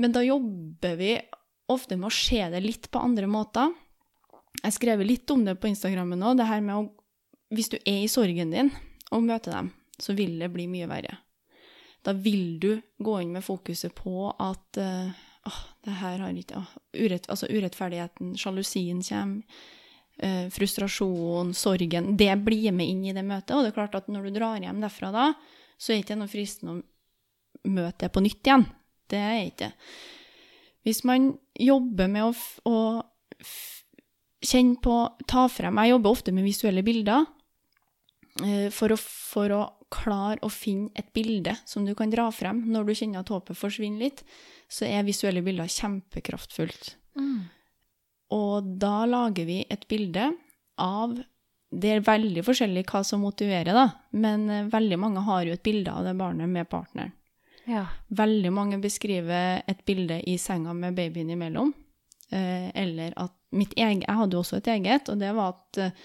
Men 0.00 0.14
da 0.14 0.22
jobber 0.24 0.96
vi 1.00 1.16
ofte 1.72 1.96
med 1.96 2.10
å 2.10 2.14
se 2.14 2.40
det 2.52 2.60
litt 2.64 2.90
på 2.92 3.00
andre 3.00 3.28
måter. 3.30 3.72
Jeg 4.62 4.76
skrev 4.76 5.02
litt 5.04 5.30
om 5.32 5.44
det 5.46 5.56
på 5.60 5.70
Instagrammen 5.70 6.20
nå, 6.20 6.34
det 6.36 6.48
her 6.48 6.64
med 6.64 6.76
å 6.76 6.90
Hvis 7.52 7.68
du 7.68 7.76
er 7.76 8.00
i 8.00 8.08
sorgen 8.08 8.48
din 8.48 8.70
og 9.12 9.26
møter 9.26 9.52
dem, 9.52 9.66
så 10.00 10.14
vil 10.16 10.38
det 10.40 10.48
bli 10.54 10.64
mye 10.72 10.86
verre. 10.88 11.18
Da 12.00 12.14
vil 12.16 12.56
du 12.58 12.80
gå 12.96 13.18
inn 13.20 13.34
med 13.34 13.44
fokuset 13.44 13.92
på 13.92 14.30
at 14.32 14.80
uh, 14.80 15.12
åh, 15.48 15.60
det 15.84 15.98
her 16.00 16.22
har 16.22 16.38
ikke 16.38 16.60
åh, 16.60 16.74
urett, 16.98 17.28
Altså 17.30 17.48
urettferdigheten, 17.50 18.34
sjalusien 18.38 19.02
kommer. 19.06 19.62
Uh, 20.22 20.46
frustrasjon, 20.52 21.54
sorgen. 21.56 22.12
Det 22.20 22.34
blir 22.44 22.74
med 22.76 22.86
inn 22.86 23.06
i 23.08 23.14
det 23.16 23.24
møtet. 23.24 23.54
Og 23.56 23.64
det 23.64 23.70
er 23.72 23.78
klart 23.78 23.94
at 23.96 24.10
når 24.12 24.28
du 24.28 24.36
drar 24.36 24.60
hjem 24.60 24.82
derfra 24.84 25.08
da, 25.10 25.30
så 25.80 25.90
er 25.90 25.98
det 25.98 26.04
ikke 26.04 26.18
noe 26.20 26.30
fristende 26.30 26.74
å 26.76 27.70
møte 27.72 28.04
det 28.04 28.12
på 28.12 28.22
nytt 28.22 28.46
igjen. 28.46 28.66
Det 29.10 29.18
er 29.18 29.40
ikke 29.46 29.72
Hvis 30.86 31.02
man 31.08 31.32
jobber 31.58 32.08
med 32.12 32.28
å, 32.28 32.32
å 32.68 32.76
kjenne 34.42 34.78
på 34.82 34.96
Ta 35.28 35.46
frem 35.52 35.80
Jeg 35.82 35.92
jobber 35.92 36.16
ofte 36.16 36.34
med 36.34 36.46
visuelle 36.46 36.84
bilder 36.86 37.26
uh, 38.42 38.68
for, 38.74 38.94
å, 38.94 38.98
for 39.00 39.56
å 39.56 39.62
klare 39.92 40.40
å 40.42 40.52
finne 40.52 40.92
et 40.96 41.12
bilde 41.16 41.56
som 41.68 41.84
du 41.86 41.94
kan 41.98 42.12
dra 42.12 42.30
frem 42.32 42.64
når 42.72 42.88
du 42.88 42.94
kjenner 42.96 43.20
at 43.20 43.32
håpet 43.32 43.58
forsvinner 43.58 44.06
litt 44.06 44.24
så 44.72 44.88
er 44.88 45.04
visuelle 45.04 45.42
bilder 45.44 45.68
kjempekraftfullt. 45.70 46.94
Mm. 47.18 47.42
Og 48.32 48.70
da 48.80 49.02
lager 49.08 49.48
vi 49.48 49.60
et 49.68 49.84
bilde 49.90 50.30
av 50.80 51.18
Det 51.72 51.88
er 51.88 52.04
veldig 52.04 52.42
forskjellig 52.44 52.82
hva 52.88 53.00
som 53.04 53.22
motiverer, 53.24 53.72
da, 53.72 53.86
men 54.12 54.42
eh, 54.52 54.66
veldig 54.68 54.98
mange 55.00 55.22
har 55.24 55.46
jo 55.46 55.54
et 55.56 55.62
bilde 55.64 55.88
av 55.88 56.04
det 56.04 56.12
barnet 56.18 56.50
med 56.52 56.68
partneren. 56.68 57.14
Ja. 57.64 57.86
Veldig 58.12 58.50
mange 58.52 58.76
beskriver 58.82 59.62
et 59.64 59.80
bilde 59.88 60.18
i 60.28 60.34
senga 60.36 60.74
med 60.76 60.98
babyen 60.98 61.30
imellom. 61.32 61.72
Eh, 62.28 62.68
eller 62.76 63.14
at 63.16 63.32
mitt 63.56 63.72
eget 63.76 64.04
Jeg 64.04 64.18
hadde 64.18 64.36
jo 64.36 64.42
også 64.42 64.60
et 64.60 64.68
eget, 64.74 65.08
og 65.08 65.18
det 65.20 65.32
var 65.36 65.54
at 65.54 65.80
eh, 65.80 65.96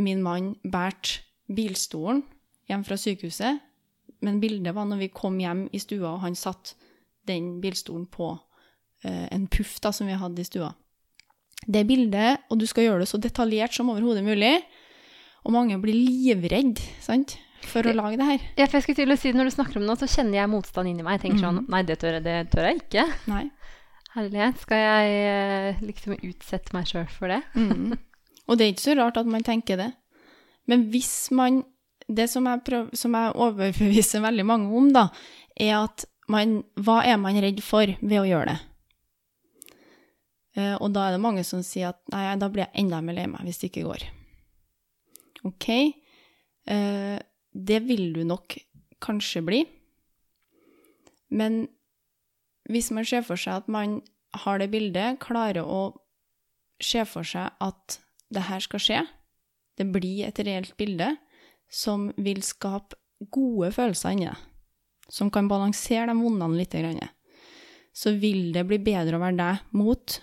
min 0.00 0.22
mann 0.24 0.54
bært 0.64 1.18
bilstolen 1.44 2.22
hjem 2.70 2.84
fra 2.88 2.96
sykehuset. 2.96 3.60
Men 4.24 4.40
bildet 4.40 4.74
var 4.76 4.88
når 4.88 5.04
vi 5.04 5.12
kom 5.12 5.36
hjem 5.40 5.66
i 5.72 5.80
stua, 5.80 6.14
og 6.14 6.24
han 6.24 6.36
satt 6.36 6.74
den 7.28 7.58
bilstolen 7.62 8.06
på 8.10 8.32
eh, 9.04 9.26
en 9.32 9.46
puff 9.50 9.78
da, 9.82 9.92
som 9.92 10.08
vi 10.08 10.18
hadde 10.18 10.42
i 10.42 10.48
stua. 10.48 10.72
Det 11.66 11.84
bildet, 11.88 12.46
og 12.48 12.60
du 12.60 12.66
skal 12.68 12.86
gjøre 12.86 13.04
det 13.04 13.10
så 13.10 13.20
detaljert 13.20 13.76
som 13.76 13.90
overhodet 13.92 14.24
mulig, 14.24 14.54
og 15.44 15.54
mange 15.54 15.76
blir 15.80 15.96
livredd 15.96 16.80
sant, 17.04 17.36
for 17.68 17.84
å 17.84 17.92
lage 17.92 18.16
det 18.20 18.26
her. 18.26 18.44
Ja, 18.56 18.66
for 18.66 18.78
jeg 18.78 18.86
skulle 18.86 19.00
til 19.02 19.12
å 19.12 19.16
si 19.20 19.32
Når 19.36 19.50
du 19.50 19.52
snakker 19.52 19.80
om 19.80 19.88
det, 19.88 19.98
så 20.00 20.08
kjenner 20.08 20.38
jeg 20.40 20.48
motstand 20.48 20.88
inni 20.88 21.04
meg. 21.04 21.18
Jeg 21.18 21.26
tenker 21.26 21.42
sånn 21.44 21.58
Nei, 21.68 21.82
det 21.84 21.98
tør, 22.00 22.16
jeg, 22.16 22.24
det 22.24 22.36
tør 22.54 22.68
jeg 22.70 22.78
ikke. 22.80 23.04
Nei. 23.28 23.42
Herlighet. 24.14 24.62
Skal 24.64 24.80
jeg 24.80 25.18
eh, 25.28 25.82
liksom 25.84 26.16
utsette 26.16 26.74
meg 26.74 26.88
sjøl 26.88 27.04
for 27.12 27.32
det? 27.32 27.42
Mm. 27.54 27.98
Og 28.48 28.58
det 28.58 28.64
er 28.64 28.72
ikke 28.72 28.86
så 28.88 28.96
rart 28.98 29.20
at 29.20 29.28
man 29.30 29.44
tenker 29.46 29.78
det. 29.80 29.90
Men 30.70 30.88
hvis 30.92 31.30
man 31.34 31.64
Det 32.10 32.26
som 32.26 32.46
jeg, 32.48 32.58
prøver, 32.66 32.96
som 32.98 33.14
jeg 33.14 33.34
overbeviser 33.38 34.24
veldig 34.24 34.44
mange 34.48 34.72
om, 34.74 34.88
da, 34.90 35.04
er 35.54 35.76
at 35.84 36.08
man, 36.30 36.60
hva 36.78 37.00
er 37.06 37.18
man 37.20 37.38
redd 37.42 37.62
for 37.64 37.90
ved 38.00 38.18
å 38.20 38.28
gjøre 38.28 38.52
det? 38.52 38.58
Eh, 40.58 40.76
og 40.78 40.92
da 40.94 41.06
er 41.06 41.16
det 41.16 41.22
mange 41.22 41.44
som 41.46 41.62
sier 41.66 41.92
at 41.92 42.00
nei, 42.12 42.24
da 42.40 42.50
blir 42.50 42.66
jeg 42.66 42.84
enda 42.84 43.00
mer 43.04 43.18
lei 43.18 43.26
meg 43.30 43.46
hvis 43.46 43.60
det 43.62 43.70
ikke 43.70 43.86
går. 43.88 44.06
OK, 45.48 45.68
eh, 46.70 47.18
det 47.50 47.80
vil 47.86 48.10
du 48.16 48.22
nok 48.26 48.58
kanskje 49.02 49.44
bli. 49.46 49.62
Men 51.30 51.62
hvis 52.70 52.90
man 52.94 53.06
ser 53.06 53.24
for 53.26 53.40
seg 53.40 53.62
at 53.62 53.70
man 53.70 54.00
har 54.44 54.60
det 54.60 54.70
bildet, 54.72 55.20
klarer 55.22 55.66
å 55.66 55.82
se 56.82 57.02
for 57.08 57.26
seg 57.26 57.50
at 57.62 57.98
det 58.30 58.46
her 58.46 58.62
skal 58.62 58.82
skje, 58.82 59.00
det 59.78 59.88
blir 59.90 60.26
et 60.26 60.38
reelt 60.44 60.76
bilde 60.78 61.14
som 61.70 62.10
vil 62.18 62.42
skape 62.44 62.98
gode 63.32 63.70
følelser 63.74 64.14
inni 64.14 64.28
deg 64.28 64.49
som 65.10 65.30
kan 65.30 65.48
balansere 65.50 66.08
de 66.08 66.16
vondene 66.18 66.56
litt, 66.58 66.76
så 67.92 68.12
vil 68.16 68.52
det 68.54 68.66
bli 68.68 68.78
bedre 68.82 69.18
å 69.18 69.22
være 69.22 69.38
deg 69.38 69.76
mot 69.76 70.20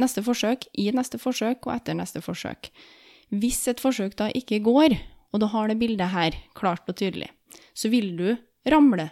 neste 0.00 0.22
forsøk, 0.24 0.66
i 0.76 0.90
neste 0.92 1.20
forsøk 1.20 1.68
og 1.68 1.74
etter 1.76 1.96
neste 1.96 2.22
forsøk. 2.24 2.70
Hvis 3.32 3.64
et 3.70 3.82
forsøk 3.82 4.16
da 4.18 4.30
ikke 4.34 4.62
går, 4.64 4.96
og 5.32 5.42
du 5.42 5.48
har 5.52 5.68
det 5.68 5.78
bildet 5.80 6.12
her 6.12 6.36
klart 6.56 6.88
og 6.88 6.98
tydelig, 6.98 7.28
så 7.76 7.90
vil 7.92 8.14
du 8.18 8.28
ramle 8.68 9.10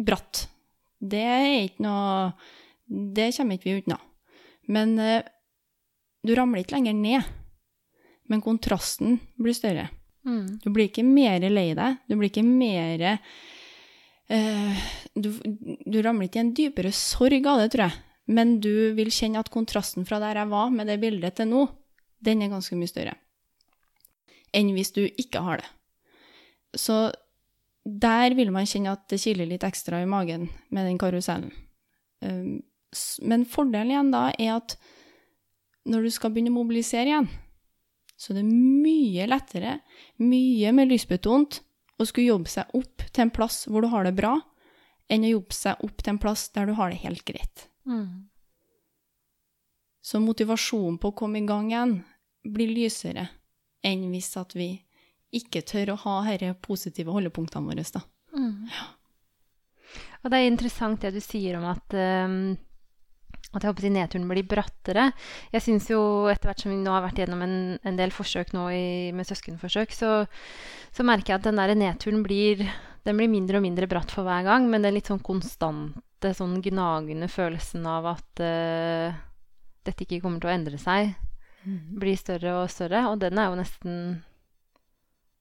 bratt. 0.00 0.46
Det 1.00 1.20
er 1.20 1.52
ikke 1.64 1.84
noe 1.84 2.32
Det 2.90 3.28
kommer 3.36 3.54
ikke 3.54 3.68
vi 3.68 3.82
unna. 3.84 3.96
Men 4.66 4.96
eh, 4.98 5.22
du 6.26 6.32
ramler 6.34 6.64
ikke 6.64 6.74
lenger 6.74 6.96
ned. 6.98 7.28
Men 8.26 8.42
kontrasten 8.42 9.20
blir 9.38 9.54
større. 9.54 9.88
Mm. 10.26 10.58
Du 10.64 10.72
blir 10.74 10.88
ikke 10.88 11.06
mer 11.06 11.38
lei 11.46 11.70
deg. 11.78 12.00
Du 12.10 12.16
blir 12.16 12.32
ikke 12.32 12.42
mer 12.42 13.20
eh, 14.32 14.84
du, 15.14 15.32
du 15.84 15.98
ramler 16.02 16.28
ikke 16.28 16.40
i 16.40 16.44
en 16.44 16.54
dypere 16.56 16.92
sorg 16.94 17.48
av 17.50 17.62
det, 17.62 17.72
tror 17.74 17.88
jeg. 17.88 17.98
Men 18.30 18.58
du 18.62 18.92
vil 18.94 19.10
kjenne 19.10 19.42
at 19.42 19.50
kontrasten 19.50 20.06
fra 20.06 20.20
der 20.22 20.38
jeg 20.38 20.52
var 20.52 20.70
med 20.70 20.86
det 20.86 21.00
bildet 21.02 21.38
til 21.40 21.50
nå, 21.50 21.64
den 22.22 22.44
er 22.44 22.52
ganske 22.52 22.78
mye 22.78 22.90
større 22.90 23.16
enn 24.56 24.72
hvis 24.74 24.94
du 24.96 25.04
ikke 25.06 25.42
har 25.46 25.62
det. 25.62 25.68
Så 26.78 27.10
der 27.84 28.34
vil 28.38 28.52
man 28.54 28.68
kjenne 28.68 28.94
at 28.94 29.06
det 29.10 29.20
kiler 29.22 29.48
litt 29.48 29.64
ekstra 29.66 30.02
i 30.02 30.08
magen 30.10 30.48
med 30.70 30.86
den 30.88 30.98
karusellen. 31.00 31.52
Um, 32.20 32.60
Men 33.22 33.46
fordelen 33.46 33.92
igjen 33.92 34.10
da 34.10 34.28
er 34.34 34.56
at 34.56 34.74
når 35.86 36.02
du 36.02 36.10
skal 36.10 36.32
begynne 36.34 36.50
å 36.50 36.58
mobilisere 36.58 37.06
igjen, 37.06 37.28
så 38.18 38.32
er 38.32 38.40
det 38.40 38.50
mye 38.50 39.28
lettere, 39.30 39.78
mye 40.18 40.72
mer 40.76 40.90
lystbetont 40.90 41.62
å 42.00 42.08
skulle 42.08 42.32
jobbe 42.32 42.50
seg 42.50 42.72
opp 42.76 43.04
til 43.10 43.26
en 43.26 43.32
plass 43.34 43.64
hvor 43.68 43.84
du 43.84 43.90
har 43.92 44.06
det 44.06 44.16
bra, 44.18 44.38
enn 45.10 45.26
å 45.26 45.34
jobbe 45.34 45.56
seg 45.56 45.82
opp 45.84 46.02
til 46.02 46.14
en 46.14 46.22
plass 46.22 46.48
der 46.54 46.70
du 46.70 46.76
har 46.78 46.92
det 46.92 47.02
helt 47.02 47.24
greit. 47.28 47.66
Mm. 47.88 48.30
Så 50.00 50.20
motivasjonen 50.22 50.98
på 51.00 51.10
å 51.10 51.16
komme 51.16 51.42
i 51.42 51.48
gang 51.48 51.68
igjen 51.70 51.98
blir 52.46 52.72
lysere 52.72 53.28
enn 53.84 54.06
hvis 54.12 54.32
at 54.40 54.54
vi 54.56 54.72
ikke 55.36 55.62
tør 55.66 55.94
å 55.94 56.00
ha 56.06 56.16
disse 56.30 56.56
positive 56.64 57.12
holdepunktene 57.14 57.68
våre. 57.68 57.84
Da. 57.94 58.02
Mm. 58.34 58.66
Og 60.22 60.32
det 60.32 60.40
er 60.40 60.48
interessant 60.48 61.04
det 61.04 61.12
du 61.14 61.20
sier 61.22 61.58
om 61.58 61.68
at, 61.70 61.94
ehm, 61.94 62.56
at 63.50 63.64
jeg 63.64 63.70
håper 63.72 63.82
at 63.82 63.86
si 63.86 63.92
nedturen 63.94 64.28
blir 64.30 64.46
brattere. 64.46 65.06
Jeg 65.50 65.64
syns 65.64 65.88
jo 65.90 66.00
etter 66.30 66.50
hvert 66.50 66.62
som 66.62 66.70
vi 66.70 66.78
nå 66.78 66.92
har 66.94 67.02
vært 67.02 67.18
gjennom 67.18 67.42
en, 67.42 67.56
en 67.82 67.98
del 67.98 68.12
forsøk 68.14 68.52
nå 68.54 68.68
i, 68.70 68.84
med 69.16 69.26
søskenforsøk, 69.26 69.94
så, 69.96 70.12
så 70.94 71.06
merker 71.06 71.34
jeg 71.34 71.40
at 71.40 71.48
den 71.48 71.58
der 71.58 71.74
nedturen 71.78 72.22
blir, 72.26 72.62
den 73.08 73.18
blir 73.18 73.32
mindre 73.32 73.58
og 73.58 73.66
mindre 73.66 73.90
bratt 73.90 74.14
for 74.14 74.28
hver 74.28 74.46
gang, 74.46 74.70
men 74.70 74.86
den 74.86 74.94
litt 74.94 75.10
sånn 75.10 75.24
konstante, 75.26 76.34
sånn 76.36 76.60
gnagende 76.62 77.26
følelsen 77.32 77.90
av 77.90 78.06
at 78.12 78.44
uh, 78.44 79.18
dette 79.88 80.06
ikke 80.06 80.22
kommer 80.22 80.42
til 80.42 80.52
å 80.52 80.54
endre 80.54 80.78
seg, 80.78 81.16
blir 82.00 82.16
større 82.16 82.54
og 82.62 82.70
større. 82.72 83.02
Og 83.10 83.18
den 83.20 83.38
er 83.38 83.50
jo 83.50 83.58
nesten 83.58 83.96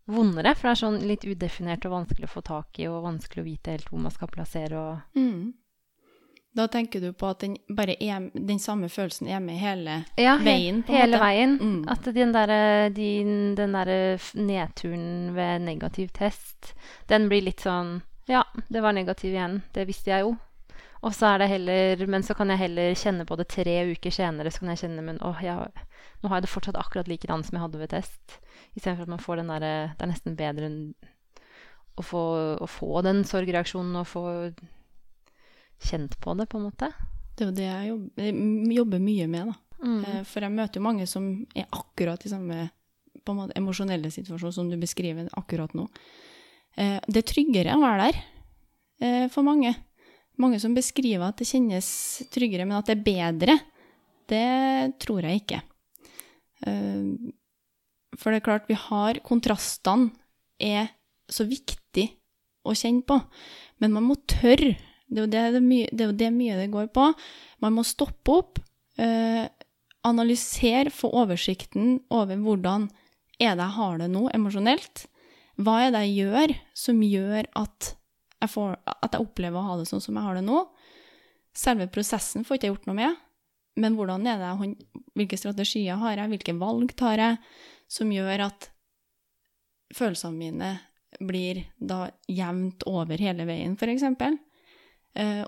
vondere, 0.09 0.55
for 0.57 0.65
det 0.65 0.73
er 0.73 0.81
sånn 0.81 1.01
litt 1.05 1.25
udefinert 1.29 1.85
og 1.85 1.93
vanskelig 1.99 2.25
å 2.25 2.33
få 2.33 2.41
tak 2.45 2.81
i, 2.81 2.89
og 2.89 3.05
vanskelig 3.05 3.43
å 3.43 3.47
vite 3.47 3.75
helt 3.75 3.89
hvor 3.91 4.01
man 4.01 4.13
skal 4.15 4.31
plassere 4.33 4.79
og 4.79 5.19
Mm. 5.19 5.53
Da 6.55 6.65
tenker 6.67 6.99
du 7.01 7.11
på 7.13 7.27
at 7.29 7.39
den, 7.43 7.57
bare 7.69 7.93
er, 8.01 8.23
den 8.33 8.57
samme 8.59 8.89
følelsen 8.89 9.27
er 9.29 9.39
med 9.39 9.59
hele 9.61 9.99
Ja, 10.17 10.37
veien, 10.41 10.83
Ja, 10.87 11.03
hele 11.03 11.17
måte. 11.17 11.23
veien. 11.23 11.57
Mm. 11.61 11.83
At 11.93 12.03
den 12.15 12.33
derre 12.33 14.15
f- 14.17 14.33
nedturen 14.35 15.35
ved 15.35 15.61
negativ 15.61 16.09
test, 16.11 16.73
den 17.07 17.29
blir 17.29 17.41
litt 17.45 17.61
sånn 17.61 17.99
Ja, 18.27 18.43
det 18.69 18.81
var 18.81 18.93
negativ 18.93 19.31
igjen. 19.33 19.61
Det 19.73 19.85
visste 19.87 20.09
jeg 20.11 20.21
jo. 20.25 20.37
Og 21.01 21.13
så 21.15 21.29
er 21.35 21.37
det 21.39 21.47
heller 21.49 22.07
Men 22.07 22.23
så 22.23 22.33
kan 22.35 22.49
jeg 22.49 22.57
heller 22.59 22.93
kjenne 22.93 23.25
på 23.25 23.37
det 23.37 23.47
tre 23.47 23.77
uker 23.93 24.11
senere. 24.11 24.51
Så 24.51 24.59
kan 24.59 24.69
jeg 24.73 24.81
kjenne 24.83 25.01
Men 25.05 25.19
åh, 25.21 25.37
jeg, 25.41 25.55
nå 26.21 26.29
har 26.29 26.37
jeg 26.41 26.43
det 26.47 26.49
fortsatt 26.51 26.75
akkurat 26.81 27.07
likedan 27.07 27.43
som 27.43 27.55
jeg 27.55 27.61
hadde 27.61 27.79
ved 27.79 27.89
test. 27.93 28.39
Istedenfor 28.75 29.03
at 29.05 29.13
man 29.13 29.19
får 29.23 29.35
den 29.37 29.47
derre 29.53 29.93
Det 29.95 30.01
er 30.03 30.11
nesten 30.11 30.35
bedre 30.35 30.65
enn 30.65 30.81
å 31.95 32.03
få, 32.03 32.57
å 32.59 32.67
få 32.67 33.01
den 33.03 33.23
sorgreaksjonen 33.27 33.95
og 34.01 34.07
få 34.07 34.21
kjent 35.79 36.17
på 36.19 36.35
det, 36.37 36.49
på 36.51 36.59
en 36.59 36.67
måte. 36.69 36.91
Det 37.35 37.45
er 37.45 37.49
jo 37.49 37.55
det 37.55 37.67
jeg 37.67 37.89
jobber, 37.89 38.23
jeg 38.25 38.77
jobber 38.79 38.99
mye 39.03 39.27
med, 39.31 39.51
da. 39.51 39.55
Mm. 39.79 39.99
Eh, 40.03 40.23
For 40.27 40.43
jeg 40.43 40.51
møter 40.51 40.79
jo 40.81 40.83
mange 40.83 41.05
som 41.07 41.29
er 41.55 41.69
akkurat 41.71 42.25
i 42.27 42.31
samme 42.31 42.69
på 43.23 43.31
en 43.33 43.37
måte, 43.39 43.55
emosjonelle 43.59 44.11
situasjon 44.11 44.53
som 44.55 44.69
du 44.71 44.75
beskriver 44.79 45.29
akkurat 45.39 45.73
nå. 45.77 45.87
Eh, 46.75 46.99
Det 47.07 47.23
er 47.23 47.29
tryggere 47.33 47.75
å 47.77 47.83
være 47.83 48.09
der 48.09 48.19
eh, 48.99 49.27
for 49.31 49.43
mange. 49.47 49.73
Mange 50.39 50.59
som 50.59 50.75
beskriver 50.75 51.27
at 51.29 51.39
det 51.39 51.47
kjennes 51.49 51.87
tryggere, 52.31 52.65
men 52.67 52.77
at 52.79 52.87
det 52.87 52.97
er 52.97 53.07
bedre, 53.07 53.57
det 54.29 54.99
tror 54.99 55.23
jeg 55.27 55.41
ikke. 55.43 55.61
Eh, 56.67 57.31
For 58.19 58.31
det 58.31 58.41
er 58.41 58.47
klart, 58.47 58.67
vi 58.67 58.75
har 58.75 59.19
Kontrastene 59.23 60.11
er 60.59 60.89
så 61.29 61.45
viktig 61.47 62.09
å 62.67 62.73
kjenne 62.75 63.05
på, 63.07 63.15
men 63.79 63.93
man 63.95 64.03
må 64.03 64.15
tørre. 64.27 64.75
Det 65.09 65.25
er 65.25 65.53
det, 65.55 65.61
mye, 65.65 65.89
det, 65.91 66.03
er 66.03 66.11
jo 66.11 66.17
det 66.19 66.31
mye 66.35 66.57
det 66.59 66.71
går 66.73 66.89
på. 66.93 67.09
Man 67.65 67.75
må 67.77 67.85
stoppe 67.87 68.35
opp, 68.35 68.59
eh, 69.01 69.45
analysere, 70.05 70.93
få 70.93 71.09
oversikten 71.23 71.97
over 72.13 72.39
hvordan 72.39 72.87
er 73.39 73.55
det 73.55 73.65
jeg 73.65 73.75
har 73.77 73.97
det 74.01 74.09
nå 74.13 74.27
emosjonelt. 74.35 75.07
Hva 75.59 75.79
er 75.85 75.95
det 75.95 76.03
jeg 76.07 76.27
gjør 76.27 76.53
som 76.77 77.01
gjør 77.03 77.49
at 77.59 77.93
jeg, 78.39 78.51
får, 78.53 78.77
at 78.87 79.15
jeg 79.15 79.25
opplever 79.25 79.59
å 79.59 79.65
ha 79.71 79.79
det 79.79 79.89
sånn 79.89 80.03
som 80.03 80.15
jeg 80.15 80.27
har 80.27 80.37
det 80.37 80.45
nå? 80.45 80.61
Selve 81.57 81.89
prosessen 81.91 82.45
får 82.47 82.59
ikke 82.59 82.69
jeg 82.69 82.75
gjort 82.75 82.87
noe 82.87 82.99
med, 82.99 83.23
men 83.79 83.95
hvordan 83.97 84.27
er 84.29 84.39
det 84.39 84.75
hvilke 85.17 85.39
strategier 85.39 85.99
har 85.99 86.19
jeg, 86.19 86.31
hvilke 86.35 86.55
valg 86.59 86.93
tar 86.99 87.19
jeg, 87.19 87.39
som 87.89 88.11
gjør 88.13 88.45
at 88.45 88.69
følelsene 89.97 90.37
mine 90.37 90.69
blir 91.25 91.63
da 91.77 92.05
jevnt 92.29 92.85
over 92.87 93.17
hele 93.17 93.47
veien. 93.49 93.73
Eh, 93.73 94.37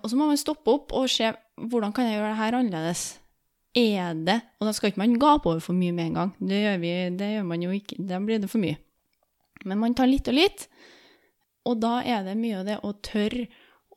og 0.01 0.09
så 0.09 0.18
må 0.18 0.28
man 0.30 0.39
stoppe 0.39 0.74
opp 0.74 0.93
og 0.97 1.09
se 1.12 1.30
hvordan 1.62 1.93
kan 1.93 2.07
jeg 2.07 2.18
gjøre 2.18 2.32
det 2.32 2.39
her 2.39 2.57
annerledes. 2.57 3.03
Er 3.78 4.18
det 4.18 4.41
Og 4.59 4.68
da 4.68 4.74
skal 4.76 4.91
ikke 4.91 4.99
man 4.99 5.20
gape 5.20 5.47
over 5.47 5.62
for 5.64 5.78
mye 5.78 5.93
med 5.95 6.09
en 6.09 6.14
gang. 6.14 6.32
Det 6.39 6.57
gjør, 6.59 6.80
vi, 6.82 6.93
det 7.16 7.30
gjør 7.36 7.45
man 7.47 7.62
jo 7.64 7.70
ikke. 7.72 7.95
Da 8.03 8.20
blir 8.20 8.41
det 8.41 8.49
for 8.51 8.59
mye. 8.59 8.78
Men 9.64 9.80
man 9.80 9.95
tar 9.95 10.09
litt 10.12 10.28
og 10.28 10.36
litt. 10.36 10.66
Og 11.70 11.78
da 11.80 11.99
er 12.01 12.26
det 12.26 12.39
mye 12.39 12.59
av 12.59 12.66
det 12.68 12.80
å 12.84 12.91
tørre 13.05 13.45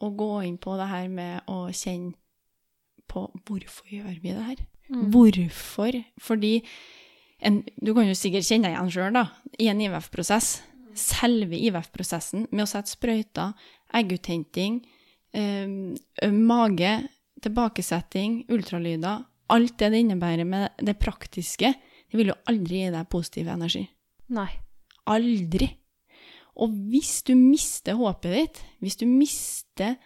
å 0.05 0.11
gå 0.15 0.31
inn 0.47 0.59
på 0.61 0.77
det 0.79 0.91
her 0.91 1.09
med 1.11 1.51
å 1.51 1.65
kjenne 1.73 2.13
på 3.11 3.27
hvorfor 3.47 3.91
gjør 3.91 4.15
vi 4.21 4.35
det 4.35 4.45
her? 4.45 4.63
Mm. 4.91 5.09
Hvorfor? 5.15 5.99
Fordi 6.21 6.55
en, 7.45 7.63
du 7.81 7.93
kan 7.97 8.09
jo 8.09 8.17
sikkert 8.19 8.47
kjenne 8.47 8.69
deg 8.69 8.77
igjen 8.77 8.93
sjøl, 8.95 9.17
da, 9.17 9.27
i 9.61 9.69
en 9.73 9.83
IVF-prosess. 9.85 10.59
Selve 10.99 11.59
IVF-prosessen 11.59 12.49
med 12.53 12.67
å 12.67 12.71
sette 12.71 12.95
sprøyter, 12.95 13.55
egguthenting, 13.97 14.83
eh, 14.85 14.94
mage, 15.35 16.93
tilbakesetting, 17.43 18.45
ultralyder 18.55 19.25
Alt 19.53 19.79
det 19.79 19.91
det 19.93 19.99
innebærer 20.01 20.47
med 20.49 20.79
det 20.81 20.95
praktiske, 20.97 21.75
det 22.09 22.17
vil 22.17 22.31
jo 22.31 22.37
aldri 22.49 22.81
gi 22.81 22.93
deg 22.95 23.09
positiv 23.13 23.51
energi. 23.53 23.83
Nei. 24.33 24.49
Aldri. 25.13 25.69
Og 26.65 26.73
hvis 26.89 27.19
du 27.27 27.35
mister 27.37 27.99
håpet 27.99 28.33
ditt, 28.33 28.61
hvis 28.81 28.97
du 29.01 29.07
mister 29.11 29.99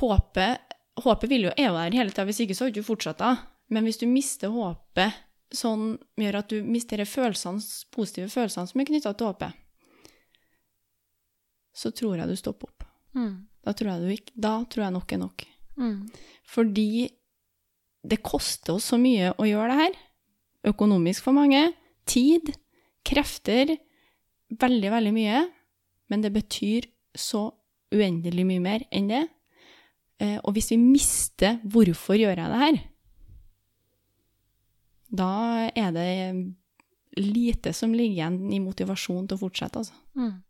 håpet 0.00 0.70
Håpet 0.94 1.26
vil 1.26 1.48
jo 1.48 1.50
er 1.58 1.64
jo 1.66 1.74
der 1.74 1.94
hele 1.98 2.12
tida, 2.12 2.22
hvis 2.28 2.38
ikke 2.44 2.54
så 2.54 2.68
hadde 2.68 2.78
du 2.78 2.86
fortsatt 2.86 3.18
da. 3.18 3.32
Men 3.74 3.82
hvis 3.82 3.96
du 3.98 4.04
mister 4.06 4.52
håpet 4.54 5.16
sånn 5.50 5.96
gjør 6.22 6.38
at 6.38 6.52
du 6.52 6.60
mister 6.62 7.02
de 7.02 7.06
følelsene, 7.08 7.58
positive 7.90 8.30
følelsene 8.30 8.70
som 8.70 8.78
er 8.78 8.86
knytta 8.86 9.10
til 9.18 9.32
håpet, 9.32 9.56
så 11.74 11.90
tror 11.90 12.20
jeg 12.20 12.30
du 12.30 12.38
stopper 12.38 12.70
opp. 12.70 12.73
Mm. 13.14 13.34
Da 13.64 13.72
tror 13.72 13.90
jeg, 13.92 14.00
du 14.02 14.14
ikke, 14.14 14.34
da 14.36 14.54
tror 14.68 14.84
jeg 14.84 14.94
nok 14.96 15.12
er 15.12 15.20
nok. 15.22 15.44
Mm. 15.80 15.98
Fordi 16.54 16.88
det 18.04 18.22
koster 18.22 18.74
oss 18.76 18.90
så 18.92 18.98
mye 19.00 19.32
å 19.40 19.46
gjøre 19.48 19.70
det 19.72 19.78
her. 19.80 19.94
Økonomisk 20.74 21.24
for 21.24 21.36
mange. 21.36 21.72
Tid. 22.06 22.52
Krefter. 23.04 23.76
Veldig, 24.60 24.90
veldig 24.92 25.14
mye. 25.16 25.44
Men 26.12 26.24
det 26.24 26.34
betyr 26.34 26.90
så 27.16 27.46
uendelig 27.94 28.44
mye 28.46 28.60
mer 28.60 28.84
enn 28.92 29.08
det. 29.08 29.22
Eh, 30.20 30.38
Og 30.44 30.52
hvis 30.54 30.70
vi 30.70 30.76
mister 30.76 31.60
'hvorfor 31.64 32.18
gjør 32.18 32.36
jeg 32.36 32.50
det 32.50 32.60
her', 32.60 32.82
da 35.14 35.70
er 35.74 35.92
det 35.92 36.54
lite 37.16 37.72
som 37.72 37.92
ligger 37.94 38.14
igjen 38.14 38.52
i 38.52 38.58
motivasjon 38.58 39.28
til 39.28 39.36
å 39.36 39.40
fortsette, 39.40 39.78
altså. 39.78 39.94
Mm. 40.16 40.42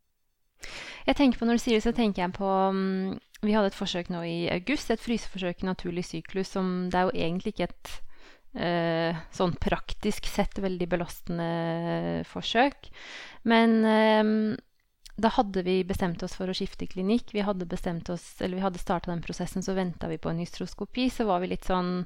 Jeg 1.04 1.16
tenker 1.18 1.38
på, 1.38 1.46
Når 1.48 1.58
du 1.58 1.62
sier 1.64 1.78
det, 1.78 1.84
så 1.84 1.92
tenker 1.96 2.24
jeg 2.24 2.34
på 2.36 2.48
mm, 2.48 3.18
Vi 3.44 3.52
hadde 3.52 3.72
et 3.72 3.76
forsøk 3.76 4.10
nå 4.12 4.24
i 4.24 4.38
august, 4.52 4.90
et 4.90 5.02
fryseforsøk 5.02 5.62
i 5.62 5.68
naturlig 5.68 6.06
syklus, 6.08 6.54
som 6.56 6.88
det 6.92 7.00
er 7.00 7.08
jo 7.08 7.16
egentlig 7.26 7.54
ikke 7.54 7.68
et 7.68 7.90
uh, 8.56 9.24
sånn 9.34 9.52
praktisk 9.60 10.30
sett 10.30 10.56
veldig 10.64 10.88
belastende 10.88 11.48
forsøk. 12.30 12.88
Men 13.44 13.76
eh, 13.84 14.56
da 15.20 15.30
hadde 15.36 15.62
vi 15.62 15.76
bestemt 15.86 16.22
oss 16.26 16.34
for 16.38 16.50
å 16.50 16.56
skifte 16.56 16.88
klinikk. 16.90 17.30
Vi 17.34 17.44
hadde 17.46 17.68
bestemt 17.70 18.08
oss, 18.10 18.24
eller 18.40 18.58
vi 18.58 18.64
hadde 18.64 18.82
starta 18.82 19.12
den 19.12 19.22
prosessen, 19.22 19.62
så 19.62 19.76
venta 19.76 20.08
vi 20.10 20.18
på 20.18 20.32
en 20.32 20.40
hystroskopi. 20.42 21.06
Så 21.12 21.28
var 21.28 21.44
vi 21.44 21.52
litt 21.52 21.68
sånn 21.68 22.00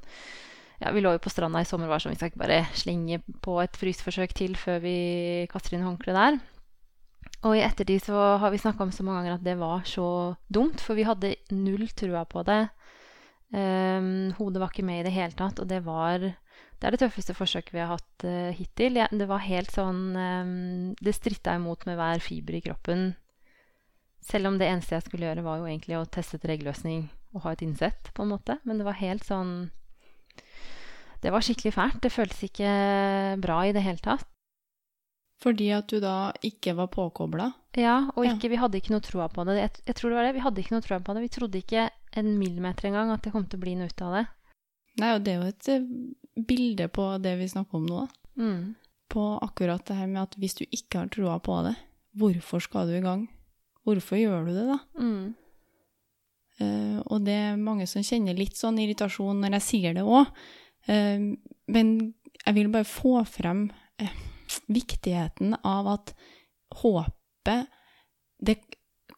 ja, 0.79 0.91
Vi 0.93 1.01
lå 1.01 1.15
jo 1.15 1.23
på 1.23 1.31
stranda 1.31 1.63
i 1.63 1.67
sommer 1.67 1.89
og 1.89 1.95
var 1.95 2.03
sånn 2.03 2.13
Vi 2.13 2.19
skal 2.19 2.31
ikke 2.31 2.43
bare 2.43 2.61
slenge 2.77 3.23
på 3.43 3.57
et 3.63 3.79
fryseforsøk 3.79 4.35
til 4.37 4.55
før 4.59 4.83
vi 4.83 4.97
kaster 5.51 5.75
inn 5.75 5.87
håndkleet 5.87 6.19
der. 6.19 6.39
Og 7.47 7.55
i 7.55 7.63
ettertid 7.63 8.03
så 8.03 8.17
har 8.41 8.51
vi 8.51 8.59
snakka 8.59 8.83
om 8.83 8.91
så 8.91 9.05
mange 9.05 9.21
ganger 9.21 9.37
at 9.37 9.45
det 9.45 9.55
var 9.59 9.85
så 9.87 10.35
dumt, 10.51 10.81
for 10.83 10.99
vi 10.99 11.07
hadde 11.07 11.37
null 11.55 11.87
trua 11.95 12.25
på 12.27 12.43
det. 12.47 12.65
Um, 13.49 14.29
hodet 14.37 14.61
var 14.61 14.69
ikke 14.69 14.85
med 14.85 15.01
i 15.01 15.05
det 15.07 15.15
hele 15.15 15.33
tatt, 15.33 15.57
og 15.57 15.69
det 15.69 15.79
var 15.81 16.21
Det 16.21 16.85
er 16.87 16.93
det 16.93 16.99
tøffeste 17.01 17.33
forsøket 17.33 17.73
vi 17.73 17.79
har 17.81 17.95
hatt 17.95 18.25
uh, 18.27 18.51
hittil. 18.55 18.99
Ja, 18.99 19.07
det 19.11 19.27
var 19.27 19.41
helt 19.43 19.71
sånn 19.73 20.13
um, 20.15 20.93
Det 21.01 21.15
stritta 21.15 21.55
imot 21.57 21.87
med 21.87 21.97
hver 21.99 22.21
fiber 22.23 22.59
i 22.59 22.61
kroppen. 22.63 23.15
Selv 24.21 24.51
om 24.51 24.59
det 24.59 24.67
eneste 24.67 24.95
jeg 24.95 25.07
skulle 25.07 25.27
gjøre, 25.27 25.43
var 25.43 25.59
jo 25.59 25.67
egentlig 25.67 25.97
å 25.97 26.05
teste 26.05 26.37
et 26.37 26.47
regelløsning 26.51 27.07
og 27.33 27.43
ha 27.45 27.53
et 27.53 27.63
innsett, 27.63 28.11
på 28.13 28.23
en 28.25 28.33
måte. 28.33 28.59
Men 28.67 28.79
det 28.79 28.87
var 28.87 28.99
helt 28.99 29.23
sånn 29.23 29.71
Det 31.23 31.31
var 31.31 31.43
skikkelig 31.43 31.73
fælt. 31.75 32.01
Det 32.03 32.11
føltes 32.11 32.43
ikke 32.47 32.73
bra 33.43 33.63
i 33.65 33.73
det 33.75 33.83
hele 33.83 34.03
tatt. 34.03 34.27
Fordi 35.39 35.69
at 35.71 35.87
du 35.87 36.01
da 36.03 36.33
ikke 36.43 36.73
var 36.75 36.89
påkobla? 36.91 37.51
Ja, 37.79 38.09
og 38.15 38.25
ikke, 38.25 38.49
ja. 38.49 38.51
vi 38.51 38.59
hadde 38.59 38.79
ikke 38.81 38.91
noe 38.91 39.05
troa 39.05 39.29
på 39.31 39.45
det. 39.47 39.55
Jeg, 39.59 39.71
jeg, 39.85 39.95
tror 39.95 40.11
det 40.11 40.17
var 40.17 40.27
det. 40.27 40.35
Vi 40.35 40.43
hadde 40.43 40.61
ikke 40.63 40.75
noe 40.75 40.83
troa 40.83 40.99
på 41.05 41.15
det. 41.15 41.23
Vi 41.23 41.31
trodde 41.35 41.61
ikke 41.61 41.85
en 42.19 42.31
millimeter 42.39 42.89
engang 42.89 43.13
at 43.13 43.23
det 43.23 43.31
kom 43.35 43.45
til 43.47 43.59
å 43.59 43.63
bli 43.63 43.77
noe 43.79 43.87
ut 43.91 44.03
av 44.03 44.17
det. 44.17 44.25
Nei, 44.99 45.13
og 45.15 45.23
det 45.23 45.31
er 45.31 45.39
jo 45.39 45.51
et 45.53 45.69
eh, 45.71 45.89
bilde 46.49 46.89
på 46.91 47.05
det 47.23 47.35
vi 47.39 47.51
snakker 47.51 47.79
om 47.79 47.87
nå. 47.87 48.05
Mm. 48.39 48.63
På 49.09 49.25
akkurat 49.45 49.85
det 49.87 49.99
her 49.99 50.09
med 50.11 50.25
at 50.25 50.35
hvis 50.41 50.59
du 50.59 50.65
ikke 50.65 51.03
har 51.03 51.11
troa 51.13 51.37
på 51.43 51.61
det, 51.69 51.75
hvorfor 52.19 52.63
skal 52.63 52.89
du 52.89 52.97
i 52.97 53.05
gang? 53.05 53.27
Hvorfor 53.87 54.19
gjør 54.19 54.49
du 54.49 54.51
det, 54.53 54.65
da? 54.69 54.79
Mm. 54.99 55.21
Uh, 56.59 56.99
og 57.07 57.23
det 57.23 57.35
er 57.39 57.61
mange 57.61 57.85
som 57.87 58.03
kjenner 58.03 58.35
litt 58.35 58.57
sånn 58.59 58.81
irritasjon 58.83 59.37
når 59.39 59.55
jeg 59.59 59.65
sier 59.69 59.95
det 59.95 60.03
òg. 60.03 60.27
Uh, 60.89 60.91
eh, 60.91 61.21
men 61.71 61.93
jeg 62.43 62.57
vil 62.57 62.71
bare 62.73 62.87
få 62.87 63.21
frem 63.29 63.69
uh, 64.01 64.17
viktigheten 64.67 65.55
av 65.63 65.87
at 65.95 66.13
håpet 66.81 67.67
det, 68.39 68.55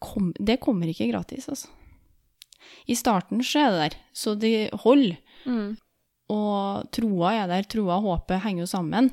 kom, 0.02 0.32
det 0.38 0.58
kommer 0.62 0.90
ikke 0.90 1.10
gratis, 1.12 1.48
altså. 1.52 1.70
I 2.86 2.94
starten 2.98 3.42
så 3.44 3.64
er 3.64 3.72
det 3.72 3.80
der, 3.82 3.96
så 4.14 4.34
det 4.38 4.54
holder. 4.84 5.16
Mm. 5.46 5.74
Og 6.32 6.92
troa 6.94 7.32
er 7.40 7.50
der. 7.50 7.66
Troa 7.68 7.98
og 7.98 8.06
håpet 8.06 8.42
henger 8.44 8.64
jo 8.64 8.70
sammen. 8.70 9.10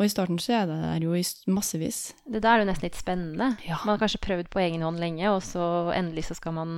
Og 0.00 0.06
i 0.06 0.12
starten 0.12 0.38
så 0.40 0.54
er 0.62 0.68
det 0.68 0.78
der 0.80 1.04
jo 1.04 1.12
i 1.16 1.24
massevis. 1.52 2.14
Det 2.24 2.40
der 2.40 2.54
er 2.54 2.62
jo 2.62 2.68
nesten 2.70 2.86
litt 2.88 2.96
spennende. 2.96 3.50
Ja. 3.66 3.82
Man 3.84 3.94
har 3.94 4.02
kanskje 4.04 4.22
prøvd 4.24 4.48
på 4.52 4.62
egen 4.62 4.84
hånd 4.84 5.00
lenge, 5.00 5.26
og 5.28 5.42
så 5.44 5.64
endelig 5.92 6.30
så 6.30 6.36
skal 6.38 6.56
man 6.56 6.70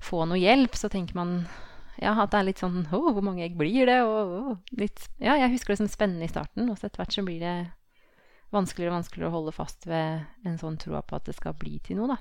få 0.00 0.22
noe 0.28 0.40
hjelp. 0.40 0.76
Så 0.78 0.88
tenker 0.92 1.18
man 1.18 1.34
ja, 1.98 2.14
at 2.14 2.30
det 2.32 2.38
er 2.38 2.46
litt 2.46 2.62
sånn 2.62 2.84
Å, 2.86 3.00
hvor 3.10 3.24
mange 3.24 3.44
egg 3.46 3.56
blir 3.58 3.88
det? 3.88 3.98
Og, 4.06 4.32
og, 4.38 4.72
litt, 4.78 5.08
ja, 5.22 5.36
jeg 5.40 5.54
husker 5.56 5.74
det 5.74 5.82
som 5.82 5.90
spennende 5.90 6.28
i 6.28 6.32
starten, 6.32 6.68
og 6.70 6.78
så 6.78 6.88
etter 6.88 7.02
hvert 7.02 7.16
så 7.16 7.26
blir 7.26 7.42
det 7.42 7.56
vanskeligere 8.54 8.92
og 8.92 8.98
vanskeligere 9.00 9.30
å 9.30 9.36
holde 9.36 9.54
fast 9.56 9.86
ved 9.88 10.48
en 10.48 10.58
sånn 10.60 10.78
tro 10.80 10.96
på 11.04 11.18
at 11.18 11.28
det 11.28 11.36
skal 11.36 11.56
bli 11.58 11.76
til 11.84 12.00
noe, 12.00 12.14
da. 12.14 12.18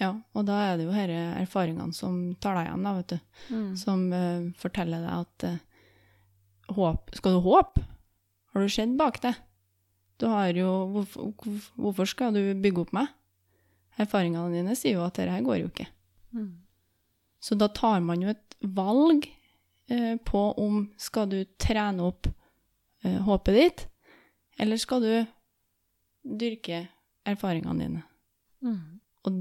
Ja, 0.00 0.10
og 0.34 0.46
da 0.48 0.58
er 0.66 0.78
det 0.78 0.86
jo 0.86 0.94
disse 0.94 1.22
erfaringene 1.42 1.94
som 1.96 2.18
tar 2.42 2.56
deg 2.58 2.68
igjen, 2.70 2.86
da, 2.86 2.94
vet 2.98 3.12
du. 3.12 3.18
Mm. 3.54 3.70
Som 3.78 4.04
uh, 4.12 4.50
forteller 4.60 5.04
deg 5.04 5.12
at 5.22 5.46
uh, 5.48 6.76
håp 6.76 7.12
Skal 7.18 7.36
du 7.36 7.42
håpe? 7.44 7.84
Har 8.52 8.64
du 8.64 8.72
sett 8.72 8.96
bak 8.98 9.20
det? 9.22 9.34
Du 10.20 10.28
har 10.30 10.52
jo 10.54 10.70
hvorfor, 10.92 11.32
hvorfor, 11.76 12.08
skal 12.08 12.34
du 12.36 12.42
bygge 12.62 12.84
opp 12.84 12.92
meg? 12.96 13.08
Erfaringene 14.00 14.52
dine 14.54 14.76
sier 14.78 14.98
jo 14.98 15.06
at 15.06 15.16
dette 15.16 15.32
her 15.32 15.44
går 15.44 15.62
jo 15.62 15.70
ikke. 15.70 15.88
Mm. 16.36 16.50
Så 17.42 17.58
da 17.58 17.68
tar 17.74 18.02
man 18.06 18.22
jo 18.22 18.30
et 18.32 18.56
valg 18.62 19.26
uh, 19.90 20.16
på 20.22 20.42
om 20.62 20.84
skal 21.00 21.30
du 21.32 21.42
trene 21.60 22.10
opp 22.12 22.30
håpet 23.02 23.56
ditt, 23.56 23.80
eller 24.62 24.78
skal 24.78 25.00
du 25.02 25.14
dyrke 26.22 26.84
erfaringene 27.26 27.82
dine. 27.82 28.02
Mm. 28.62 29.00
Og 29.26 29.40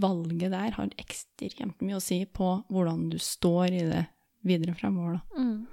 valget 0.00 0.52
der 0.54 0.74
har 0.76 0.90
ekstremt 1.00 1.82
mye 1.84 1.98
å 1.98 2.02
si 2.02 2.22
på 2.24 2.56
hvordan 2.72 3.08
du 3.12 3.18
står 3.20 3.66
i 3.68 3.84
det 3.90 4.04
videre 4.44 4.74
fremover, 4.76 5.18
da. 5.18 5.42
Mm. 5.42 5.66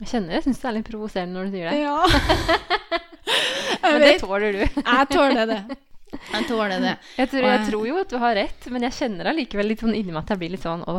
Jeg 0.00 0.08
kjenner 0.08 0.38
jeg 0.38 0.44
syns 0.46 0.60
det 0.62 0.68
er 0.68 0.76
litt 0.78 0.88
provoserende 0.88 1.36
når 1.36 1.48
du 1.50 1.56
sier 1.56 1.68
det. 1.68 1.80
Ja. 1.82 1.98
men 3.84 4.00
det 4.02 4.14
tåler 4.22 4.56
du. 4.56 4.62
jeg 4.64 5.10
tåler 5.12 5.50
det. 5.50 5.62
Jeg 6.12 6.46
tåler 6.48 6.80
det. 6.82 6.96
Jeg 7.16 7.30
tror, 7.32 7.46
jeg 7.48 7.66
tror, 7.70 7.86
jo 7.88 8.00
at 8.02 8.12
du 8.12 8.18
har 8.20 8.36
rett, 8.36 8.66
men 8.72 8.84
jeg 8.88 8.96
kjenner 8.98 9.30
allikevel 9.32 9.70
litt 9.72 9.84
sånn 9.84 9.96
inni 9.96 10.12
meg 10.12 10.22
at 10.24 10.34
jeg 10.34 10.42
blir 10.42 10.52
litt 10.54 10.64
sånn 10.64 10.84
Å, 10.88 10.98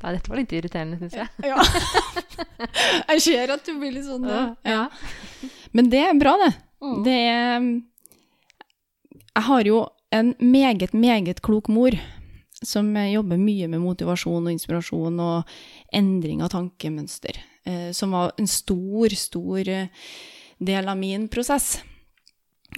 ja, 0.00 0.12
dette 0.14 0.32
var 0.32 0.40
litt 0.40 0.54
irriterende, 0.56 0.96
syns 1.00 1.18
jeg. 1.18 1.28
ja. 1.50 1.60
Jeg 3.10 3.20
ser 3.22 3.52
at 3.52 3.66
du 3.66 3.76
blir 3.78 3.92
litt 3.94 4.06
sånn 4.06 4.24
ja. 4.28 4.40
ja. 4.66 4.86
Men 5.76 5.90
det 5.92 6.00
er 6.08 6.16
bra, 6.18 6.32
det. 6.40 6.50
Mm. 6.82 6.96
Det 7.04 7.16
er 7.20 7.68
jeg 9.36 9.44
har 9.44 9.68
jo 9.68 9.80
en 10.16 10.32
meget, 10.40 10.94
meget 10.96 11.42
klok 11.44 11.68
mor 11.68 11.92
som 12.64 12.88
jobber 12.96 13.36
mye 13.36 13.68
med 13.68 13.82
motivasjon 13.84 14.46
og 14.46 14.54
inspirasjon 14.54 15.18
og 15.20 15.58
endring 15.92 16.40
av 16.40 16.54
tankemønster, 16.54 17.36
eh, 17.68 17.90
som 17.92 18.16
var 18.16 18.32
en 18.40 18.48
stor, 18.48 19.12
stor 19.12 19.68
eh, 19.68 19.92
del 20.56 20.88
av 20.88 20.96
min 20.96 21.28
prosess. 21.28 21.82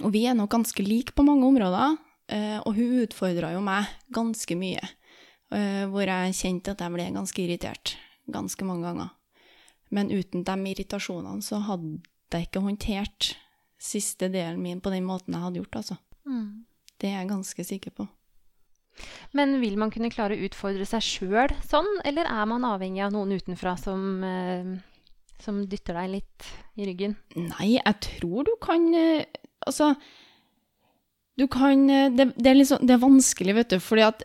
Og 0.03 0.13
vi 0.13 0.25
er 0.29 0.37
nok 0.37 0.51
ganske 0.53 0.85
like 0.85 1.15
på 1.17 1.25
mange 1.25 1.47
områder, 1.47 1.97
eh, 2.31 2.59
og 2.61 2.77
hun 2.77 3.01
utfordra 3.03 3.53
jo 3.55 3.63
meg 3.65 3.89
ganske 4.15 4.57
mye. 4.59 4.95
Hvor 5.49 6.05
jeg 6.05 6.35
kjente 6.37 6.75
at 6.75 6.81
jeg 6.83 6.93
ble 6.93 7.07
ganske 7.09 7.41
irritert 7.41 7.95
ganske 8.29 8.65
mange 8.67 8.85
ganger. 8.85 9.09
Men 9.89 10.11
uten 10.13 10.43
de 10.45 10.55
irritasjonene 10.71 11.41
så 11.41 11.61
hadde 11.65 11.97
jeg 12.29 12.49
ikke 12.49 12.61
håndtert 12.61 13.31
siste 13.79 14.29
delen 14.29 14.61
min 14.61 14.81
på 14.83 14.91
den 14.93 15.07
måten 15.07 15.33
jeg 15.33 15.41
hadde 15.41 15.61
gjort, 15.61 15.79
altså. 15.81 15.97
Mm. 16.27 16.65
Det 16.99 17.09
er 17.09 17.21
jeg 17.21 17.31
ganske 17.31 17.65
sikker 17.65 17.95
på. 17.95 18.05
Men 19.31 19.59
vil 19.61 19.77
man 19.79 19.91
kunne 19.93 20.11
klare 20.11 20.35
å 20.35 20.47
utfordre 20.49 20.85
seg 20.87 21.05
sjøl 21.05 21.53
sånn, 21.63 21.87
eller 22.07 22.27
er 22.27 22.47
man 22.51 22.67
avhengig 22.67 23.05
av 23.05 23.13
noen 23.15 23.31
utenfra 23.39 23.77
som, 23.79 24.23
eh, 24.27 24.73
som 25.39 25.61
dytter 25.71 25.95
deg 26.01 26.11
litt 26.17 26.49
i 26.75 26.89
ryggen? 26.89 27.15
Nei, 27.39 27.77
jeg 27.77 27.95
tror 28.03 28.49
du 28.49 28.53
kan 28.61 28.89
eh, 28.93 29.23
Altså 29.67 29.93
Du 31.39 31.47
kan 31.51 31.89
eh, 31.89 32.11
det, 32.11 32.31
det, 32.35 32.51
er 32.51 32.63
sånn, 32.67 32.85
det, 32.85 32.95
er 32.95 33.03
vanskelig, 33.03 33.55
vet 33.61 33.75
du, 33.75 33.79
fordi 33.83 34.05
at 34.07 34.23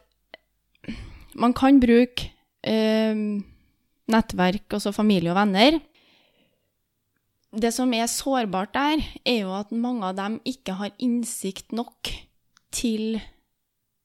man 1.38 1.54
kan 1.56 1.80
bruke 1.82 2.30
eh, 2.66 3.14
nettverk, 4.10 4.66
altså 4.76 4.92
familie 4.94 5.32
og 5.32 5.38
venner. 5.38 5.78
Det 7.54 7.70
som 7.74 7.92
er 7.94 8.10
sårbart 8.10 8.74
der, 8.74 9.02
er 9.22 9.44
jo 9.44 9.54
at 9.54 9.70
mange 9.70 10.10
av 10.10 10.18
dem 10.18 10.40
ikke 10.48 10.74
har 10.80 10.94
innsikt 11.02 11.74
nok 11.74 12.10
til 12.74 13.20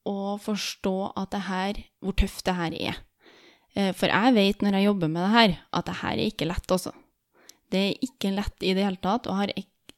å 0.09 0.37
forstå 0.41 0.95
at 1.17 1.33
det 1.33 1.45
her, 1.47 1.79
hvor 2.01 2.17
tøft 2.17 2.45
det 2.47 2.57
her 2.57 2.77
er. 2.77 2.99
Eh, 3.75 3.91
for 3.97 4.11
jeg 4.11 4.35
vet 4.37 4.63
når 4.65 4.79
jeg 4.79 4.89
jobber 4.89 5.11
med 5.11 5.25
det 5.25 5.33
her, 5.33 5.57
at 5.75 5.89
det 5.89 5.97
her 6.01 6.15
er 6.15 6.29
ikke 6.29 6.49
lett, 6.49 6.69
altså. 6.71 6.93
Det 7.69 7.81
er 7.85 8.05
ikke 8.05 8.33
lett 8.33 8.65
i 8.65 8.73
det 8.77 8.85
hele 8.85 9.01
tatt, 9.01 9.29
og 9.29 9.41
har 9.41 9.53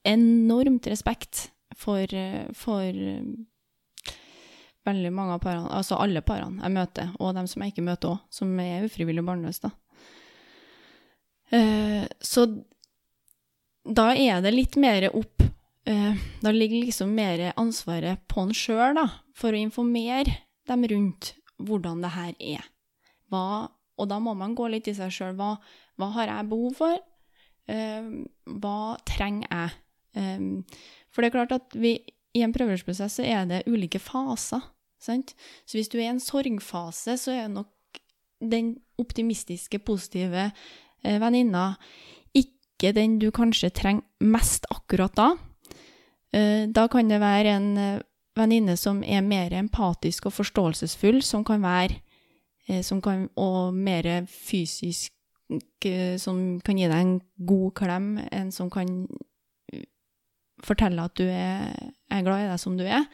enormt 0.08 0.88
respekt 0.90 1.52
for, 1.78 2.02
eh, 2.14 2.48
for 2.58 2.82
eh, 2.84 4.14
veldig 4.86 5.12
mange 5.14 5.38
av 5.38 5.44
parene, 5.44 5.70
altså 5.70 6.00
alle 6.02 6.24
parene 6.26 6.64
jeg 6.64 6.76
møter, 6.76 7.14
og 7.20 7.36
dem 7.38 7.48
som 7.48 7.62
jeg 7.62 7.74
ikke 7.74 7.86
møter 7.86 8.16
òg, 8.16 8.26
som 8.34 8.60
er 8.60 8.88
ufrivillig 8.88 9.26
barnløse, 9.28 9.70
da. 9.70 9.76
Så 12.24 12.46
da 13.84 14.12
er 14.14 14.42
det 14.44 14.54
litt 14.54 14.78
mer 14.80 15.08
opp 15.10 15.42
uh, 15.42 16.16
Da 16.42 16.54
ligger 16.54 16.86
liksom 16.86 17.14
mer 17.18 17.52
ansvaret 17.56 18.22
på 18.30 18.46
en 18.46 18.56
sjøl, 18.56 18.96
da, 18.98 19.08
for 19.36 19.54
å 19.54 19.62
informere 19.62 20.42
dem 20.70 20.86
rundt 20.92 21.34
hvordan 21.62 22.02
det 22.02 22.14
her 22.14 22.34
er. 22.40 22.66
Hva, 23.30 23.70
og 23.98 24.10
da 24.10 24.20
må 24.22 24.34
man 24.38 24.56
gå 24.58 24.68
litt 24.72 24.90
i 24.90 24.96
seg 24.98 25.14
sjøl. 25.14 25.36
Hva, 25.38 25.56
hva, 25.98 26.12
har 26.18 26.32
jeg 26.32 26.50
behov 26.52 26.78
for? 26.78 27.02
Uh, 27.70 28.26
hva 28.62 28.98
trenger 29.08 29.50
jeg? 29.50 29.81
Um, 30.16 30.64
for 31.12 31.22
det 31.22 31.32
er 31.32 31.38
klart 31.38 31.56
at 31.56 31.76
vi, 31.76 31.98
i 32.36 32.44
en 32.44 32.54
prøverørsprosess 32.56 33.20
så 33.20 33.28
er 33.28 33.46
det 33.50 33.64
ulike 33.68 34.00
faser. 34.00 34.64
Sant? 35.02 35.34
Så 35.66 35.78
hvis 35.78 35.90
du 35.90 35.98
er 35.98 36.08
i 36.08 36.14
en 36.14 36.22
sorgfase, 36.22 37.18
så 37.18 37.34
er 37.34 37.48
nok 37.50 38.00
den 38.42 38.76
optimistiske, 39.02 39.80
positive 39.80 40.52
eh, 41.04 41.18
venninna 41.22 41.76
ikke 42.82 42.94
den 42.98 43.20
du 43.22 43.30
kanskje 43.34 43.70
trenger 43.70 44.06
mest 44.26 44.66
akkurat 44.74 45.16
da. 45.18 45.30
Eh, 46.34 46.68
da 46.70 46.88
kan 46.88 47.10
det 47.10 47.20
være 47.22 47.56
en 47.56 47.78
eh, 47.78 48.02
venninne 48.38 48.78
som 48.80 49.04
er 49.04 49.22
mer 49.22 49.54
empatisk 49.54 50.30
og 50.30 50.34
forståelsesfull, 50.34 51.22
som 51.22 51.44
kan 51.46 51.62
være 51.62 52.00
eh, 52.68 52.82
som 52.82 53.02
kan, 53.02 53.30
Og 53.36 53.74
mer 53.74 54.26
fysisk 54.28 55.14
Som 56.18 56.62
kan 56.64 56.78
gi 56.78 56.88
deg 56.88 57.02
en 57.02 57.22
god 57.46 57.74
klem. 57.76 58.20
En 58.32 58.52
som 58.52 58.70
kan 58.70 59.08
fortelle 60.66 61.04
at 61.06 61.16
du 61.20 61.26
er, 61.26 61.72
er 62.12 62.26
glad 62.26 62.46
i 62.46 62.50
deg 62.52 62.60
som 62.62 62.78
du 62.80 62.84
er. 62.86 63.06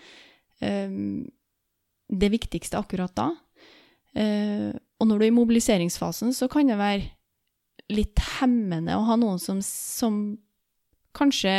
Det 2.07 2.29
viktigste 2.33 2.79
akkurat 2.79 3.13
da. 3.17 3.27
Og 4.17 5.05
når 5.07 5.19
du 5.19 5.25
er 5.25 5.31
i 5.31 5.35
mobiliseringsfasen, 5.35 6.33
så 6.33 6.47
kan 6.51 6.69
det 6.71 6.79
være 6.79 7.09
litt 7.93 8.19
hemmende 8.39 8.97
å 8.97 9.05
ha 9.07 9.15
noen 9.19 9.39
som, 9.39 9.61
som 9.63 10.19
kanskje 11.17 11.51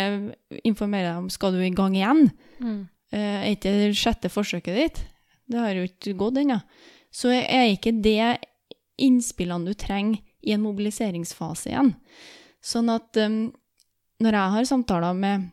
informerer 0.67 1.13
deg 1.13 1.23
om 1.23 1.31
skal 1.33 1.55
du 1.55 1.63
i 1.65 1.73
gang 1.75 1.97
igjen. 1.97 2.29
Mm. 2.61 2.81
Eh, 3.13 3.39
Er 3.49 3.55
ikke 3.55 3.73
det 3.73 3.97
sjette 3.99 4.31
forsøket 4.33 4.77
ditt? 4.77 5.03
Det 5.49 5.61
har 5.63 5.73
jo 5.77 5.87
ikke 5.89 6.17
gått 6.21 6.41
ennå. 6.43 6.61
Så 7.15 7.33
er 7.33 7.71
ikke 7.73 7.95
det 8.05 8.37
innspillene 9.01 9.71
du 9.71 9.79
trenger 9.79 10.21
i 10.45 10.53
en 10.53 10.65
mobiliseringsfase 10.67 11.71
igjen. 11.73 11.95
Sånn 12.61 12.91
at 12.93 13.17
um, 13.23 13.47
når 14.21 14.37
jeg 14.37 14.55
har 14.55 14.69
samtaler 14.69 15.17
med 15.17 15.49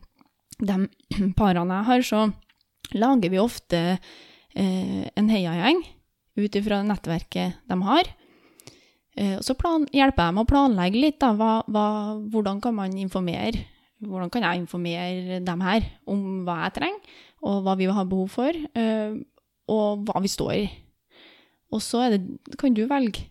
de 0.62 0.78
parene 1.38 1.80
jeg 1.80 1.88
har, 1.90 2.06
så 2.06 2.96
lager 2.96 3.32
vi 3.32 3.42
ofte 3.42 3.82
eh, 3.96 5.04
en 5.16 5.30
heiagjeng 5.32 5.82
ut 6.36 6.58
ifra 6.58 6.82
nettverket 6.84 7.62
de 7.68 7.78
har. 7.86 8.10
Eh, 9.16 9.36
og 9.38 9.44
så 9.44 9.56
plan, 9.58 9.86
hjelper 9.96 10.28
jeg 10.28 10.36
med 10.36 10.44
å 10.44 10.50
planlegge 10.50 11.00
litt, 11.00 11.18
da. 11.22 11.32
Hva, 11.36 11.52
hva, 11.72 11.86
hvordan 12.32 12.60
kan 12.64 12.76
man 12.76 12.96
informere? 13.00 13.64
Hvordan 14.04 14.30
kan 14.32 14.44
jeg 14.44 14.60
informere 14.60 15.38
dem 15.44 15.62
her 15.64 15.86
om 16.04 16.42
hva 16.44 16.66
jeg 16.66 16.76
trenger, 16.76 17.14
og 17.46 17.62
hva 17.64 17.76
vi 17.80 17.88
har 17.88 18.10
behov 18.10 18.34
for, 18.34 18.52
eh, 18.52 19.16
og 19.72 20.04
hva 20.06 20.20
vi 20.22 20.30
står 20.30 20.52
i. 20.56 20.66
Og 21.74 21.82
så 21.82 22.04
det, 22.12 22.20
kan 22.60 22.76
du 22.76 22.84
velge 22.86 23.26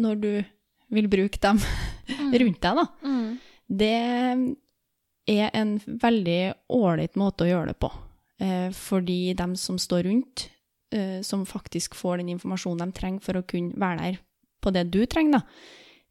når 0.00 0.20
du 0.22 0.30
vil 0.94 1.08
bruke 1.10 1.40
dem 1.42 1.58
rundt 2.40 2.62
deg, 2.62 2.78
da. 2.78 2.86
Mm. 3.02 3.28
Det 3.66 3.96
er 5.26 5.50
en 5.54 5.76
veldig 5.78 6.54
ålreit 6.70 7.16
måte 7.18 7.44
å 7.44 7.48
gjøre 7.50 7.72
det 7.72 7.78
på. 7.82 7.90
Eh, 8.38 8.70
fordi 8.76 9.34
dem 9.34 9.56
som 9.56 9.78
står 9.78 10.04
rundt, 10.06 10.48
eh, 10.92 11.20
som 11.22 11.46
faktisk 11.46 11.94
får 11.98 12.18
den 12.18 12.28
informasjonen 12.36 12.92
de 12.92 12.98
trenger 13.00 13.24
for 13.24 13.40
å 13.40 13.46
kunne 13.46 13.74
være 13.80 13.98
der 14.02 14.18
på 14.62 14.72
det 14.72 14.84
du 14.90 15.00
trenger, 15.06 15.40
da, 15.40 15.40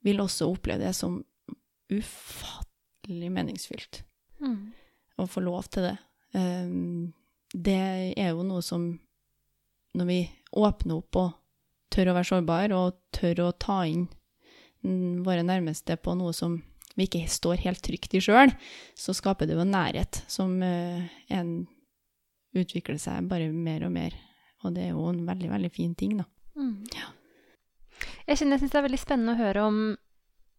vil 0.03 0.17
også 0.23 0.49
oppleve 0.51 0.83
det 0.85 0.93
som 0.95 1.23
ufattelig 1.89 3.31
meningsfylt 3.31 4.03
Mm. 4.41 4.73
å 5.17 5.27
få 5.27 5.41
lov 5.43 5.69
til 5.69 5.83
det. 5.83 5.97
Um, 6.33 7.13
det 7.53 8.17
er 8.17 8.33
jo 8.33 8.43
noe 8.43 8.61
som 8.61 8.99
Når 9.95 10.05
vi 10.09 10.29
åpner 10.51 10.97
opp 10.97 11.15
og 11.15 11.33
tør 11.89 12.09
å 12.11 12.15
være 12.17 12.27
sårbare 12.27 12.75
og 12.75 12.97
tør 13.15 13.45
å 13.45 13.51
ta 13.57 13.77
inn 13.87 14.09
våre 15.23 15.39
nærmeste 15.41 15.95
på 15.95 16.17
noe 16.19 16.33
som 16.35 16.57
vi 16.95 17.07
ikke 17.07 17.25
står 17.31 17.63
helt 17.65 17.83
trygt 17.83 18.15
i 18.15 18.21
sjøl, 18.23 18.53
så 18.95 19.15
skaper 19.15 19.49
det 19.49 19.57
jo 19.57 19.63
en 19.65 19.73
nærhet 19.75 20.21
som 20.31 20.55
eh, 20.63 21.03
en 21.33 21.57
utvikler 22.55 22.99
seg 23.01 23.27
bare 23.29 23.51
mer 23.51 23.85
og 23.87 23.93
mer. 23.95 24.15
Og 24.63 24.73
det 24.75 24.87
er 24.87 24.95
jo 24.95 25.03
en 25.11 25.25
veldig, 25.27 25.51
veldig 25.51 25.71
fin 25.73 25.93
ting, 25.97 26.15
da. 26.21 26.25
Mm. 26.55 26.85
Jeg 28.25 28.39
kjenner, 28.39 28.55
jeg 28.55 28.63
synes 28.63 28.71
det 28.71 28.79
er 28.79 28.87
veldig 28.87 29.01
spennende 29.01 29.35
å 29.35 29.41
høre 29.41 29.65
om 29.67 29.79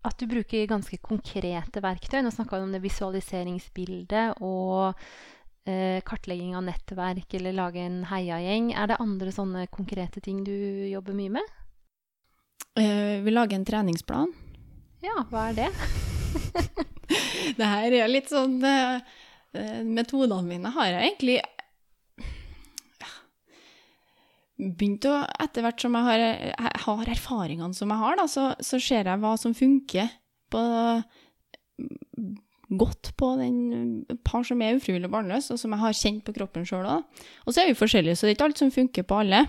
at 0.07 0.21
du 0.21 0.29
bruker 0.31 0.69
ganske 0.71 0.99
konkrete 1.03 1.83
verktøy. 1.83 2.21
Nå 2.23 2.31
snakka 2.35 2.61
du 2.61 2.69
om 2.69 2.75
det 2.75 2.85
visualiseringsbildet 2.85 4.39
og 4.45 4.95
eh, 5.67 5.99
kartlegging 6.07 6.55
av 6.55 6.67
nettverk 6.69 7.37
eller 7.41 7.57
lage 7.57 7.83
en 7.83 8.03
heiagjeng. 8.13 8.73
Er 8.77 8.93
det 8.93 9.01
andre 9.03 9.35
sånne 9.35 9.67
konkrete 9.73 10.23
ting 10.23 10.45
du 10.47 10.55
jobber 10.93 11.17
mye 11.19 11.39
med? 11.41 11.55
Eh, 12.79 13.23
vi 13.25 13.35
lager 13.35 13.59
en 13.59 13.67
treningsplan. 13.67 14.37
Ja, 15.05 15.25
hva 15.31 15.51
er 15.51 15.65
det? 15.65 16.06
Det 17.59 17.67
her 17.67 17.95
er 17.95 18.11
litt 18.11 18.33
sånn 18.33 18.59
eh, 18.67 18.99
Metodene 19.87 20.43
mine 20.45 20.73
har 20.75 20.91
jeg 20.91 21.05
egentlig 21.05 21.37
begynt 24.57 25.07
å 25.09 25.19
Etter 25.43 25.65
hvert 25.65 25.83
som 25.83 25.97
jeg 25.97 26.07
har, 26.07 26.23
jeg 26.23 26.83
har 26.87 27.13
erfaringene 27.13 27.77
som 27.77 27.93
jeg 27.93 28.03
har, 28.03 28.19
da, 28.19 28.27
så, 28.31 28.49
så 28.65 28.81
ser 28.81 29.09
jeg 29.09 29.23
hva 29.23 29.35
som 29.41 29.55
funker 29.57 30.09
på, 30.53 30.63
godt 32.81 33.13
på 33.21 33.31
den 33.41 33.59
par 34.27 34.47
som 34.47 34.63
er 34.63 34.79
ufrivillig 34.79 35.11
barnløs, 35.13 35.51
og 35.53 35.61
som 35.61 35.75
jeg 35.75 35.83
har 35.83 36.01
kjent 36.01 36.25
på 36.27 36.35
kroppen 36.39 36.67
sjøl 36.69 36.89
òg. 36.89 37.23
Og 37.45 37.53
så 37.53 37.63
er 37.63 37.71
vi 37.71 37.79
forskjellige, 37.79 38.17
så 38.19 38.27
det 38.27 38.33
er 38.33 38.39
ikke 38.39 38.49
alt 38.51 38.63
som 38.63 38.75
funker 38.75 39.07
på 39.07 39.21
alle. 39.23 39.45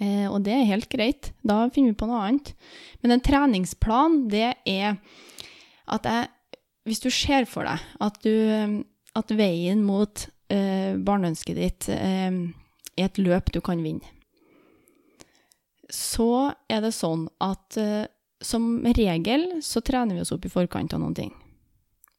Eh, 0.00 0.26
og 0.28 0.40
det 0.46 0.54
er 0.56 0.68
helt 0.68 0.90
greit. 0.92 1.32
Da 1.46 1.62
finner 1.72 1.94
vi 1.94 2.00
på 2.00 2.08
noe 2.10 2.22
annet. 2.26 2.54
Men 3.02 3.16
en 3.16 3.24
treningsplan, 3.24 4.22
det 4.32 4.52
er 4.68 5.00
at 5.90 6.06
jeg 6.06 6.28
Hvis 6.88 7.02
du 7.04 7.10
ser 7.12 7.44
for 7.44 7.68
deg 7.68 7.82
at, 8.00 8.16
du, 8.24 8.84
at 9.14 9.32
veien 9.36 9.82
mot 9.84 10.22
eh, 10.48 10.96
barneønsket 10.96 11.58
ditt 11.58 11.88
eh, 11.92 12.32
er 12.96 13.04
et 13.04 13.20
løp 13.20 13.52
du 13.52 13.60
kan 13.60 13.82
vinne, 13.84 14.08
så 15.90 16.54
er 16.70 16.80
det 16.84 16.94
sånn 16.96 17.26
at 17.42 17.76
eh, 17.78 18.08
som 18.40 18.80
regel 18.96 19.60
så 19.62 19.82
trener 19.84 20.16
vi 20.16 20.24
oss 20.24 20.32
opp 20.32 20.46
i 20.46 20.52
forkant 20.52 20.94
av 20.96 21.02
noen 21.02 21.16
ting. 21.16 21.32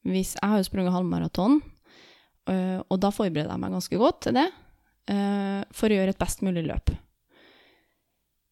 Hvis 0.05 0.35
jeg 0.37 0.49
har 0.49 0.61
jo 0.61 0.67
sprunget 0.67 0.93
halvmaraton, 0.93 1.59
øh, 2.49 2.79
og 2.81 2.99
da 3.01 3.11
forbereder 3.13 3.53
jeg 3.53 3.63
meg 3.63 3.75
ganske 3.75 4.01
godt 4.01 4.21
til 4.27 4.37
det, 4.37 4.47
øh, 5.13 5.61
for 5.73 5.89
å 5.89 5.97
gjøre 5.97 6.13
et 6.15 6.21
best 6.21 6.45
mulig 6.45 6.65
løp. 6.67 6.93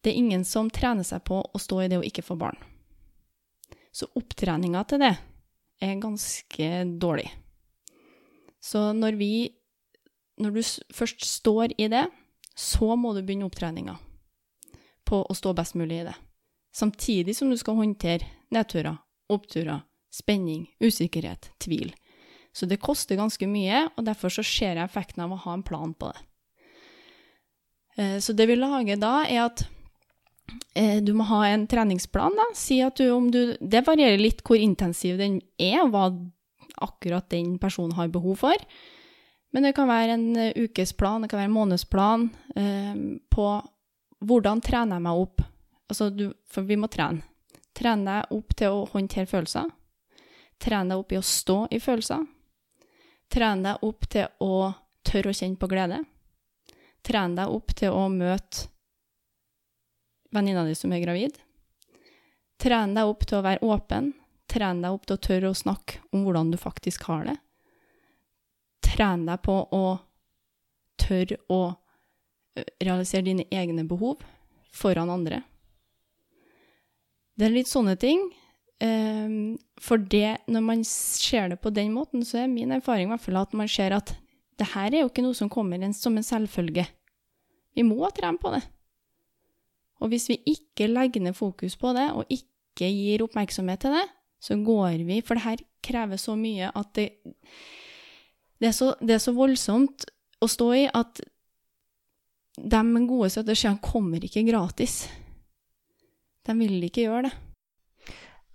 Det 0.00 0.12
er 0.12 0.18
ingen 0.18 0.44
som 0.48 0.70
trener 0.72 1.06
seg 1.06 1.22
på 1.28 1.42
å 1.42 1.60
stå 1.60 1.84
i 1.84 1.90
det 1.92 2.00
å 2.00 2.06
ikke 2.06 2.24
få 2.24 2.38
barn. 2.40 2.58
Så 3.92 4.06
opptreninga 4.16 4.84
til 4.86 5.02
det 5.02 5.14
er 5.82 6.00
ganske 6.02 6.68
dårlig. 7.00 7.30
Så 8.60 8.92
når 8.92 9.16
vi 9.18 9.32
Når 10.40 10.50
du 10.54 10.62
først 10.94 11.20
står 11.20 11.74
i 11.76 11.88
det, 11.92 12.06
så 12.56 12.96
må 12.96 13.12
du 13.12 13.20
begynne 13.20 13.44
opptreninga 13.44 13.98
på 15.04 15.18
å 15.20 15.34
stå 15.36 15.52
best 15.52 15.74
mulig 15.76 15.98
i 16.00 16.04
det. 16.06 16.14
Samtidig 16.72 17.34
som 17.36 17.50
du 17.50 17.58
skal 17.60 17.76
håndtere 17.76 18.24
nedturer, 18.50 18.96
oppturer, 19.28 19.82
spenning, 20.10 20.64
usikkerhet, 20.80 21.50
tvil. 21.60 21.92
Så 22.56 22.64
det 22.66 22.80
koster 22.80 23.20
ganske 23.20 23.46
mye, 23.46 23.90
og 23.98 24.06
derfor 24.06 24.32
så 24.32 24.42
ser 24.42 24.78
jeg 24.78 24.84
effekten 24.86 25.22
av 25.26 25.34
å 25.36 25.42
ha 25.44 25.52
en 25.52 25.66
plan 25.66 25.92
på 25.92 26.08
det. 26.08 26.22
Eh, 27.98 28.18
Så 28.18 28.32
det 28.32 28.48
vi 28.48 28.56
lager 28.56 28.96
da, 28.96 29.26
er 29.28 29.44
at 29.44 29.66
du 31.02 31.10
må 31.16 31.24
ha 31.28 31.40
en 31.48 31.66
treningsplan. 31.68 32.36
da. 32.38 32.44
Si 32.56 32.78
at 32.84 32.96
du, 33.00 33.10
om 33.10 33.30
du, 33.30 33.56
det 33.60 33.82
varierer 33.86 34.20
litt 34.20 34.44
hvor 34.46 34.60
intensiv 34.60 35.18
den 35.18 35.40
er, 35.58 35.82
og 35.82 35.90
hva 35.94 36.04
akkurat 36.80 37.28
den 37.30 37.58
personen 37.58 37.92
har 37.92 38.08
behov 38.08 38.36
for. 38.44 38.66
Men 39.50 39.66
det 39.66 39.74
kan 39.76 39.88
være 39.90 40.14
en 40.14 40.36
eh, 40.36 40.52
ukesplan, 40.56 41.22
det 41.22 41.30
kan 41.30 41.40
være 41.40 41.50
en 41.50 41.56
månedsplan 41.56 42.28
eh, 42.56 43.00
på 43.30 43.46
hvordan 44.20 44.62
trener 44.62 44.98
jeg 44.98 45.06
meg 45.06 45.22
opp. 45.24 45.42
Altså 45.90 46.10
du, 46.14 46.28
for 46.50 46.66
vi 46.68 46.78
må 46.78 46.90
trene. 46.92 47.24
Trene 47.76 48.06
deg 48.06 48.36
opp 48.36 48.54
til 48.58 48.76
å 48.76 48.84
håndtere 48.92 49.30
følelser. 49.30 49.70
Trene 50.60 50.92
deg 50.92 51.02
opp 51.02 51.12
i 51.14 51.18
å 51.18 51.24
stå 51.24 51.58
i 51.72 51.80
følelser. 51.82 52.26
Trene 53.30 53.70
deg 53.70 53.86
opp 53.86 54.08
til 54.10 54.44
å 54.44 54.54
tørre 55.06 55.32
å 55.32 55.36
kjenne 55.36 55.58
på 55.58 55.70
glede. 55.70 56.02
Trene 57.06 57.38
deg 57.38 57.54
opp 57.54 57.74
til 57.78 57.96
å 57.96 58.04
møte 58.12 58.68
venninna 60.30 60.64
di 60.66 60.74
som 60.78 60.92
er 60.92 61.02
gravid. 61.02 61.38
Tren 62.60 62.94
deg 62.96 63.08
opp 63.08 63.26
til 63.26 63.40
å 63.40 63.44
være 63.46 63.64
åpen. 63.66 64.12
Tren 64.50 64.82
deg 64.82 64.94
opp 64.94 65.06
til 65.06 65.16
å 65.16 65.24
tørre 65.26 65.50
å 65.52 65.56
snakke 65.56 66.00
om 66.12 66.24
hvordan 66.26 66.50
du 66.52 66.58
faktisk 66.60 67.06
har 67.08 67.28
det. 67.30 67.36
Tren 68.84 69.26
deg 69.28 69.42
på 69.46 69.56
å 69.76 69.84
tørre 71.00 71.38
å 71.48 71.62
realisere 72.82 73.24
dine 73.28 73.46
egne 73.54 73.86
behov 73.88 74.20
foran 74.74 75.10
andre. 75.12 75.42
Det 77.38 77.46
er 77.46 77.54
litt 77.54 77.70
sånne 77.70 77.94
ting. 78.00 78.26
For 79.80 80.00
det, 80.00 80.42
når 80.48 80.64
man 80.64 80.82
ser 80.88 81.52
det 81.52 81.60
på 81.62 81.72
den 81.72 81.94
måten, 81.94 82.24
så 82.26 82.42
er 82.42 82.52
min 82.52 82.72
erfaring 82.76 83.08
i 83.08 83.12
hvert 83.14 83.24
fall 83.24 83.40
at 83.40 83.56
man 83.56 83.68
ser 83.70 83.94
at 83.96 84.12
det 84.60 84.68
her 84.74 84.92
er 84.92 85.04
jo 85.04 85.08
ikke 85.08 85.24
noe 85.24 85.36
som 85.36 85.48
kommer 85.52 85.80
som 85.96 86.16
en 86.16 86.26
selvfølge. 86.26 86.84
Vi 87.76 87.84
må 87.86 88.10
trene 88.12 88.40
på 88.40 88.52
det. 88.52 88.60
Og 90.00 90.12
hvis 90.12 90.28
vi 90.30 90.38
ikke 90.48 90.88
legger 90.90 91.24
ned 91.24 91.36
fokus 91.36 91.76
på 91.76 91.92
det, 91.96 92.08
og 92.16 92.28
ikke 92.32 92.88
gir 92.88 93.24
oppmerksomhet 93.24 93.82
til 93.84 93.96
det, 93.98 94.06
så 94.40 94.56
går 94.56 95.04
vi 95.04 95.20
For 95.20 95.36
det 95.36 95.44
her 95.44 95.60
krever 95.84 96.16
så 96.16 96.32
mye 96.36 96.70
at 96.72 96.94
det, 96.96 97.10
det, 98.60 98.70
er, 98.70 98.72
så, 98.72 98.94
det 99.00 99.18
er 99.18 99.22
så 99.22 99.34
voldsomt 99.36 100.06
å 100.40 100.48
stå 100.48 100.70
i 100.78 100.86
at 100.88 101.20
de 102.60 103.04
gode 103.08 103.30
strategiene 103.32 103.80
kommer 103.84 104.24
ikke 104.24 104.44
gratis. 104.48 105.04
De 106.44 106.56
vil 106.56 106.80
ikke 106.88 107.04
gjøre 107.06 107.28
det. 107.28 107.34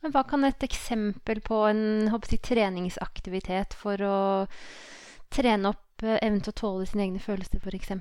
Men 0.01 0.13
hva 0.13 0.21
kan 0.29 0.45
et 0.45 0.61
eksempel 0.65 1.39
på 1.41 1.63
en 1.65 2.11
jeg, 2.13 2.41
treningsaktivitet 2.45 3.73
for 3.73 4.01
å 4.05 4.17
trene 5.33 5.71
opp 5.71 6.03
eh, 6.05 6.19
evnen 6.19 6.43
til 6.45 6.53
å 6.53 6.59
tåle 6.59 6.85
sine 6.89 7.07
egne 7.07 7.21
følelser, 7.23 7.57
f.eks.? 7.57 7.95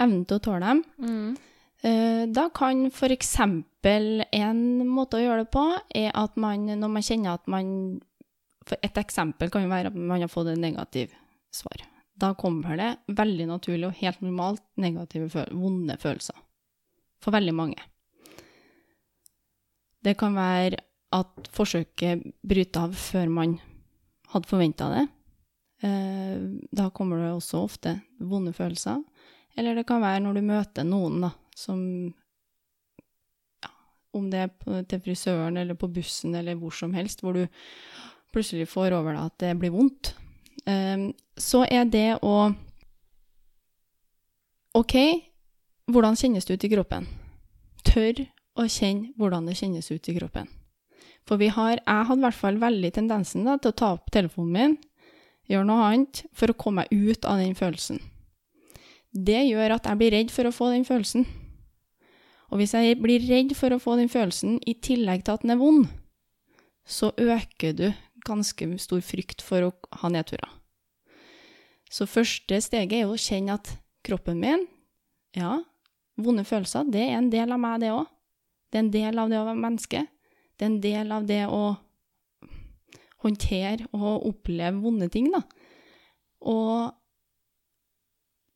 Evnen 0.00 0.22
til 0.24 0.38
å 0.38 0.44
tåle 0.46 0.62
dem. 0.64 0.80
Mm. 1.04 1.34
Eh, 1.82 2.26
Da 2.30 2.48
kan 2.54 2.86
f.eks. 2.86 3.38
en 3.42 4.88
måte 4.88 5.18
å 5.18 5.22
gjøre 5.22 5.44
det 5.44 5.50
på, 5.50 5.64
er 5.94 6.12
at 6.14 6.36
man, 6.36 6.66
når 6.66 6.88
man 6.88 7.02
kjenner 7.02 7.34
at 7.34 7.46
man 7.50 8.00
For 8.62 8.78
et 8.78 8.94
eksempel 9.00 9.50
kan 9.50 9.64
jo 9.64 9.72
være 9.72 9.90
at 9.90 9.96
man 9.98 10.20
har 10.22 10.30
fått 10.30 10.52
et 10.52 10.60
negativt 10.62 11.16
svar. 11.50 11.82
Da 12.14 12.28
kommer 12.38 12.76
det 12.78 12.92
veldig 13.10 13.48
naturlig 13.48 13.88
og 13.88 13.96
helt 13.98 14.20
normalt 14.22 14.62
negative, 14.78 15.48
vonde 15.50 15.96
følelser. 15.98 16.36
For 17.18 17.34
veldig 17.34 17.54
mange. 17.58 17.82
Det 20.02 20.14
kan 20.18 20.38
være 20.38 20.78
at 21.12 21.50
forsøket 21.50 22.22
bryter 22.46 22.86
av 22.86 22.94
før 22.94 23.34
man 23.34 23.58
hadde 24.32 24.48
forventa 24.48 24.88
det. 24.94 25.04
Eh, 25.82 26.38
da 26.70 26.88
kommer 26.94 27.18
det 27.18 27.32
også 27.34 27.64
ofte 27.66 27.96
vonde 28.22 28.54
følelser. 28.54 29.02
Eller 29.58 29.74
det 29.74 29.88
kan 29.90 30.02
være 30.02 30.22
når 30.22 30.38
du 30.38 30.46
møter 30.46 30.86
noen 30.86 31.18
da, 31.26 31.32
som 31.56 31.80
ja, 33.62 33.70
Om 34.12 34.30
det 34.32 34.42
er 34.44 34.82
til 34.88 35.02
frisøren 35.04 35.56
eller 35.56 35.78
på 35.78 35.90
bussen 35.92 36.34
eller 36.34 36.58
hvor 36.60 36.74
som 36.74 36.94
helst, 36.94 37.20
hvor 37.20 37.36
du 37.36 37.46
plutselig 38.32 38.68
får 38.68 38.96
over 38.96 39.16
deg 39.16 39.24
at 39.24 39.38
det 39.44 39.56
blir 39.60 39.74
vondt. 39.74 40.14
Eh, 40.66 41.10
så 41.36 41.64
er 41.68 41.84
det 41.90 42.20
å 42.22 42.52
OK, 44.72 44.96
hvordan 45.92 46.16
kjennes 46.16 46.46
det 46.48 46.56
ut 46.56 46.64
i 46.64 46.72
kroppen? 46.72 47.06
Tør 47.84 48.22
å 48.56 48.64
kjenne 48.68 49.12
hvordan 49.20 49.48
det 49.48 49.58
kjennes 49.58 49.90
ut 49.92 50.08
i 50.08 50.14
kroppen. 50.16 50.48
For 51.28 51.38
vi 51.38 51.50
har, 51.52 51.76
jeg 51.78 52.06
hadde 52.08 52.20
i 52.22 52.24
hvert 52.24 52.38
fall 52.38 52.58
veldig 52.62 52.90
tendensen 52.96 53.44
da, 53.46 53.58
til 53.60 53.72
å 53.72 53.78
ta 53.78 53.90
opp 53.98 54.10
telefonen 54.14 54.54
min, 54.56 54.78
gjøre 55.50 55.68
noe 55.68 55.90
annet, 55.90 56.22
for 56.32 56.50
å 56.50 56.56
komme 56.58 56.86
meg 56.86 57.12
ut 57.12 57.28
av 57.28 57.42
den 57.42 57.54
følelsen. 57.58 58.00
Det 59.12 59.42
gjør 59.44 59.76
at 59.76 59.86
jeg 59.86 60.00
blir 60.00 60.14
redd 60.14 60.32
for 60.32 60.48
å 60.48 60.54
få 60.54 60.70
den 60.72 60.86
følelsen. 60.88 61.26
Og 62.52 62.60
hvis 62.60 62.74
jeg 62.76 62.98
blir 63.00 63.22
redd 63.24 63.54
for 63.56 63.72
å 63.72 63.80
få 63.80 63.96
den 63.96 64.12
følelsen, 64.12 64.58
i 64.68 64.76
tillegg 64.76 65.24
til 65.24 65.38
at 65.38 65.44
den 65.44 65.54
er 65.54 65.60
vond, 65.60 65.86
så 66.84 67.12
øker 67.16 67.72
du 67.78 67.86
ganske 68.26 68.68
stor 68.82 69.00
frykt 69.04 69.42
for 69.44 69.70
å 69.70 69.72
ha 70.02 70.10
nedturer. 70.12 70.50
Så 71.92 72.06
første 72.08 72.60
steget 72.64 73.02
er 73.02 73.08
å 73.08 73.18
kjenne 73.20 73.56
at 73.56 73.72
kroppen 74.04 74.40
min, 74.40 74.66
ja, 75.36 75.58
vonde 76.20 76.44
følelser, 76.44 76.88
det 76.92 77.06
er 77.08 77.18
en 77.18 77.30
del 77.32 77.52
av 77.52 77.60
meg, 77.62 77.80
det 77.82 77.92
òg. 77.94 78.06
Det 78.72 78.78
er 78.78 78.84
en 78.86 78.92
del 78.92 79.20
av 79.20 79.32
det 79.32 79.40
å 79.40 79.46
være 79.48 79.60
menneske. 79.60 80.06
Det 80.56 80.64
er 80.64 80.70
en 80.70 80.80
del 80.80 81.12
av 81.12 81.26
det 81.28 81.42
å 81.48 81.64
håndtere 83.22 83.88
og 83.92 84.26
oppleve 84.28 84.80
vonde 84.82 85.08
ting, 85.12 85.28
da. 85.32 85.42
Og 86.48 86.92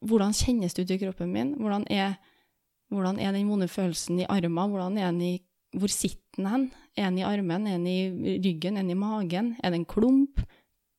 hvordan 0.07 0.35
kjennes 0.37 0.75
det 0.75 0.87
ut 0.87 0.95
i 0.97 0.99
kroppen 1.05 1.33
min? 1.33 1.53
Hvordan 1.61 1.85
er, 1.93 2.17
hvordan 2.93 3.19
er 3.19 3.35
den 3.35 3.49
vonde 3.51 3.69
følelsen 3.69 4.21
i 4.23 4.29
armen? 4.31 4.71
Hvordan 4.71 4.99
er 4.99 5.11
den 5.11 5.23
i 5.23 5.35
Hvor 5.77 5.91
sitter 5.93 6.39
den 6.39 6.47
hen? 6.47 6.71
Er 6.97 7.11
den 7.11 7.19
i 7.19 7.27
armen? 7.27 7.67
Er 7.67 7.77
den 7.77 7.87
i 7.87 8.39
ryggen? 8.41 8.77
Er 8.77 8.83
den 8.83 8.95
i 8.95 8.95
magen? 8.95 9.57
Er 9.63 9.71
det 9.71 9.81
en 9.81 9.85
klump? 9.85 10.41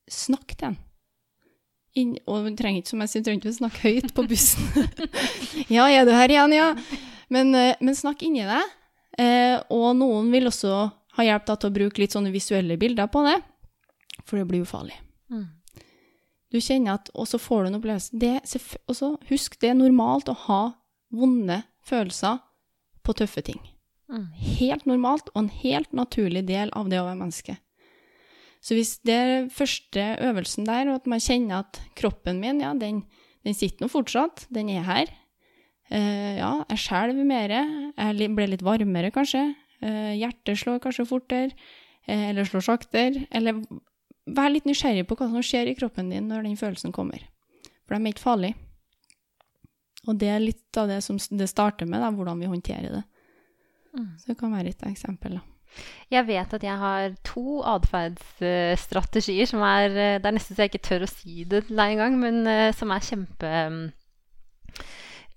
Snakk 0.08 0.54
til 0.54 0.68
den. 0.68 0.78
Inn, 1.96 2.12
og 2.28 2.46
du 2.46 2.54
trenger 2.54 2.82
ikke 2.82 2.92
som 2.92 3.02
jeg 3.02 3.10
sier, 3.10 3.24
trenger 3.24 3.40
ikke 3.42 3.54
å 3.54 3.58
snakke 3.58 3.82
høyt 3.88 4.14
på 4.14 4.24
bussen. 4.28 4.68
ja, 5.76 5.88
er 5.88 6.06
du 6.06 6.12
her 6.14 6.30
igjen, 6.30 6.54
ja? 6.54 6.68
Men, 7.32 7.50
eh, 7.56 7.80
men 7.80 7.96
snakk 7.96 8.22
inni 8.22 8.44
deg. 8.46 8.74
Eh, 9.18 9.56
og 9.74 9.96
noen 9.98 10.30
vil 10.30 10.46
også 10.46 10.74
ha 11.18 11.26
hjelp 11.26 11.48
til 11.48 11.70
å 11.70 11.74
bruke 11.74 12.02
litt 12.02 12.14
sånne 12.14 12.30
visuelle 12.30 12.78
bilder 12.78 13.08
på 13.10 13.24
det, 13.26 13.38
for 14.22 14.38
det 14.38 14.46
blir 14.50 14.62
ufarlig. 14.62 14.94
Mm. 15.32 15.48
Du 16.48 16.56
kjenner 16.64 16.96
at 16.96 17.10
Og 17.12 17.26
så 17.28 17.36
får 17.36 17.64
du 17.64 17.68
en 17.68 17.76
opplevelse 17.76 18.16
det, 18.16 18.38
også, 18.88 19.10
Husk, 19.28 19.58
det 19.60 19.68
er 19.68 19.76
normalt 19.76 20.30
å 20.32 20.36
ha 20.46 20.62
vonde 21.12 21.58
følelser 21.88 22.42
på 23.04 23.16
tøffe 23.16 23.42
ting. 23.44 23.60
Mm. 24.08 24.28
Helt 24.58 24.86
normalt 24.88 25.32
og 25.34 25.44
en 25.44 25.54
helt 25.62 25.92
naturlig 25.96 26.46
del 26.48 26.72
av 26.76 26.88
det 26.92 27.00
å 27.00 27.06
være 27.08 27.20
menneske. 27.20 27.58
Så 28.64 28.74
hvis 28.74 28.96
det 29.06 29.14
er 29.14 29.48
første 29.54 30.04
øvelsen 30.24 30.66
der, 30.66 30.88
og 30.90 31.00
at 31.00 31.08
man 31.10 31.22
kjenner 31.22 31.62
at 31.62 31.80
kroppen 31.96 32.40
min, 32.42 32.60
ja, 32.64 32.72
den, 32.74 33.04
den 33.46 33.56
sitter 33.56 33.84
nå 33.84 33.90
fortsatt, 33.92 34.48
den 34.54 34.72
er 34.74 34.86
her, 34.88 35.12
Uh, 35.88 36.36
ja, 36.36 36.50
jeg 36.68 36.82
skjelver 36.82 37.24
mer. 37.24 37.52
Jeg 37.96 38.32
ble 38.36 38.48
litt 38.52 38.64
varmere, 38.64 39.12
kanskje. 39.14 39.44
Uh, 39.80 40.12
hjertet 40.18 40.60
slår 40.60 40.82
kanskje 40.84 41.06
fortere, 41.08 41.54
uh, 42.08 42.24
eller 42.28 42.48
slår 42.48 42.66
saktere. 42.66 43.24
Eller 43.32 43.62
vær 44.28 44.52
litt 44.52 44.68
nysgjerrig 44.68 45.06
på 45.08 45.16
hva 45.16 45.30
som 45.32 45.44
skjer 45.44 45.70
i 45.70 45.76
kroppen 45.78 46.12
din 46.12 46.28
når 46.28 46.44
den 46.44 46.58
følelsen 46.60 46.92
kommer. 46.92 47.24
For 47.86 47.96
de 47.96 48.02
er 48.02 48.12
ikke 48.12 48.26
farlige. 48.26 48.67
Og 50.06 50.16
det 50.20 50.30
er 50.30 50.42
litt 50.42 50.78
av 50.78 50.88
det 50.88 51.00
som 51.04 51.18
det 51.18 51.48
starter 51.50 51.88
med, 51.88 52.00
da, 52.04 52.12
hvordan 52.14 52.40
vi 52.40 52.50
håndterer 52.50 53.00
det. 53.00 53.04
Mm. 53.96 54.10
Så 54.20 54.30
det 54.30 54.38
kan 54.40 54.54
være 54.54 54.72
et 54.72 54.84
eksempel. 54.86 55.40
da. 55.40 55.82
Jeg 56.10 56.24
vet 56.26 56.54
at 56.56 56.64
jeg 56.64 56.80
har 56.80 57.16
to 57.28 57.58
atferdsstrategier 57.66 59.50
som 59.50 59.60
er 59.66 59.90
Det 59.92 60.24
er 60.24 60.32
nesten 60.32 60.56
så 60.56 60.64
jeg 60.64 60.72
ikke 60.72 60.86
tør 60.86 61.04
å 61.04 61.10
si 61.10 61.44
det 61.44 61.66
til 61.66 61.76
deg 61.76 61.92
engang, 61.92 62.16
men 62.22 62.72
som 62.74 62.94
er 62.94 63.04
kjempe 63.04 63.50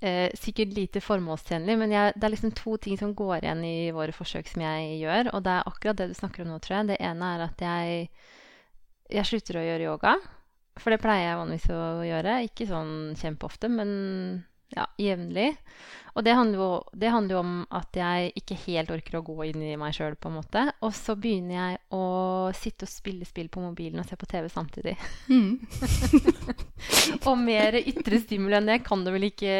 Eh, 0.01 0.31
sikkert 0.33 0.73
lite 0.73 0.97
formålstjenlig, 0.97 1.75
men 1.77 1.91
jeg, 1.93 2.13
det 2.17 2.25
er 2.25 2.31
liksom 2.33 2.51
to 2.57 2.73
ting 2.81 2.97
som 2.97 3.11
går 3.13 3.43
igjen 3.43 3.59
i 3.67 3.91
våre 3.93 4.15
forsøk 4.15 4.47
som 4.49 4.63
jeg 4.65 4.95
gjør. 4.97 5.29
Og 5.35 5.43
det 5.45 5.53
er 5.53 5.67
akkurat 5.69 5.99
det 5.99 6.07
du 6.09 6.15
snakker 6.17 6.41
om 6.41 6.49
nå, 6.49 6.57
tror 6.57 6.79
jeg. 6.79 6.87
Det 6.89 6.97
ene 7.05 7.27
er 7.35 7.43
at 7.45 7.61
jeg, 7.61 8.07
jeg 9.13 9.29
slutter 9.29 9.59
å 9.61 9.65
gjøre 9.67 9.85
yoga. 9.91 10.15
For 10.81 10.89
det 10.89 11.03
pleier 11.03 11.27
jeg 11.27 11.37
vanligvis 11.37 11.69
å 11.75 11.83
gjøre. 12.07 12.39
Ikke 12.47 12.65
sånn 12.71 12.95
kjempeofte, 13.21 13.69
men 13.69 13.91
ja, 14.75 14.87
jevnlig. 15.01 15.53
Og 16.11 16.25
det 16.27 16.33
handler, 16.35 16.59
jo, 16.59 16.69
det 16.99 17.11
handler, 17.11 17.35
jo, 17.37 17.41
om 17.41 17.51
at 17.71 17.95
jeg 17.95 18.31
ikke 18.41 18.57
helt 18.65 18.89
orker 18.91 19.17
å 19.17 19.23
gå 19.23 19.35
inn 19.47 19.61
i 19.63 19.77
meg 19.79 19.95
sjøl, 19.95 20.17
på 20.19 20.27
en 20.27 20.37
måte. 20.41 20.63
Og 20.83 20.91
så 20.95 21.15
begynner 21.15 21.55
jeg 21.55 21.77
å 21.95 22.03
sitte 22.57 22.87
og 22.87 22.91
spille 22.91 23.27
spill 23.27 23.47
på 23.51 23.63
mobilen 23.63 24.01
og 24.01 24.09
se 24.09 24.17
på 24.19 24.27
TV 24.27 24.49
samtidig. 24.51 24.97
Mm. 25.31 25.61
og 27.29 27.37
mer 27.39 27.79
ytre 27.79 28.19
stimuli 28.23 28.59
enn 28.59 28.67
det 28.73 28.81
kan 28.83 29.05
du 29.05 29.13
vel 29.13 29.29
ikke 29.29 29.53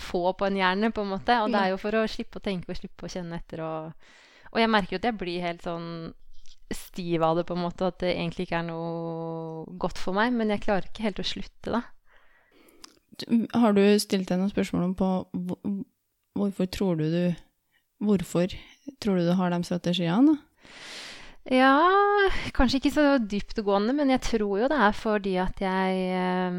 få 0.00 0.32
på 0.32 0.48
en 0.48 0.56
hjerne, 0.56 0.92
på 0.96 1.04
en 1.04 1.12
måte. 1.12 1.36
Og 1.44 1.52
det 1.52 1.60
er 1.60 1.74
jo 1.74 1.82
for 1.82 2.00
å 2.00 2.06
slippe 2.08 2.40
å 2.40 2.46
tenke 2.46 2.72
og 2.72 2.80
slippe 2.80 3.04
å 3.04 3.12
kjenne 3.12 3.42
etter. 3.42 3.64
Og, 3.66 4.08
og 4.54 4.62
jeg 4.62 4.72
merker 4.72 4.96
jo 4.96 5.02
at 5.02 5.10
jeg 5.10 5.20
blir 5.20 5.44
helt 5.44 5.68
sånn 5.68 5.92
stiv 6.72 7.22
av 7.24 7.36
det, 7.36 7.44
på 7.44 7.56
en 7.56 7.66
måte. 7.66 7.92
At 7.92 8.00
det 8.00 8.14
egentlig 8.16 8.48
ikke 8.48 8.62
er 8.62 8.70
noe 8.70 9.76
godt 9.76 10.00
for 10.00 10.16
meg. 10.16 10.32
Men 10.32 10.56
jeg 10.56 10.64
klarer 10.64 10.88
ikke 10.88 11.04
helt 11.04 11.20
å 11.20 11.30
slutte, 11.36 11.76
da. 11.76 11.84
Har 13.54 13.74
du 13.74 13.82
stilt 13.98 14.28
deg 14.30 14.40
noen 14.40 14.52
spørsmål 14.52 14.88
om 14.90 14.94
på 14.98 15.08
Hvorfor 16.38 16.68
tror 16.70 16.98
du 17.00 17.08
du 17.10 17.22
Hvorfor 17.98 18.52
tror 19.02 19.18
du 19.18 19.26
du 19.26 19.34
har 19.34 19.50
de 19.50 19.58
strategiene? 19.66 20.36
Ja, 21.48 21.72
kanskje 22.52 22.78
ikke 22.78 22.92
så 22.92 23.06
dyptgående, 23.18 23.94
men 23.96 24.12
jeg 24.12 24.20
tror 24.26 24.58
jo 24.60 24.68
det 24.68 24.78
er 24.84 24.94
fordi 24.94 25.32
at 25.40 25.62
jeg 25.64 26.02
øh, 26.14 26.58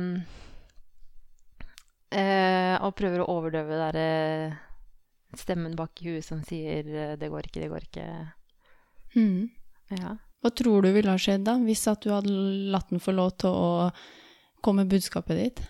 øh, 2.17 2.87
prøver 2.97 3.21
å 3.21 3.29
overdøve 3.29 3.77
der, 3.83 3.99
øh, 4.01 4.57
stemmen 5.37 5.77
bak 5.77 6.01
i 6.01 6.09
huet 6.09 6.25
som 6.25 6.41
sier 6.43 7.15
'det 7.15 7.29
går 7.29 7.47
ikke, 7.47 7.61
det 7.61 7.69
går 7.69 7.85
ikke'. 7.85 8.33
Mm. 9.15 9.49
Ja. 9.91 10.17
Hva 10.41 10.49
tror 10.49 10.81
du 10.81 10.91
ville 10.91 11.11
ha 11.11 11.17
skjedd 11.17 11.45
da, 11.45 11.57
hvis 11.59 11.87
at 11.87 12.01
du 12.01 12.09
hadde 12.09 12.33
latt 12.73 12.89
den 12.89 12.99
få 13.03 13.11
lov 13.11 13.37
til 13.37 13.49
å 13.49 13.91
komme 14.63 14.83
med 14.83 14.95
budskapet 14.95 15.37
ditt? 15.37 15.61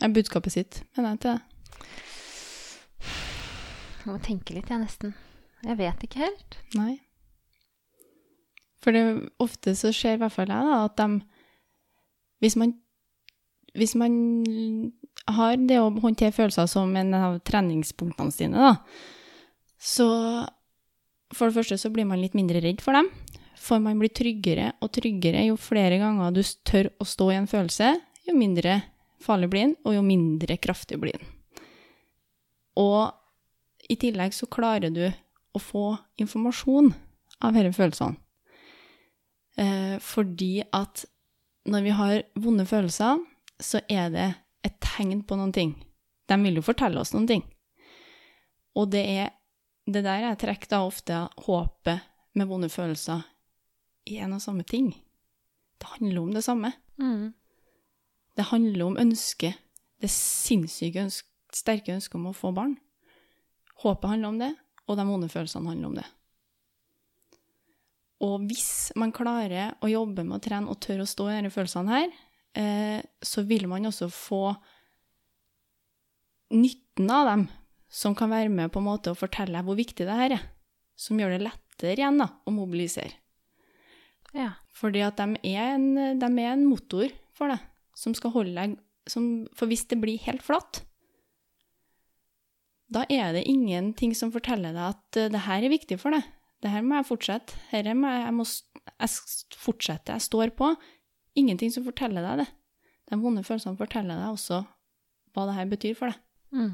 Eller 0.00 0.14
budskapet 0.16 0.54
sitt, 0.54 0.82
mener 0.96 1.12
jeg 1.12 1.20
ikke 1.20 1.32
det. 1.32 1.40
Jeg 4.02 4.10
må 4.10 4.18
tenke 4.22 4.54
litt, 4.56 4.70
jeg, 4.70 4.82
nesten. 4.82 5.14
Jeg 5.62 5.78
vet 5.78 6.06
ikke 6.06 6.24
helt. 6.24 6.58
Nei. 6.74 6.96
For 8.82 8.94
det, 8.94 9.02
ofte 9.42 9.76
så 9.78 9.92
skjer 9.94 10.16
i 10.16 10.22
hvert 10.24 10.34
fall 10.34 10.50
jeg, 10.50 10.70
da, 10.72 10.80
at 10.88 10.98
de 10.98 11.22
hvis 12.42 12.56
man, 12.58 12.72
hvis 13.78 13.94
man 13.94 14.14
har 15.30 15.54
det 15.60 15.78
å 15.78 15.92
håndtere 16.02 16.34
følelser 16.34 16.66
som 16.66 16.90
en 16.98 17.14
av 17.14 17.36
treningspunktene 17.46 18.34
sine, 18.34 18.58
da, 18.58 18.72
så 19.78 20.08
for 21.32 21.48
det 21.48 21.60
første 21.60 21.78
så 21.78 21.90
blir 21.94 22.08
man 22.08 22.20
litt 22.20 22.34
mindre 22.34 22.60
redd 22.62 22.82
for 22.82 22.98
dem. 22.98 23.08
For 23.62 23.78
man 23.82 24.00
blir 24.02 24.10
tryggere 24.10 24.72
og 24.82 24.90
tryggere 24.96 25.44
jo 25.46 25.54
flere 25.60 26.00
ganger 26.02 26.34
du 26.34 26.42
tør 26.66 26.90
å 26.98 27.06
stå 27.06 27.28
i 27.30 27.38
en 27.38 27.48
følelse, 27.50 27.92
jo 28.26 28.34
mindre 28.34 28.80
farlig 29.24 29.50
blir 29.52 29.68
den, 29.68 29.76
og 29.86 29.96
jo 29.96 30.02
mindre 30.06 30.58
kraftig 30.62 30.98
blir 31.02 31.18
den. 31.18 31.28
Og 32.80 33.12
i 33.90 33.98
tillegg 34.00 34.34
så 34.34 34.48
klarer 34.50 34.92
du 34.94 35.04
å 35.52 35.60
få 35.60 35.86
informasjon 36.22 36.92
av 37.42 37.56
disse 37.56 37.74
følelsene. 37.76 38.16
Eh, 39.60 39.96
fordi 40.00 40.62
at 40.72 41.04
når 41.68 41.84
vi 41.84 41.96
har 41.96 42.22
vonde 42.40 42.64
følelser, 42.66 43.20
så 43.62 43.82
er 43.90 44.08
det 44.14 44.28
et 44.66 44.78
tegn 44.82 45.22
på 45.26 45.36
noen 45.38 45.52
ting. 45.54 45.74
De 46.26 46.38
vil 46.42 46.58
jo 46.58 46.64
fortelle 46.64 47.00
oss 47.00 47.12
noen 47.14 47.28
ting. 47.28 47.44
Og 48.78 48.88
det 48.94 49.02
er 49.04 49.30
det 49.90 50.04
der 50.06 50.28
jeg 50.28 50.40
trekker 50.40 50.70
da 50.70 50.80
ofte 50.86 51.18
håpet 51.44 52.08
med 52.38 52.48
vonde 52.48 52.70
følelser 52.72 53.26
i 54.08 54.18
en 54.22 54.36
og 54.38 54.42
samme 54.42 54.64
ting. 54.66 54.92
Det 55.78 55.90
handler 55.98 56.22
om 56.22 56.32
det 56.34 56.44
samme. 56.46 56.72
Mm. 57.02 57.32
Det 58.36 58.48
handler 58.48 58.86
om 58.86 58.98
ønsket, 59.00 59.58
det 60.00 60.10
sinnssyke 60.10 61.04
ønske, 61.04 61.28
sterke 61.52 61.92
ønsket 61.94 62.16
om 62.16 62.30
å 62.30 62.36
få 62.36 62.52
barn. 62.56 62.78
Håpet 63.82 64.14
handler 64.14 64.32
om 64.32 64.40
det, 64.40 64.50
og 64.88 64.98
de 64.98 65.06
vonde 65.06 65.30
følelsene 65.32 65.72
handler 65.72 65.90
om 65.90 65.96
det. 66.00 66.08
Og 68.22 68.44
hvis 68.46 68.92
man 68.98 69.12
klarer 69.14 69.74
å 69.82 69.90
jobbe 69.90 70.24
med 70.24 70.38
å 70.38 70.42
trene 70.42 70.70
og 70.70 70.78
tørre 70.82 71.04
å 71.04 71.10
stå 71.10 71.26
i 71.28 71.40
disse 71.40 71.56
følelsene 71.56 71.96
her, 71.96 72.12
eh, 72.54 73.00
så 73.18 73.42
vil 73.48 73.66
man 73.70 73.88
også 73.90 74.08
få 74.12 74.44
nytten 76.54 77.10
av 77.10 77.26
dem, 77.32 77.48
som 77.92 78.14
kan 78.16 78.30
være 78.32 78.52
med 78.52 78.70
på 78.72 78.80
en 78.80 78.88
måte 78.88 79.12
å 79.12 79.18
fortelle 79.18 79.60
hvor 79.66 79.76
viktig 79.76 80.06
det 80.06 80.16
her 80.16 80.36
er. 80.38 80.46
Som 80.96 81.18
gjør 81.20 81.34
det 81.34 81.42
lettere 81.48 81.98
igjen 81.98 82.20
da, 82.20 82.28
å 82.46 82.54
mobilisere. 82.54 83.18
Ja. 84.36 84.52
Fordi 84.72 85.02
at 85.04 85.18
de 85.18 85.36
er 85.52 85.74
en, 85.74 86.16
de 86.18 86.28
er 86.30 86.54
en 86.54 86.64
motor 86.64 87.10
for 87.36 87.52
det, 87.52 87.58
som 87.98 88.14
skal 88.16 88.32
holde 88.34 88.56
deg 88.56 88.78
som, 89.10 89.48
For 89.58 89.66
hvis 89.66 89.84
det 89.90 89.98
blir 89.98 90.20
helt 90.22 90.44
flatt, 90.46 90.84
da 92.92 93.02
er 93.10 93.32
det 93.34 93.46
ingenting 93.48 94.12
som 94.14 94.32
forteller 94.34 94.74
deg 94.76 94.84
at 94.84 95.18
eh, 95.18 95.30
det 95.32 95.44
her 95.46 95.64
er 95.64 95.72
viktig 95.72 95.98
for 96.00 96.14
deg. 96.14 96.26
Det 96.62 96.70
her 96.70 96.84
må 96.86 97.00
jeg 97.00 97.08
fortsette. 97.08 97.56
Dette 97.72 97.94
må 97.98 98.10
jeg, 98.12 98.22
jeg 98.28 98.36
må 98.36 98.46
jeg 98.46 99.56
fortsette. 99.58 100.14
Jeg 100.14 100.26
står 100.28 100.52
på. 100.54 100.68
Ingenting 101.40 101.72
som 101.74 101.86
forteller 101.86 102.22
deg 102.22 102.44
det. 102.44 102.48
De 103.10 103.18
vonde 103.18 103.42
følelsene 103.46 103.80
forteller 103.80 104.20
deg 104.20 104.36
også 104.36 104.62
hva 105.32 105.46
det 105.48 105.56
her 105.56 105.70
betyr 105.72 105.96
for 105.98 106.12
deg. 106.12 106.20
Mm. 106.52 106.72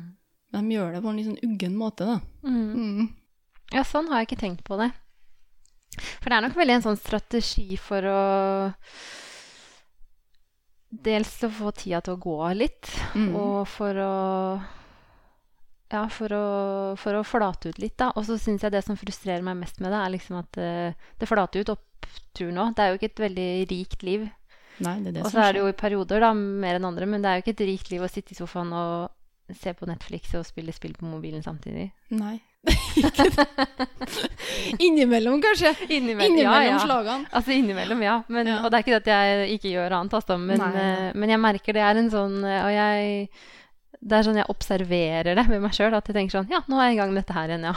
De 0.59 0.75
gjør 0.75 0.97
det 0.97 1.03
på 1.05 1.13
en 1.13 1.21
litt 1.21 1.29
sånn 1.29 1.45
uggen 1.47 1.79
måte, 1.79 2.09
da. 2.09 2.19
Mm. 2.43 2.69
Mm. 2.75 3.09
Ja, 3.77 3.85
sånn 3.87 4.11
har 4.11 4.23
jeg 4.23 4.31
ikke 4.31 4.43
tenkt 4.43 4.65
på 4.67 4.79
det. 4.81 4.91
For 6.19 6.31
det 6.31 6.37
er 6.37 6.45
nok 6.45 6.59
veldig 6.59 6.77
en 6.79 6.87
sånn 6.91 7.01
strategi 7.01 7.79
for 7.81 8.05
å 8.09 8.21
Dels 10.91 11.35
å 11.45 11.51
få 11.53 11.71
tida 11.77 12.01
til 12.01 12.15
å 12.17 12.21
gå 12.23 12.37
litt, 12.57 12.89
Mm. 13.15 13.35
og 13.37 13.67
for 13.69 13.93
å 13.95 14.13
Ja, 15.91 16.03
for 16.13 16.29
å, 16.37 16.45
for 17.01 17.17
å 17.17 17.25
flate 17.25 17.71
ut 17.71 17.79
litt, 17.81 17.97
da. 17.97 18.11
Og 18.15 18.27
så 18.29 18.37
syns 18.37 18.61
jeg 18.61 18.73
det 18.75 18.83
som 18.85 18.97
frustrerer 18.97 19.41
meg 19.43 19.57
mest 19.57 19.81
med 19.81 19.89
det, 19.91 19.97
er 20.05 20.11
liksom 20.13 20.37
at 20.37 20.59
uh, 20.61 20.93
det 21.19 21.29
flater 21.29 21.61
ut 21.65 21.71
oppturen 21.73 22.59
òg. 22.61 22.75
Det 22.77 22.85
er 22.85 22.91
jo 22.93 22.99
ikke 22.99 23.09
et 23.09 23.23
veldig 23.25 23.47
rikt 23.71 24.03
liv. 24.05 24.27
Nei, 24.85 24.99
det 25.01 25.09
er 25.09 25.13
det 25.17 25.23
Og 25.25 25.33
så 25.33 25.41
er 25.47 25.53
det 25.57 25.63
jo 25.63 25.71
i 25.73 25.73
perioder, 25.73 26.21
da, 26.21 26.35
mer 26.37 26.77
enn 26.77 26.85
andre, 26.91 27.09
men 27.09 27.25
det 27.25 27.31
er 27.31 27.39
jo 27.41 27.45
ikke 27.47 27.55
et 27.57 27.65
rikt 27.71 27.89
liv 27.91 28.05
å 28.05 28.11
sitte 28.13 28.37
i 28.37 28.37
sofaen 28.37 28.69
og 28.77 29.57
se 29.57 29.73
på 29.73 29.89
Netflix 29.89 30.35
og 30.37 30.45
spille 30.45 30.75
spill 30.77 30.93
på 30.93 31.09
mobilen 31.09 31.41
samtidig. 31.43 31.89
Nei. 32.13 32.37
Ikke 33.01 33.31
det. 33.33 33.47
Innimellom, 34.87 35.43
kanskje. 35.43 35.75
Innimellom, 35.89 36.33
Innimellom 36.33 36.67
ja, 36.71 36.81
slagene. 36.83 37.29
Altså 37.33 37.55
innimellom, 37.55 38.03
ja. 38.05 38.17
Men. 38.33 38.51
Og 38.61 38.71
det 38.71 38.79
er 38.79 38.85
ikke 38.85 38.97
det 38.97 39.03
at 39.03 39.13
jeg 39.13 39.59
ikke 39.59 39.73
gjør 39.75 39.97
annet, 40.01 40.19
altså, 40.19 40.39
men, 40.41 40.65
eh, 40.69 41.07
men 41.15 41.35
jeg 41.35 41.43
merker 41.43 41.77
det 41.77 41.85
er 41.85 42.01
en 42.01 42.11
sånn 42.13 42.37
eh, 42.47 42.65
Og 42.65 42.73
jeg 42.75 43.15
Det 43.99 44.19
er 44.19 44.27
sånn 44.27 44.41
jeg 44.41 44.53
observerer 44.53 45.39
det 45.39 45.47
med 45.51 45.63
meg 45.65 45.77
sjøl, 45.77 45.97
at 45.97 46.11
jeg 46.11 46.19
tenker 46.19 46.39
sånn 46.39 46.53
Ja, 46.53 46.63
nå 46.71 46.81
er 46.81 46.91
jeg 46.91 46.99
i 46.99 47.01
gang 47.03 47.15
med 47.15 47.25
dette 47.25 47.37
her 47.37 47.53
igjen, 47.53 47.69
ja. 47.71 47.77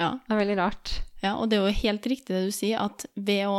Ja. 0.00 0.10
Det 0.24 0.34
er 0.34 0.40
veldig 0.40 0.58
rart. 0.58 0.96
Ja, 1.22 1.36
og 1.36 1.50
det 1.50 1.58
er 1.58 1.68
jo 1.68 1.80
helt 1.82 2.06
riktig 2.10 2.34
det 2.34 2.46
du 2.48 2.54
sier, 2.54 2.80
at 2.82 3.04
ved 3.14 3.44
å 3.46 3.58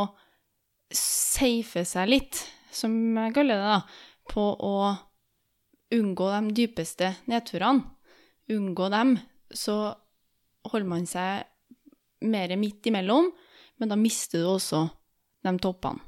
safe 0.93 1.85
seg 1.87 2.09
litt, 2.09 2.41
som 2.73 2.91
jeg 2.91 3.35
kaller 3.35 3.61
det, 3.61 3.75
da, 3.75 4.23
på 4.33 4.45
å 4.57 4.75
unngå 5.93 6.29
de 6.33 6.55
dypeste 6.57 7.13
nedturene, 7.29 7.85
unngå 8.51 8.89
dem, 8.91 9.15
så 9.53 9.93
holder 10.71 10.89
man 10.89 11.07
seg 11.09 11.47
mer 12.23 12.55
midt 12.59 12.89
imellom, 12.89 13.29
men 13.79 13.91
da 13.91 13.97
mister 13.99 14.43
du 14.43 14.49
også 14.53 14.85
de 15.43 15.53
toppene. 15.61 16.01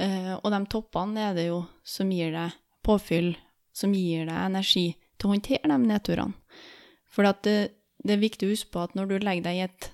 Eh, 0.00 0.32
og 0.38 0.48
de 0.54 0.60
toppene 0.72 1.28
er 1.28 1.36
det 1.36 1.48
jo 1.50 1.62
som 1.84 2.10
gir 2.12 2.32
deg 2.34 2.54
påfyll, 2.84 3.34
som 3.76 3.92
gir 3.94 4.26
deg 4.28 4.38
energi 4.38 4.86
til 5.16 5.28
å 5.28 5.34
håndtere 5.34 5.70
de 5.70 5.78
nedturene. 5.84 6.34
For 7.12 7.28
det, 7.44 7.56
det 8.00 8.14
er 8.14 8.22
viktig 8.22 8.48
å 8.48 8.54
huske 8.54 8.72
på 8.72 8.86
at 8.86 8.96
når 8.96 9.10
du 9.10 9.16
legger 9.20 9.46
deg 9.46 9.58
i 9.58 9.64
et, 9.66 9.88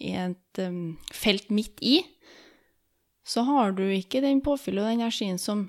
i 0.00 0.12
et 0.16 0.60
um, 0.64 0.96
felt 1.12 1.52
midt 1.52 1.82
i, 1.84 1.98
så 3.24 3.44
har 3.48 3.76
du 3.76 3.84
ikke 3.88 4.22
den 4.24 4.42
påfyllet 4.44 4.82
og 4.82 4.90
den 4.90 5.02
energien 5.04 5.38
som, 5.40 5.66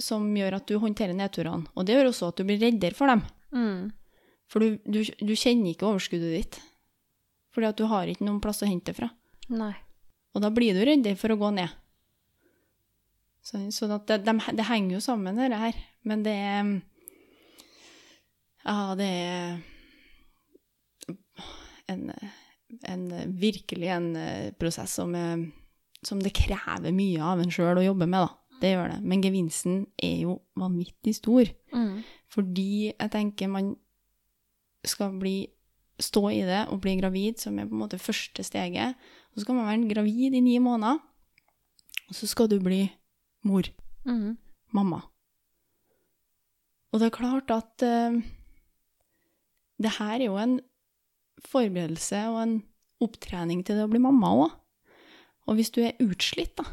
som 0.00 0.28
gjør 0.36 0.58
at 0.60 0.68
du 0.68 0.78
håndterer 0.80 1.16
nedturene. 1.16 1.68
Og 1.76 1.88
det 1.88 1.96
gjør 1.96 2.10
også 2.12 2.30
at 2.32 2.40
du 2.40 2.46
blir 2.48 2.60
reddere 2.60 2.96
for 2.96 3.12
dem. 3.12 3.24
Mm. 3.56 3.80
For 4.52 4.62
du, 4.62 4.78
du, 4.84 5.02
du 5.02 5.34
kjenner 5.34 5.72
ikke 5.72 5.88
overskuddet 5.88 6.36
ditt. 6.36 6.60
Fordi 7.56 7.70
at 7.70 7.78
du 7.80 7.86
har 7.88 8.10
ikke 8.12 8.26
noen 8.26 8.42
plass 8.44 8.60
å 8.60 8.68
hente 8.68 8.92
det 8.92 8.98
fra. 8.98 9.08
Nei. 9.48 9.72
Og 10.36 10.42
da 10.44 10.50
blir 10.52 10.76
du 10.76 10.82
redd 10.84 11.08
for 11.16 11.32
å 11.32 11.38
gå 11.40 11.48
ned. 11.56 11.72
Så, 13.46 13.62
sånn 13.72 13.94
at 13.94 14.04
det, 14.10 14.18
de, 14.26 14.34
det 14.58 14.66
henger 14.68 14.98
jo 14.98 15.00
sammen, 15.00 15.38
dette 15.40 15.60
her. 15.62 15.78
Men 16.04 16.24
det 16.26 16.34
er 16.36 16.74
Ja, 18.66 18.96
det 18.98 19.06
er 19.06 19.56
en, 21.94 22.10
en 22.90 23.06
virkelig 23.40 23.88
en 23.94 24.10
eh, 24.18 24.50
prosess 24.58 24.98
som, 24.98 25.14
som 26.02 26.20
det 26.20 26.34
krever 26.36 26.92
mye 26.92 27.22
av 27.22 27.40
en 27.40 27.54
sjøl 27.54 27.78
å 27.80 27.86
jobbe 27.86 28.10
med, 28.10 28.26
da. 28.26 28.60
Det 28.60 28.72
gjør 28.74 28.92
det. 28.96 29.00
Men 29.04 29.24
gevinsten 29.24 29.80
er 30.02 30.20
jo 30.26 30.38
vanvittig 30.58 31.14
stor. 31.16 31.48
Mm. 31.72 32.02
Fordi 32.32 32.70
jeg 32.90 33.12
tenker 33.12 33.52
man 33.52 33.74
skal 34.86 35.16
bli, 35.20 35.38
stå 36.02 36.22
i 36.30 36.42
det 36.44 36.66
og 36.72 36.80
bli 36.84 36.96
gravid, 37.00 37.38
som 37.40 37.58
er 37.58 37.68
på 37.68 37.76
en 37.76 37.82
måte 37.84 38.00
første 38.00 38.44
steget. 38.44 38.96
Og 39.32 39.40
så 39.40 39.46
kan 39.48 39.56
man 39.58 39.68
være 39.68 39.90
gravid 39.94 40.34
i 40.36 40.40
ni 40.44 40.58
måneder, 40.62 40.98
og 42.08 42.14
så 42.14 42.28
skal 42.30 42.48
du 42.52 42.58
bli 42.62 42.84
mor, 43.44 43.62
Mm. 44.06 44.36
mamma. 44.72 45.00
Og 46.92 47.00
det 47.00 47.06
er 47.06 47.16
klart 47.16 47.50
at 47.50 47.82
uh, 47.82 48.22
det 49.82 49.90
her 49.98 50.20
er 50.20 50.24
jo 50.28 50.36
en 50.38 50.60
forberedelse 51.44 52.20
og 52.30 52.42
en 52.42 52.54
opptrening 53.02 53.64
til 53.66 53.76
det 53.76 53.84
å 53.84 53.90
bli 53.90 53.98
mamma 54.00 54.30
òg. 54.44 54.54
Og 55.46 55.58
hvis 55.58 55.70
du 55.74 55.82
er 55.82 55.98
utslitt, 56.00 56.54
da, 56.56 56.64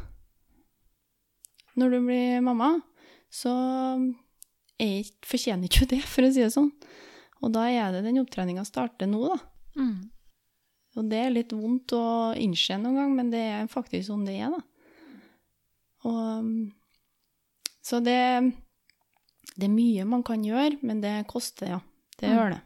når 1.76 1.90
du 1.90 1.98
blir 2.06 2.40
mamma, 2.46 2.70
så 3.30 3.50
ikke, 4.78 5.26
fortjener 5.26 5.68
ikke 5.68 5.84
du 5.84 5.96
det, 5.96 6.02
for 6.06 6.22
å 6.26 6.30
si 6.32 6.42
det 6.42 6.52
sånn. 6.54 6.70
Og 7.42 7.52
da 7.52 7.66
er 7.70 7.92
det 7.92 8.04
den 8.06 8.20
opptreninga 8.22 8.64
starter 8.64 9.06
nå, 9.10 9.22
da. 9.34 9.38
Mm. 9.80 10.10
Og 10.96 11.08
det 11.10 11.18
er 11.24 11.32
litt 11.34 11.52
vondt 11.52 11.92
å 11.96 12.04
innse 12.38 12.76
noen 12.78 12.94
gang, 13.00 13.14
men 13.16 13.30
det 13.32 13.40
er 13.50 13.66
faktisk 13.72 14.06
sånn 14.12 14.22
det 14.28 14.36
er, 14.40 14.54
da. 14.54 14.62
Og, 16.04 16.20
um, 16.44 16.72
så 17.84 17.98
det, 18.04 18.18
det 19.56 19.66
er 19.66 19.72
mye 19.74 20.04
man 20.08 20.22
kan 20.24 20.44
gjøre, 20.46 20.78
men 20.86 21.00
det 21.04 21.16
koster, 21.30 21.74
ja. 21.76 21.80
Det 22.20 22.28
Mm. 22.30 22.36
gjør 22.36 22.50
det. 22.54 22.60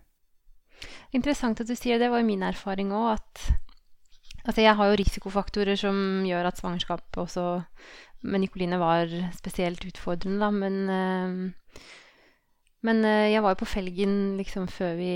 Interessant 1.16 1.60
at 1.60 1.66
du 1.66 1.74
sier 1.74 1.96
det. 1.98 2.04
Det 2.06 2.10
var 2.12 2.20
jo 2.20 2.26
min 2.28 2.42
erfaring 2.46 2.92
òg 2.92 3.14
at 3.16 3.46
Altså, 4.48 4.62
jeg 4.62 4.76
har 4.78 4.86
jo 4.88 4.96
risikofaktorer 4.96 5.76
som 5.76 5.96
gjør 6.24 6.46
at 6.48 6.56
svangerskapet 6.56 7.18
også 7.20 7.42
med 8.22 8.40
Nikoline 8.40 8.78
var 8.80 9.10
spesielt 9.36 9.82
utfordrende, 9.84 10.38
da, 10.40 10.48
men 10.54 10.76
eh, 10.88 11.67
Men 12.86 13.02
eh, 13.06 13.32
jeg 13.32 13.42
var 13.42 13.54
jo 13.54 13.62
på 13.64 13.72
felgen 13.72 14.14
liksom 14.38 14.68
før 14.70 14.94
vi 14.98 15.12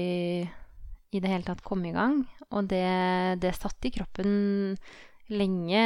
i 1.12 1.20
det 1.20 1.30
hele 1.30 1.44
tatt 1.46 1.62
kom 1.64 1.84
i 1.84 1.92
gang, 1.94 2.22
og 2.50 2.68
det, 2.70 2.86
det 3.42 3.52
satt 3.56 3.84
i 3.84 3.92
kroppen 3.92 4.32
lenge 5.32 5.82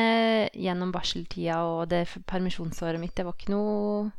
gjennom 0.54 0.92
barseltida 0.94 1.60
og 1.66 1.88
det 1.90 2.04
permisjonsåret 2.26 3.00
mitt. 3.02 3.14
Det 3.16 3.26
var 3.26 3.36
ikke 3.36 3.52
noe 3.52 4.10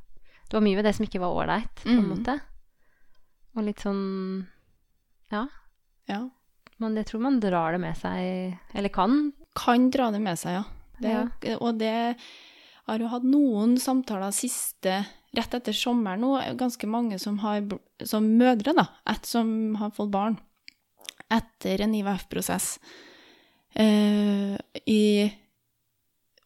Det 0.47 0.55
var 0.55 0.63
mye 0.63 0.77
ved 0.79 0.85
det 0.87 0.93
som 0.95 1.07
ikke 1.07 1.23
var 1.23 1.35
ålreit, 1.35 1.81
på 1.81 1.91
en 1.91 2.03
mm. 2.03 2.11
måte. 2.11 2.37
Og 3.57 3.65
litt 3.67 3.83
sånn 3.83 4.03
Ja. 5.33 5.47
Ja. 6.07 6.21
Men 6.77 6.95
jeg 6.95 7.09
tror 7.09 7.23
man 7.25 7.39
drar 7.41 7.73
det 7.73 7.81
med 7.81 7.97
seg, 7.97 8.59
eller 8.77 8.93
kan. 8.93 9.31
Kan 9.57 9.89
dra 9.91 10.11
det 10.13 10.21
med 10.23 10.39
seg, 10.39 10.59
ja. 10.59 10.65
Det, 11.01 11.57
Og 11.61 11.77
det 11.77 12.15
har 12.87 13.01
jo 13.01 13.09
hatt 13.11 13.25
noen 13.27 13.75
samtaler 13.81 14.31
siste 14.33 15.01
Rett 15.37 15.53
etter 15.53 15.75
sommeren 15.75 16.23
nå, 16.23 16.33
ganske 16.57 16.89
mange 16.89 17.19
som 17.21 17.37
har 17.43 17.61
som 18.05 18.25
mødre, 18.39 18.73
da, 18.77 18.87
et 19.09 19.27
som 19.29 19.75
har 19.77 19.93
fått 19.93 20.13
barn 20.13 20.37
etter 21.33 21.83
en 21.83 21.95
IVF-prosess. 21.95 22.77
Eh, 23.77 24.55
i, 24.89 25.01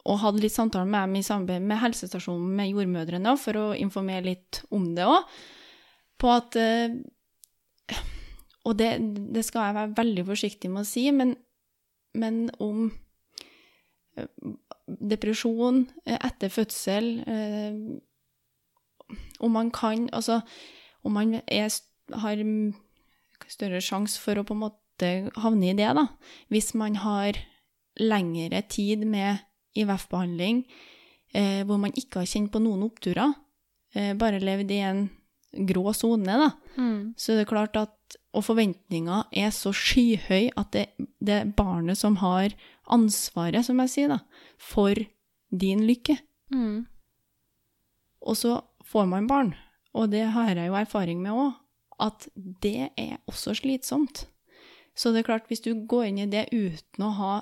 og 0.03 0.19
hadde 0.23 0.43
litt 0.43 0.55
samtaler 0.55 0.89
med 0.89 1.05
dem 1.05 1.19
i 1.19 1.23
samarbeid 1.25 1.67
med 1.69 1.79
helsestasjonen 1.83 2.55
med 2.57 2.71
jordmødrene 2.73 3.35
for 3.39 3.59
å 3.59 3.65
informere 3.77 4.25
litt 4.31 4.63
om 4.73 4.89
det 4.97 5.05
òg. 5.07 5.29
På 6.21 6.33
at 6.35 6.57
eh, 6.59 6.97
Og 8.67 8.75
det, 8.77 8.91
det 9.33 9.41
skal 9.47 9.69
jeg 9.69 9.77
være 9.79 9.95
veldig 9.97 10.25
forsiktig 10.27 10.69
med 10.69 10.83
å 10.83 10.89
si, 10.89 11.07
men, 11.15 11.31
men 12.13 12.43
om 12.61 12.91
eh, 14.17 14.27
depresjon 14.85 15.85
eh, 16.05 16.19
etter 16.19 16.51
fødsel 16.53 17.07
Om 19.41 19.51
man 19.57 19.71
kan 19.71 20.07
Altså, 20.13 20.41
om 21.03 21.13
man 21.17 21.41
er, 21.47 21.69
har 22.23 22.41
større 23.49 23.81
sjanse 23.81 24.19
for 24.21 24.37
å 24.37 24.45
på 24.45 24.53
en 24.55 24.63
måte 24.67 25.09
havne 25.41 25.71
i 25.71 25.77
det, 25.77 25.89
da. 25.97 26.07
Hvis 26.53 26.73
man 26.77 26.95
har 27.01 27.39
lengre 27.99 28.61
tid 28.69 29.05
med 29.09 29.41
IVF-behandling, 29.75 30.65
eh, 31.33 31.63
hvor 31.65 31.79
man 31.81 31.93
ikke 31.97 32.21
har 32.21 32.29
kjent 32.29 32.51
på 32.53 32.61
noen 32.61 32.83
oppturer, 32.85 33.33
eh, 33.95 34.13
bare 34.13 34.39
levd 34.39 34.71
i 34.71 34.79
en 34.85 35.09
grå 35.67 35.91
sone, 35.95 36.25
da, 36.25 36.51
Mm. 36.77 37.13
så 37.17 37.33
det 37.35 37.41
er 37.47 37.49
klart 37.51 37.75
at 37.75 37.97
Og 38.33 38.43
forventninga 38.43 39.25
er 39.33 39.49
så 39.51 39.73
skyhøy 39.75 40.51
at 40.55 40.71
det, 40.71 40.85
det 41.19 41.33
er 41.33 41.45
barnet 41.51 41.97
som 41.97 42.15
har 42.21 42.53
ansvaret, 42.87 43.65
som 43.65 43.77
jeg 43.79 43.89
sier, 43.89 44.07
da, 44.07 44.19
for 44.57 44.95
din 45.51 45.83
lykke. 45.87 46.17
Mm. 46.53 46.85
Og 48.21 48.35
så 48.39 48.61
får 48.91 49.07
man 49.07 49.27
barn, 49.29 49.53
og 49.95 50.11
det 50.11 50.25
har 50.35 50.51
jeg 50.53 50.67
jo 50.67 50.77
erfaring 50.79 51.21
med 51.23 51.31
òg, 51.35 51.53
at 52.01 52.27
det 52.63 52.89
er 52.97 53.17
også 53.29 53.53
slitsomt. 53.59 54.25
Så 54.97 55.11
det 55.11 55.21
er 55.21 55.29
klart, 55.29 55.47
hvis 55.47 55.63
du 55.63 55.71
går 55.87 56.09
inn 56.09 56.19
i 56.23 56.29
det 56.31 56.47
uten 56.51 57.05
å 57.05 57.11
ha 57.15 57.33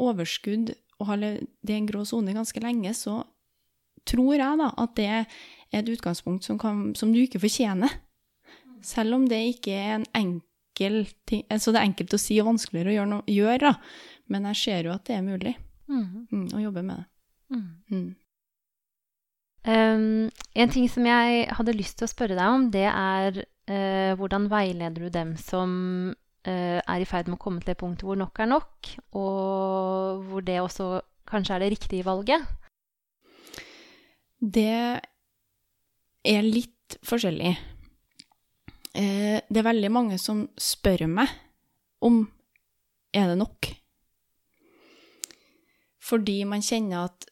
overskudd 0.00 0.72
og 0.98 1.06
har 1.10 1.20
levd 1.20 1.70
i 1.70 1.76
en 1.76 1.86
grå 1.86 2.02
sone 2.08 2.34
ganske 2.34 2.62
lenge, 2.62 2.94
så 2.96 3.20
tror 4.08 4.34
jeg 4.36 4.58
da 4.60 4.70
at 4.82 4.96
det 4.98 5.06
er 5.06 5.28
et 5.74 5.90
utgangspunkt 5.90 6.46
som, 6.46 6.58
kan, 6.60 6.90
som 6.98 7.12
du 7.14 7.20
ikke 7.22 7.42
fortjener. 7.42 7.92
Selv 8.84 9.16
om 9.16 9.28
det 9.30 9.40
ikke 9.54 9.72
er 9.72 9.94
en 9.96 10.08
enkel 10.12 11.06
ting 11.24 11.44
Så 11.56 11.72
det 11.72 11.80
er 11.80 11.86
enkelt 11.88 12.12
å 12.12 12.20
si 12.20 12.36
og 12.42 12.50
vanskeligere 12.50 12.90
å 12.90 12.96
gjøre, 12.98 13.10
noe, 13.14 13.24
gjøre 13.30 13.60
da. 13.62 13.72
Men 14.28 14.48
jeg 14.50 14.60
ser 14.60 14.88
jo 14.88 14.92
at 14.96 15.06
det 15.08 15.16
er 15.18 15.24
mulig 15.28 15.54
Mm. 15.84 16.26
mm, 16.32 16.44
å 16.56 16.60
jobbe 16.62 16.82
med 16.82 16.96
det. 16.96 17.58
Mm. 17.92 18.04
Um, 19.64 20.28
en 20.52 20.72
ting 20.72 20.90
som 20.92 21.06
jeg 21.08 21.46
hadde 21.56 21.72
lyst 21.76 21.96
til 21.96 22.04
å 22.04 22.12
spørre 22.12 22.36
deg 22.36 22.52
om, 22.52 22.66
det 22.72 22.84
er 22.90 23.38
uh, 23.40 24.12
hvordan 24.20 24.50
veileder 24.52 25.06
du 25.06 25.12
dem 25.12 25.34
som 25.40 25.70
uh, 26.12 26.80
er 26.84 27.00
i 27.00 27.08
ferd 27.08 27.30
med 27.30 27.38
å 27.38 27.42
komme 27.46 27.62
til 27.62 27.72
det 27.72 27.78
punktet 27.80 28.04
hvor 28.04 28.18
nok 28.20 28.42
er 28.44 28.50
nok, 28.50 28.90
og 29.16 30.26
hvor 30.28 30.44
det 30.44 30.60
også 30.60 30.90
kanskje 31.30 31.56
er 31.56 31.64
det 31.64 31.72
riktige 31.78 32.04
valget? 32.04 32.44
Det 34.44 35.00
er 36.24 36.44
litt 36.44 36.98
forskjellig. 37.06 37.54
Eh, 38.94 39.40
det 39.48 39.60
er 39.60 39.66
veldig 39.66 39.90
mange 39.90 40.18
som 40.20 40.44
spør 40.60 41.06
meg 41.10 41.32
om 42.04 42.20
er 43.14 43.32
det 43.32 43.38
nok. 43.40 43.70
Fordi 46.04 46.42
man 46.44 46.62
kjenner 46.62 47.08
at 47.08 47.30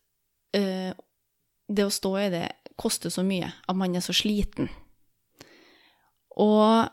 det 1.72 1.86
å 1.86 1.92
stå 1.92 2.12
i 2.20 2.30
det 2.32 2.46
koster 2.80 3.12
så 3.12 3.24
mye, 3.26 3.50
at 3.68 3.78
man 3.78 3.94
er 3.96 4.04
så 4.04 4.14
sliten. 4.16 4.70
Og 6.40 6.88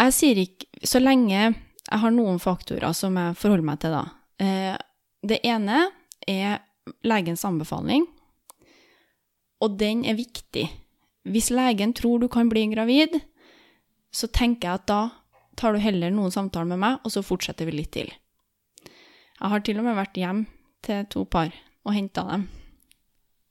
jeg 0.00 0.14
sier 0.16 0.38
ikke 0.40 0.86
Så 0.88 0.96
lenge 1.02 1.36
jeg 1.90 1.98
har 2.00 2.12
noen 2.14 2.38
faktorer 2.40 2.94
som 2.96 3.18
jeg 3.18 3.36
forholder 3.36 3.66
meg 3.66 3.80
til, 3.82 3.92
da. 3.92 4.04
Eh, 4.40 4.76
det 5.26 5.40
ene 5.44 5.90
er 6.28 6.60
legens 7.04 7.42
anbefaling, 7.44 8.06
og 9.60 9.74
den 9.80 10.04
er 10.08 10.16
viktig. 10.16 10.68
Hvis 11.28 11.50
legen 11.52 11.92
tror 11.92 12.22
du 12.22 12.28
kan 12.32 12.48
bli 12.48 12.62
gravid, 12.70 13.18
så 14.14 14.30
tenker 14.30 14.68
jeg 14.68 14.80
at 14.80 14.86
da 14.88 15.00
tar 15.58 15.74
du 15.74 15.82
heller 15.82 16.14
noen 16.14 16.32
samtaler 16.32 16.70
med 16.72 16.80
meg, 16.80 17.02
og 17.04 17.12
så 17.12 17.24
fortsetter 17.26 17.68
vi 17.68 17.76
litt 17.80 17.92
til. 17.98 18.08
Jeg 19.40 19.52
har 19.52 19.66
til 19.66 19.82
og 19.82 19.88
med 19.88 19.98
vært 19.98 20.20
hjem 20.20 20.46
til 20.86 21.04
to 21.12 21.26
par 21.28 21.52
og 21.84 21.96
henta 21.96 22.24
dem. 22.30 22.48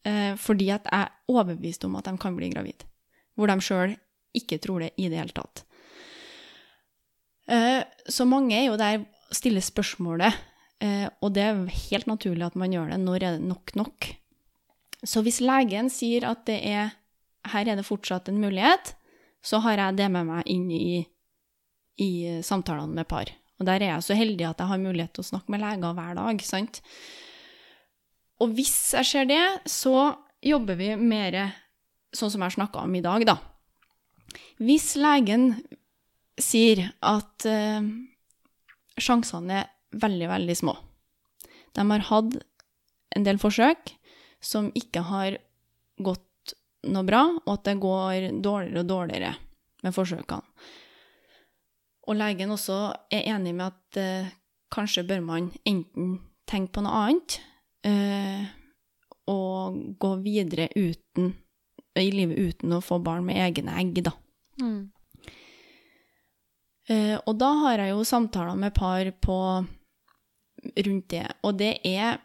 Eh, 0.07 0.35
fordi 0.39 0.69
at 0.71 0.87
jeg 0.87 1.07
er 1.07 1.15
overbevist 1.31 1.83
om 1.87 1.97
at 1.99 2.07
de 2.07 2.15
kan 2.21 2.37
bli 2.37 2.51
gravid. 2.53 2.85
Hvor 3.35 3.51
de 3.51 3.57
sjøl 3.63 3.95
ikke 4.35 4.59
tror 4.61 4.85
det 4.85 4.93
i 4.97 5.09
det 5.11 5.19
hele 5.19 5.35
tatt. 5.35 5.63
Eh, 7.49 7.81
så 8.07 8.27
mange 8.29 8.55
er 8.55 8.69
jo 8.69 8.77
der 8.79 9.03
stiller 9.33 9.63
spørsmålet, 9.63 10.37
eh, 10.81 11.07
og 11.21 11.33
det 11.35 11.43
er 11.43 11.65
helt 11.89 12.07
naturlig 12.09 12.45
at 12.47 12.57
man 12.59 12.73
gjør 12.73 12.93
det. 12.93 13.01
Når 13.01 13.23
er 13.23 13.37
det 13.37 13.47
nok 13.47 13.75
nok? 13.75 14.09
Så 15.03 15.23
hvis 15.23 15.41
legen 15.41 15.89
sier 15.91 16.27
at 16.27 16.45
det 16.49 16.59
er, 16.67 16.95
her 17.49 17.67
er 17.67 17.79
det 17.79 17.87
fortsatt 17.87 18.29
en 18.29 18.41
mulighet, 18.41 18.93
så 19.41 19.61
har 19.63 19.79
jeg 19.79 19.97
det 19.97 20.09
med 20.11 20.27
meg 20.27 20.47
inn 20.51 20.67
i, 20.75 21.05
i 22.03 22.11
samtalene 22.43 22.97
med 22.97 23.07
par. 23.07 23.31
Og 23.59 23.67
der 23.67 23.79
er 23.79 23.93
jeg 23.93 24.07
så 24.07 24.17
heldig 24.17 24.45
at 24.47 24.59
jeg 24.59 24.71
har 24.71 24.81
mulighet 24.81 25.13
til 25.15 25.23
å 25.23 25.29
snakke 25.29 25.53
med 25.53 25.63
leger 25.63 25.95
hver 25.95 26.17
dag, 26.19 26.43
sant? 26.43 26.81
Og 28.39 28.53
hvis 28.55 28.93
jeg 28.95 29.07
ser 29.07 29.27
det, 29.29 29.43
så 29.67 30.13
jobber 30.43 30.77
vi 30.79 30.93
mer 30.95 31.39
sånn 32.15 32.31
som 32.31 32.43
jeg 32.45 32.55
snakka 32.55 32.85
om 32.85 32.95
i 32.95 33.03
dag, 33.03 33.25
da. 33.27 33.35
Hvis 34.63 34.93
legen 34.99 35.51
sier 36.39 36.85
at 37.03 37.45
eh, 37.49 37.83
sjansene 38.99 39.61
er 39.61 39.69
veldig, 39.99 40.27
veldig 40.29 40.55
små 40.55 40.75
De 41.75 41.83
har 41.89 42.05
hatt 42.11 42.37
en 43.15 43.25
del 43.25 43.39
forsøk 43.41 43.93
som 44.43 44.69
ikke 44.77 45.01
har 45.09 45.39
gått 45.99 46.53
noe 46.87 47.03
bra, 47.03 47.25
og 47.43 47.49
at 47.57 47.65
det 47.67 47.79
går 47.81 48.29
dårligere 48.39 48.83
og 48.83 48.87
dårligere 48.87 49.31
med 49.83 49.95
forsøkene. 49.95 50.45
Og 52.07 52.17
legen 52.17 52.53
også 52.53 52.77
er 53.11 53.27
enig 53.33 53.51
med 53.57 53.67
at 53.67 53.99
eh, 53.99 54.31
kanskje 54.71 55.03
bør 55.09 55.25
man 55.25 55.49
enten 55.67 56.19
tenke 56.49 56.77
på 56.77 56.85
noe 56.85 57.03
annet 57.03 57.39
eh, 57.85 58.45
å 59.29 59.39
gå 59.99 60.13
videre 60.23 60.69
uten, 60.75 61.33
i 61.99 62.11
livet 62.13 62.37
uten 62.39 62.77
å 62.77 62.83
få 62.83 62.99
barn 63.03 63.25
med 63.27 63.39
egne 63.43 63.75
egg, 63.81 64.01
da. 64.05 64.13
Mm. 64.61 64.91
Eh, 66.89 67.17
og 67.19 67.35
da 67.37 67.51
har 67.65 67.83
jeg 67.83 67.93
jo 67.93 68.07
samtaler 68.07 68.57
med 68.57 68.73
par 68.73 69.11
på 69.21 69.37
rundt 70.87 71.09
det, 71.13 71.25
og 71.45 71.59
det 71.59 71.75
er 71.87 72.17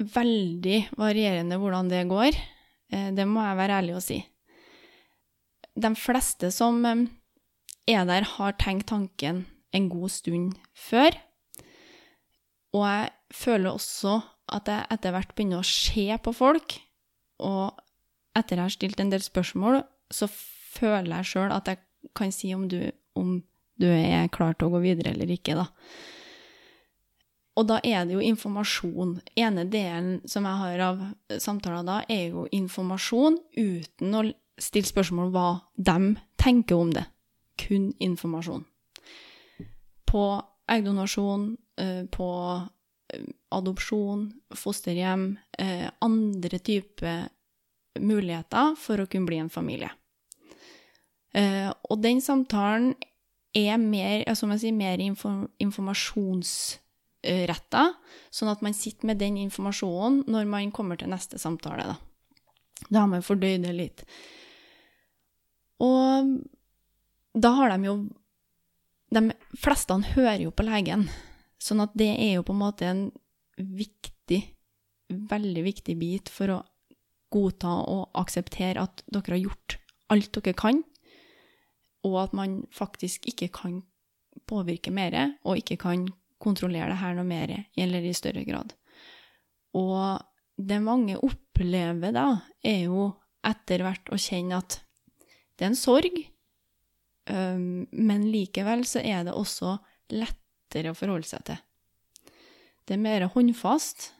veldig 0.00 0.82
varierende 1.00 1.58
hvordan 1.60 1.88
det 1.90 2.04
går. 2.10 2.36
Eh, 2.92 3.08
det 3.16 3.26
må 3.28 3.44
jeg 3.44 3.58
være 3.60 3.80
ærlig 3.80 3.96
å 3.96 4.04
si. 4.04 4.20
De 5.80 5.92
fleste 5.96 6.50
som 6.52 6.84
eh, 6.84 7.06
er 7.88 8.04
der, 8.08 8.28
har 8.36 8.58
tenkt 8.60 8.90
tanken 8.92 9.44
en 9.72 9.88
god 9.92 10.12
stund 10.12 10.56
før. 10.74 11.16
Og 12.76 12.84
jeg 12.86 13.10
føler 13.34 13.72
også 13.72 14.20
at 14.50 14.68
jeg 14.70 14.86
etter 14.94 15.14
hvert 15.14 15.34
begynner 15.34 15.62
å 15.62 15.66
se 15.66 16.06
på 16.22 16.34
folk, 16.34 16.76
og 17.42 17.78
etter 18.36 18.58
jeg 18.58 18.66
har 18.66 18.74
stilt 18.74 19.02
en 19.02 19.12
del 19.12 19.22
spørsmål, 19.24 19.82
så 20.10 20.28
føler 20.30 21.20
jeg 21.20 21.30
sjøl 21.32 21.54
at 21.54 21.70
jeg 21.70 21.80
kan 22.16 22.32
si 22.34 22.52
om 22.54 22.66
du, 22.70 22.80
om 23.18 23.38
du 23.80 23.86
er 23.90 24.30
klar 24.32 24.56
til 24.56 24.68
å 24.68 24.74
gå 24.74 24.82
videre 24.84 25.14
eller 25.14 25.30
ikke, 25.34 25.58
da. 25.58 25.68
Og 27.58 27.66
da 27.68 27.80
er 27.84 28.06
det 28.06 28.14
jo 28.14 28.24
informasjon. 28.24 29.18
ene 29.36 29.66
delen 29.68 30.20
som 30.24 30.46
jeg 30.46 30.60
har 30.62 30.84
av 30.86 31.00
samtaler 31.42 31.84
da, 31.84 31.98
er 32.08 32.30
jo 32.30 32.46
informasjon 32.52 33.36
uten 33.56 34.14
å 34.16 34.22
stille 34.60 34.88
spørsmål 34.88 35.32
hva 35.34 35.48
de 35.76 36.14
tenker 36.40 36.78
om 36.78 36.92
det. 36.94 37.04
Kun 37.60 37.90
informasjon. 38.00 38.64
På 40.08 40.24
eggdonasjon, 40.70 41.56
på 42.12 42.30
eh, 43.14 43.28
adopsjon, 43.56 44.28
fosterhjem, 44.56 45.38
eh, 45.58 45.88
andre 46.00 46.58
typer 46.58 47.28
muligheter 48.00 48.76
for 48.78 49.02
å 49.02 49.08
kunne 49.10 49.26
bli 49.26 49.40
en 49.42 49.50
familie. 49.50 49.90
Og 51.30 51.98
den 52.02 52.18
samtalen 52.22 52.94
er 53.54 53.76
mer, 53.78 54.34
som 54.38 54.50
jeg 54.54 54.60
sier, 54.64 54.74
mer 54.74 54.98
informasjonsretta, 55.62 57.84
sånn 58.30 58.50
at 58.50 58.62
man 58.66 58.74
sitter 58.74 59.06
med 59.10 59.18
den 59.22 59.36
informasjonen 59.42 60.24
når 60.30 60.44
man 60.50 60.72
kommer 60.74 60.96
til 60.98 61.10
neste 61.10 61.38
samtale. 61.38 61.84
Da, 61.90 61.96
da 62.88 63.00
har 63.04 63.10
man 63.10 63.26
fordøyd 63.26 63.62
det 63.66 63.74
litt. 63.76 63.98
Og 65.82 66.38
da 67.34 67.50
har 67.58 67.68
de 67.74 67.78
jo 67.88 67.94
De 69.10 69.34
fleste 69.58 69.90
hører 70.14 70.38
jo 70.44 70.50
på 70.54 70.62
legen, 70.62 71.08
sånn 71.60 71.84
at 71.84 71.92
det 71.98 72.10
er 72.14 72.38
jo 72.38 72.46
på 72.46 72.54
en 72.56 72.62
måte 72.62 72.88
en 72.88 73.02
viktig, 73.60 74.40
veldig 75.10 75.64
viktig 75.66 75.96
bit 76.00 76.32
for 76.32 76.54
å 76.54 76.60
godta 77.30 77.74
og 77.86 78.16
akseptere 78.18 78.82
at 78.82 79.04
dere 79.12 79.36
har 79.36 79.44
gjort 79.44 79.76
alt 80.10 80.32
dere 80.40 80.56
kan, 80.58 80.80
og 82.06 82.16
at 82.24 82.34
man 82.34 82.62
faktisk 82.74 83.28
ikke 83.28 83.50
kan 83.54 83.80
påvirke 84.50 84.92
mer, 84.94 85.36
og 85.44 85.60
ikke 85.60 85.76
kan 85.82 86.08
kontrollere 86.40 86.94
det 86.94 87.00
her 87.02 87.14
noe 87.18 87.28
mer, 87.28 87.52
eller 87.76 88.06
i 88.06 88.16
større 88.16 88.42
grad. 88.48 88.72
Og 89.76 90.18
det 90.56 90.80
mange 90.82 91.18
opplever 91.20 92.14
da, 92.16 92.26
er 92.64 92.86
jo 92.88 93.10
etter 93.46 93.84
hvert 93.84 94.10
å 94.12 94.18
kjenne 94.20 94.58
at 94.60 94.80
det 95.56 95.66
er 95.66 95.72
en 95.74 95.78
sorg, 95.78 96.16
men 97.30 98.26
likevel 98.32 98.82
så 98.88 99.04
er 99.04 99.28
det 99.28 99.36
også 99.36 99.76
lettere 100.70 100.92
å 100.92 100.96
forholde 100.96 101.26
seg 101.26 101.44
til. 101.44 101.58
Det 102.86 102.94
er 102.96 103.02
mer 103.02 103.26
håndfast, 103.30 104.12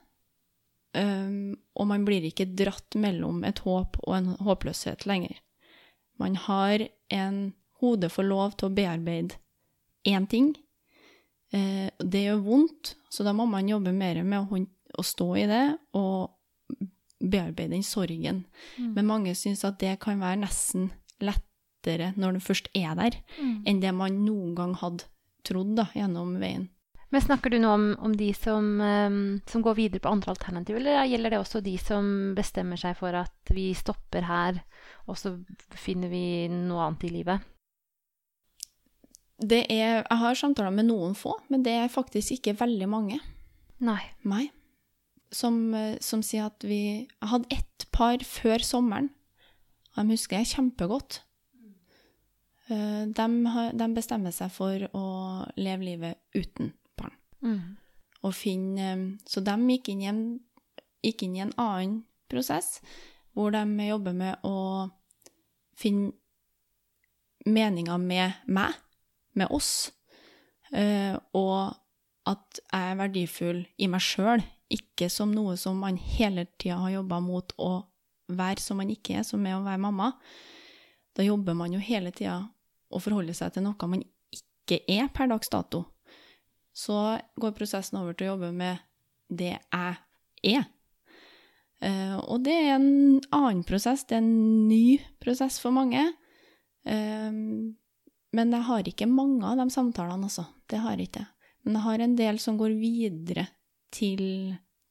um, 0.94 1.56
og 1.74 1.86
man 1.86 2.04
blir 2.04 2.22
ikke 2.26 2.46
dratt 2.54 2.94
mellom 2.98 3.44
et 3.44 3.62
håp 3.64 3.96
og 4.04 4.14
en 4.16 4.34
håpløshet 4.40 5.06
lenger. 5.06 5.40
Man 6.18 6.36
har 6.36 6.88
en 7.10 7.54
hode 7.80 8.10
for 8.10 8.24
lov 8.24 8.56
til 8.58 8.68
å 8.68 8.74
bearbeide 8.74 9.38
én 10.06 10.28
ting. 10.28 10.52
Uh, 11.54 11.88
det 11.98 12.26
gjør 12.26 12.44
vondt, 12.44 12.94
så 13.10 13.24
da 13.26 13.32
må 13.32 13.46
man 13.46 13.68
jobbe 13.68 13.92
mer 13.92 14.22
med 14.22 14.46
å, 14.46 14.60
å 14.98 15.02
stå 15.06 15.30
i 15.40 15.46
det 15.50 15.64
og 15.98 16.30
bearbeide 17.20 17.74
den 17.74 17.84
sorgen. 17.84 18.44
Mm. 18.78 18.92
Men 18.94 19.08
mange 19.08 19.34
syns 19.36 19.64
at 19.66 19.80
det 19.80 19.98
kan 20.00 20.20
være 20.22 20.44
nesten 20.44 20.90
lettere 21.20 22.12
når 22.16 22.38
den 22.38 22.44
først 22.44 22.70
er 22.76 22.94
der, 22.96 23.18
Mm. 23.40 23.62
enn 23.66 23.80
det 23.82 23.90
man 23.96 24.22
noen 24.24 24.54
gang 24.54 24.74
hadde 24.78 25.04
trodd 25.46 25.74
da, 25.78 25.88
gjennom 25.96 26.36
veien. 26.40 26.68
Men 27.10 27.22
snakker 27.24 27.50
du 27.50 27.58
nå 27.58 27.70
om, 27.74 27.86
om 28.06 28.12
de 28.16 28.28
som, 28.38 28.66
eh, 28.80 29.14
som 29.50 29.62
går 29.66 29.78
videre 29.78 30.02
på 30.04 30.12
andre 30.12 30.30
alternativ, 30.30 30.76
eller 30.78 31.08
gjelder 31.10 31.34
det 31.34 31.40
også 31.42 31.62
de 31.66 31.74
som 31.82 32.10
bestemmer 32.36 32.78
seg 32.78 32.94
for 32.98 33.16
at 33.18 33.54
vi 33.54 33.72
stopper 33.74 34.28
her, 34.28 34.60
og 35.10 35.18
så 35.18 35.34
finner 35.74 36.12
vi 36.12 36.46
noe 36.54 36.86
annet 36.86 37.08
i 37.08 37.14
livet? 37.16 37.48
Det 39.40 39.64
er, 39.72 40.04
jeg 40.04 40.20
har 40.20 40.36
samtaler 40.36 40.72
med 40.74 40.86
noen 40.90 41.16
få, 41.16 41.34
men 41.48 41.64
det 41.64 41.72
er 41.72 41.92
faktisk 41.92 42.36
ikke 42.36 42.58
veldig 42.60 42.88
mange. 42.92 43.18
Nei. 43.80 44.02
Nei. 44.28 44.50
Som, 45.32 45.72
eh, 45.74 45.96
som 46.02 46.22
sier 46.26 46.50
at 46.50 46.64
vi 46.66 47.06
Jeg 47.06 47.28
hadde 47.30 47.54
ett 47.54 47.86
par 47.92 48.18
før 48.18 48.58
sommeren. 48.58 49.10
og 49.96 50.04
De 50.04 50.14
husker 50.14 50.38
jeg 50.38 50.52
kjempegodt. 50.54 51.22
Eh, 52.70 53.06
De, 53.06 53.26
de 53.74 53.88
bestemmer 53.96 54.34
seg 54.34 54.52
for 54.54 54.86
å 54.94 55.06
leve 55.58 55.86
livet 55.86 56.20
uten 56.36 56.72
barn. 56.98 57.16
Mm. 57.42 57.76
Og 58.22 58.36
finne, 58.36 58.90
så 59.26 59.42
de 59.42 59.56
gikk 59.72 59.90
inn, 59.90 60.04
i 60.04 60.10
en, 60.10 60.22
gikk 61.02 61.24
inn 61.26 61.36
i 61.38 61.44
en 61.44 61.54
annen 61.58 62.02
prosess, 62.30 62.78
hvor 63.34 63.50
de 63.54 63.64
jobber 63.88 64.14
med 64.14 64.46
å 64.46 64.88
finne 65.80 66.12
meninger 67.48 67.98
med 67.98 68.44
meg, 68.46 68.76
med 69.32 69.50
oss, 69.50 69.90
eh, 70.76 71.16
og 71.32 71.72
at 72.28 72.60
jeg 72.60 72.90
er 72.92 72.98
verdifull 73.00 73.62
i 73.80 73.88
meg 73.90 74.04
sjøl, 74.04 74.44
ikke 74.70 75.08
som 75.10 75.32
noe 75.34 75.56
som 75.58 75.80
man 75.82 75.96
hele 75.98 76.44
tida 76.60 76.76
har 76.84 76.98
jobba 77.00 77.18
mot 77.24 77.54
å 77.58 77.72
være 78.30 78.62
som 78.62 78.78
man 78.78 78.92
ikke 78.92 79.16
er, 79.18 79.24
som 79.26 79.42
er 79.48 79.56
å 79.56 79.64
være 79.64 79.82
mamma. 79.82 80.12
Da 81.16 81.24
jobber 81.26 81.56
man 81.58 81.72
jo 81.74 81.80
hele 81.82 82.12
tida 82.14 82.44
og 82.90 83.02
forholde 83.04 83.34
seg 83.36 83.54
til 83.54 83.64
noe 83.66 83.90
man 83.90 84.04
ikke 84.34 84.80
er 84.90 85.08
per 85.14 85.30
dags 85.30 85.50
dato. 85.52 85.84
Så 86.76 86.94
går 87.40 87.56
prosessen 87.56 87.98
over 88.00 88.14
til 88.14 88.28
å 88.28 88.34
jobbe 88.34 88.52
med 88.54 88.80
det 89.30 89.56
jeg 89.56 89.96
er. 90.54 90.68
Eh, 91.80 92.16
og 92.20 92.44
det 92.44 92.54
er 92.54 92.74
en 92.76 93.20
annen 93.34 93.64
prosess, 93.66 94.04
det 94.06 94.18
er 94.18 94.24
en 94.24 94.68
ny 94.68 95.00
prosess 95.22 95.58
for 95.62 95.74
mange. 95.74 96.02
Eh, 96.84 97.30
men 98.30 98.54
jeg 98.54 98.66
har 98.68 98.90
ikke 98.90 99.10
mange 99.10 99.46
av 99.46 99.58
de 99.58 99.66
samtalene, 99.74 100.28
altså. 100.30 100.46
Det 100.70 100.78
har 100.82 100.96
jeg 100.96 101.10
ikke. 101.10 101.26
Men 101.66 101.76
jeg 101.76 101.86
har 101.88 102.04
en 102.04 102.18
del 102.18 102.38
som 102.42 102.58
går 102.60 102.76
videre 102.78 103.48
til, 103.92 104.22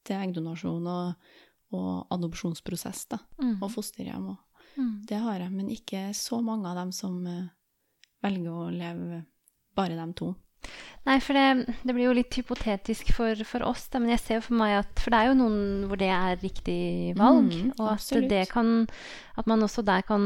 til 0.05 0.19
eggdonasjon 0.19 0.89
og, 0.91 1.31
og 1.71 2.11
adopsjonsprosess, 2.17 3.07
da. 3.15 3.21
Mm. 3.39 3.55
Og 3.63 3.71
fosterhjem 3.73 4.27
og 4.33 4.37
Mm. 4.79 5.01
Det 5.07 5.15
har 5.15 5.39
jeg, 5.39 5.51
men 5.51 5.71
ikke 5.73 6.09
så 6.15 6.39
mange 6.43 6.69
av 6.69 6.77
dem 6.79 6.91
som 6.95 7.19
eh, 7.27 7.47
velger 8.23 8.51
å 8.51 8.69
leve 8.73 9.23
bare 9.77 9.95
dem 9.95 10.13
to. 10.17 10.33
Nei, 11.07 11.15
for 11.23 11.33
det, 11.39 11.75
det 11.87 11.93
blir 11.95 12.09
jo 12.09 12.15
litt 12.17 12.35
hypotetisk 12.35 13.13
for, 13.15 13.39
for 13.47 13.63
oss, 13.63 13.85
da, 13.93 14.01
men 14.03 14.11
jeg 14.11 14.19
ser 14.19 14.39
jo 14.41 14.47
for 14.49 14.57
meg 14.59 14.73
at 14.81 14.99
For 14.99 15.13
det 15.13 15.19
er 15.21 15.29
jo 15.29 15.37
noen 15.39 15.59
hvor 15.87 15.97
det 16.01 16.09
er 16.11 16.35
riktig 16.43 17.15
valg, 17.17 17.47
Mm, 17.55 17.69
og 17.79 17.85
at 17.87 17.93
absolutt. 18.01 18.27
det 18.29 18.41
kan 18.51 18.73
At 19.39 19.47
man 19.47 19.63
også 19.63 19.85
der 19.87 20.03
kan 20.03 20.25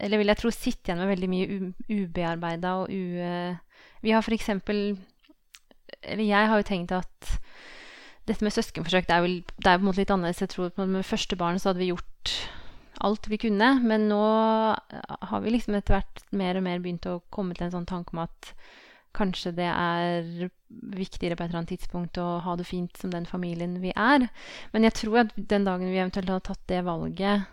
Eller 0.00 0.16
vil 0.22 0.32
jeg 0.32 0.40
tro 0.40 0.50
sitte 0.54 0.88
igjen 0.88 1.02
med 1.02 1.10
veldig 1.12 1.28
mye 1.28 1.58
ubearbeida 1.92 2.72
og 2.80 2.88
u... 2.88 3.02
eh, 3.20 3.60
Vi 4.00 4.14
har 4.16 4.24
for 4.24 4.32
eksempel 4.36 4.96
Eller 6.00 6.24
jeg 6.24 6.48
har 6.48 6.56
jo 6.62 6.68
tenkt 6.70 6.92
at 6.96 7.34
dette 8.30 8.44
med 8.46 8.52
søskenforsøk 8.54 9.08
det 9.08 9.14
er, 9.16 9.22
vel, 9.24 9.36
det 9.58 9.66
er 9.66 9.78
på 9.80 9.82
en 9.82 9.88
måte 9.88 9.98
litt 10.04 10.10
annerledes. 10.14 10.40
Jeg 10.44 10.50
tror 10.52 10.68
at 10.70 10.76
med 10.86 11.02
første 11.08 11.36
barn 11.40 11.56
så 11.58 11.70
hadde 11.70 11.80
vi 11.82 11.88
gjort 11.90 12.32
alt 13.06 13.28
vi 13.30 13.38
kunne. 13.40 13.72
Men 13.82 14.08
nå 14.10 14.20
har 14.20 15.42
vi 15.44 15.54
liksom 15.54 15.76
etter 15.78 15.98
hvert 15.98 16.22
mer 16.36 16.60
og 16.60 16.66
mer 16.66 16.82
begynt 16.82 17.08
å 17.10 17.20
komme 17.32 17.56
til 17.56 17.68
en 17.68 17.76
sånn 17.78 17.88
tanke 17.90 18.14
om 18.16 18.24
at 18.26 18.52
kanskje 19.16 19.52
det 19.56 19.66
er 19.66 20.50
viktigere 20.94 21.34
på 21.34 21.42
et 21.42 21.50
eller 21.50 21.62
annet 21.62 21.72
tidspunkt 21.72 22.18
å 22.22 22.38
ha 22.44 22.54
det 22.58 22.66
fint 22.68 22.94
som 22.98 23.10
den 23.10 23.26
familien 23.26 23.80
vi 23.82 23.90
er. 23.96 24.28
Men 24.74 24.86
jeg 24.86 24.96
tror 25.00 25.24
at 25.24 25.32
den 25.34 25.66
dagen 25.66 25.90
vi 25.90 25.98
eventuelt 25.98 26.30
hadde 26.30 26.46
tatt 26.46 26.62
det 26.70 26.84
valget, 26.86 27.48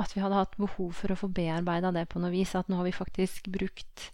at 0.00 0.12
vi 0.16 0.20
hadde 0.24 0.40
hatt 0.40 0.58
behov 0.60 0.92
for 0.98 1.12
å 1.12 1.18
få 1.18 1.30
bearbeida 1.32 1.92
det 1.94 2.08
på 2.12 2.20
noe 2.20 2.32
vis. 2.34 2.54
At 2.58 2.68
nå 2.68 2.80
har 2.80 2.88
vi 2.88 2.96
faktisk 2.96 3.48
brukt 3.52 4.10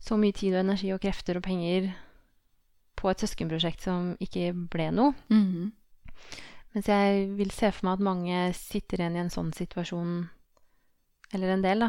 så 0.00 0.16
mye 0.16 0.36
tid 0.36 0.54
og 0.54 0.62
energi 0.62 0.92
og 0.94 1.02
krefter 1.02 1.38
og 1.38 1.44
penger 1.44 1.90
på 3.00 3.10
et 3.10 3.22
søskenprosjekt 3.22 3.84
som 3.84 4.14
ikke 4.22 4.52
ble 4.72 4.90
noe. 4.94 5.14
Mhm. 5.32 5.72
Mens 6.74 6.86
jeg 6.86 7.24
vil 7.38 7.50
se 7.50 7.70
for 7.74 7.88
meg 7.88 7.98
at 7.98 8.04
mange 8.06 8.42
sitter 8.54 9.00
igjen 9.02 9.16
i 9.18 9.22
en 9.24 9.32
sånn 9.34 9.50
situasjon, 9.56 10.12
eller 11.34 11.54
en 11.56 11.64
del, 11.64 11.82
da, 11.82 11.88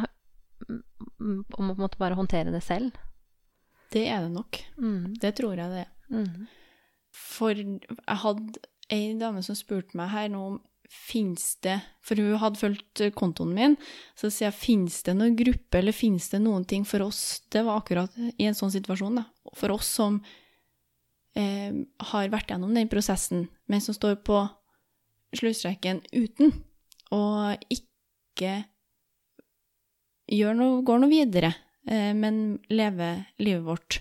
og 0.69 0.81
m- 1.21 1.45
om 1.57 1.69
å 1.69 1.75
på 1.75 1.77
en 1.77 1.83
måte 1.85 1.99
bare 2.01 2.17
håndtere 2.17 2.53
det 2.53 2.63
selv. 2.65 2.97
Det 3.93 4.07
er 4.09 4.23
det 4.25 4.31
nok. 4.33 4.57
Mm. 4.81 5.13
Det 5.21 5.33
tror 5.37 5.59
jeg 5.59 5.69
det 5.73 5.83
er. 5.85 5.91
Mm. 6.09 6.47
For 7.11 7.53
jeg 7.53 8.19
hadde 8.25 8.61
ei 8.91 9.13
dame 9.19 9.43
som 9.43 9.55
spurte 9.59 9.97
meg 9.99 10.09
her 10.13 10.29
nå 10.33 10.43
om 10.53 10.59
Fins 10.91 11.53
det 11.63 11.77
For 12.03 12.19
hun 12.19 12.33
hadde 12.41 12.59
fulgt 12.59 12.99
kontoen 13.15 13.53
min. 13.55 13.77
Så 14.19 14.27
sier 14.27 14.49
jeg 14.49 14.57
fins 14.59 14.97
det 15.07 15.13
noen 15.15 15.37
gruppe, 15.39 15.77
eller 15.79 15.95
fins 15.95 16.25
det 16.33 16.41
noen 16.43 16.65
ting 16.67 16.83
for 16.83 17.05
oss 17.05 17.45
Det 17.47 17.61
var 17.63 17.79
akkurat 17.79 18.11
i 18.35 18.43
en 18.49 18.57
sånn 18.57 18.73
situasjon, 18.73 19.21
da. 19.21 19.23
For 19.55 19.71
oss 19.71 19.87
som 19.87 20.17
eh, 21.39 21.71
har 22.11 22.27
vært 22.33 22.51
gjennom 22.51 22.75
den 22.75 22.89
prosessen, 22.91 23.45
men 23.71 23.79
som 23.79 23.95
står 23.95 24.17
på 24.27 24.41
sluttstreken 25.37 26.01
uten, 26.13 26.53
og 27.15 27.63
ikke 27.71 28.53
noe, 30.55 30.79
går 30.87 31.01
noe 31.01 31.11
videre, 31.11 31.53
eh, 31.87 32.11
men 32.17 32.59
lever 32.71 33.25
livet 33.43 33.67
vårt 33.67 33.99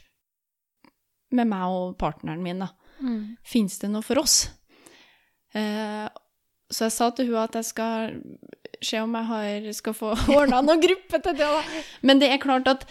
med 1.35 1.51
meg 1.51 1.75
og 1.75 1.97
partneren 1.99 2.43
min, 2.43 2.63
da. 2.63 2.71
Mm. 3.01 3.37
Fins 3.47 3.79
det 3.81 3.91
noe 3.93 4.05
for 4.05 4.21
oss? 4.23 4.49
Eh, 5.55 6.07
så 6.71 6.87
jeg 6.87 6.95
sa 6.95 7.11
til 7.15 7.31
hun 7.31 7.43
at 7.43 7.57
jeg 7.59 7.67
skal 7.67 8.15
se 8.81 9.01
om 9.03 9.17
jeg 9.19 9.29
har, 9.31 9.69
skal 9.77 9.97
få 9.97 10.13
ordna 10.39 10.63
noen 10.65 10.83
gruppe 10.83 11.19
til 11.19 11.37
det. 11.39 11.49
Da. 11.49 11.83
Men 12.07 12.23
det 12.23 12.31
er 12.31 12.43
klart 12.43 12.71
at 12.71 12.87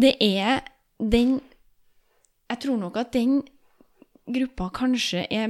det 0.00 0.16
er 0.20 0.64
den 0.98 1.40
Jeg 2.50 2.58
tror 2.60 2.76
nok 2.76 2.96
at 3.00 3.12
den 3.12 3.40
gruppa 4.30 4.68
kanskje 4.74 5.24
er 5.32 5.48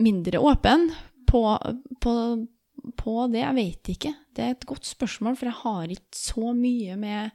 mindre 0.00 0.38
åpen 0.42 0.88
på, 1.30 1.42
på, 2.02 2.14
på 2.98 3.14
det. 3.32 3.42
Jeg 3.44 3.54
vet 3.58 3.90
ikke. 3.94 4.14
Det 4.34 4.44
er 4.44 4.54
et 4.56 4.66
godt 4.66 4.86
spørsmål, 4.88 5.36
for 5.38 5.50
jeg 5.50 5.58
har 5.62 5.94
ikke 5.94 6.18
så 6.18 6.52
mye 6.56 6.96
med 7.00 7.30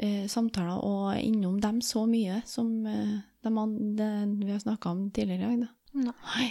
eh, 0.00 0.26
samtaler 0.28 0.82
og 0.84 1.16
innom 1.20 1.60
dem 1.62 1.80
så 1.84 2.04
mye 2.08 2.42
som 2.48 2.70
eh, 2.86 3.16
de, 3.44 3.52
an- 3.52 4.36
vi 4.44 4.50
har 4.52 4.60
snakka 4.60 4.92
om 4.92 5.06
tidligere 5.10 5.54
i 5.54 5.56
dag. 5.62 5.64
Da. 5.64 6.12
Nei. 6.12 6.50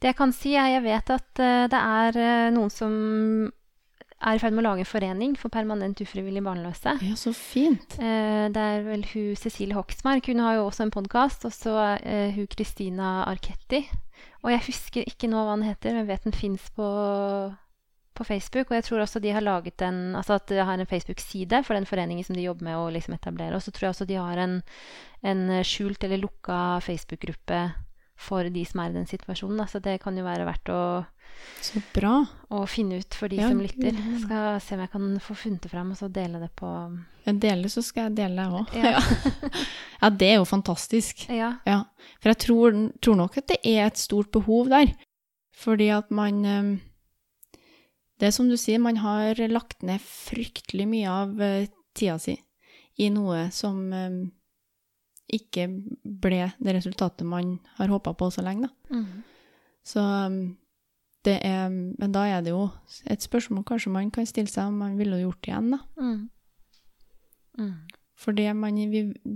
Det 0.00 0.08
jeg 0.10 0.16
kan 0.18 0.32
si, 0.34 0.56
er 0.58 0.72
jeg 0.78 0.82
vet 0.88 1.10
at 1.14 1.38
eh, 1.44 1.68
det 1.70 1.78
er 1.78 2.18
eh, 2.24 2.48
noen 2.56 2.72
som 2.72 2.92
er 4.18 4.34
i 4.34 4.40
ferd 4.42 4.50
med 4.56 4.64
å 4.64 4.70
lage 4.72 4.82
en 4.82 4.88
forening 4.90 5.34
for 5.38 5.52
permanent 5.54 6.00
ufrivillig 6.02 6.40
barnløse. 6.42 6.96
Ja, 7.06 7.14
så 7.14 7.30
fint. 7.36 7.94
Eh, 8.02 8.48
det 8.50 8.64
er 8.72 8.82
vel 8.88 9.04
hun 9.12 9.36
Cecilie 9.38 9.76
Hoksmark. 9.78 10.26
Hun 10.26 10.40
har 10.42 10.56
jo 10.56 10.64
også 10.66 10.88
en 10.88 10.94
podkast. 10.96 11.44
Og 11.46 11.54
så 11.54 11.76
hun 12.34 12.48
Christina 12.50 13.20
Arketti. 13.30 13.84
Og 14.44 14.52
jeg 14.52 14.66
husker 14.68 15.08
ikke 15.08 15.30
nå 15.30 15.40
hva 15.42 15.56
den 15.56 15.66
heter, 15.68 15.94
men 15.94 16.04
jeg 16.04 16.10
vet 16.12 16.28
den 16.28 16.36
fins 16.36 16.68
på, 16.76 16.86
på 18.14 18.26
Facebook. 18.26 18.70
Og 18.70 18.78
jeg 18.78 18.86
tror 18.88 19.02
også 19.04 19.22
de 19.22 19.34
har 19.34 19.44
laget 19.44 19.82
en 19.86 20.14
Altså 20.18 20.38
at 20.38 20.46
de 20.50 20.62
har 20.62 20.78
en 20.78 20.90
Facebook-side 20.90 21.62
for 21.66 21.78
den 21.78 21.88
foreningen 21.88 22.24
som 22.24 22.38
de 22.38 22.46
jobber 22.46 22.68
med 22.70 22.78
å 22.78 22.88
liksom 22.94 23.16
etablere. 23.18 23.56
Og 23.56 23.64
så 23.64 23.74
tror 23.74 23.88
jeg 23.88 23.96
også 23.96 24.08
de 24.08 24.20
har 24.20 24.42
en, 24.44 24.60
en 25.26 25.44
skjult 25.66 26.04
eller 26.04 26.22
lukka 26.22 26.78
Facebook-gruppe 26.86 27.66
for 28.18 28.50
de 28.50 28.64
som 28.66 28.82
er 28.82 28.90
i 28.90 28.98
den 28.98 29.06
situasjonen. 29.06 29.66
Så 29.66 29.78
Så 29.78 29.84
det 29.84 30.00
kan 30.02 30.16
jo 30.18 30.26
være 30.26 30.46
verdt 30.46 30.74
å 30.74 30.82
Så 31.60 31.80
bra. 31.94 32.20
å 32.54 32.62
finne 32.70 33.00
ut 33.02 33.14
for 33.18 33.28
de 33.28 33.40
Ja, 33.40 33.48
som 33.50 33.60
lytter. 33.60 33.96
Skal 34.22 34.60
se 34.62 34.76
om 34.76 34.82
jeg 34.84 34.90
kan 34.92 35.08
få 35.20 35.34
funnet 35.36 35.64
det 35.66 35.70
fram 35.72 35.90
og 35.92 35.98
så 35.98 36.08
dele 36.12 36.40
det 36.40 36.50
på 36.56 36.70
Dele, 37.28 37.68
så 37.68 37.82
skal 37.84 38.06
jeg 38.08 38.16
dele, 38.22 38.44
det 38.46 38.56
òg. 38.56 38.76
Ja. 38.78 39.00
Ja. 40.00 40.10
det 40.10 40.28
er 40.30 40.38
jo 40.38 40.46
fantastisk. 40.48 41.26
Ja. 41.28 41.58
Ja, 41.68 41.82
for 42.22 42.32
jeg 42.32 42.40
tror, 42.46 42.78
tror 43.04 43.18
nok 43.20 43.36
at 43.36 43.50
det 43.52 43.58
er 43.68 43.82
et 43.86 44.00
stort 44.00 44.30
behov 44.32 44.70
der. 44.72 44.94
Fordi 45.58 45.90
at 45.92 46.10
man 46.14 46.44
eh, 46.46 46.70
Det 48.18 48.28
er 48.28 48.34
som 48.34 48.48
du 48.48 48.56
sier, 48.56 48.80
man 48.80 49.02
har 49.02 49.34
lagt 49.50 49.82
ned 49.82 50.00
fryktelig 50.00 50.86
mye 50.88 51.10
av 51.10 51.40
eh, 51.42 51.68
tida 51.94 52.16
si 52.22 52.38
i 52.98 53.10
noe 53.14 53.44
som 53.54 53.92
eh, 53.94 54.16
ikke 55.38 55.68
ble 56.02 56.48
det 56.58 56.74
resultatet 56.78 57.26
man 57.28 57.58
har 57.76 57.92
håpa 57.92 58.14
på 58.16 58.30
så 58.32 58.42
lenge, 58.42 58.70
da. 58.70 58.96
Mm. 58.96 59.22
Så 59.86 60.00
det 60.00 60.67
er 61.26 61.68
Men 61.68 62.12
da 62.12 62.24
er 62.26 62.42
det 62.42 62.50
jo 62.50 62.70
et 63.10 63.20
spørsmål 63.22 63.64
kanskje 63.64 63.90
man 63.92 64.10
kan 64.10 64.26
stille 64.26 64.48
seg 64.48 64.68
om 64.70 64.78
man 64.78 64.96
ville 64.98 65.18
gjort 65.20 65.40
det 65.42 65.50
igjen, 65.52 65.70
da. 65.74 65.78
Mm. 66.00 66.30
Mm. 67.58 67.74
For 68.18 68.32
det 68.32 68.56
man, 68.56 68.76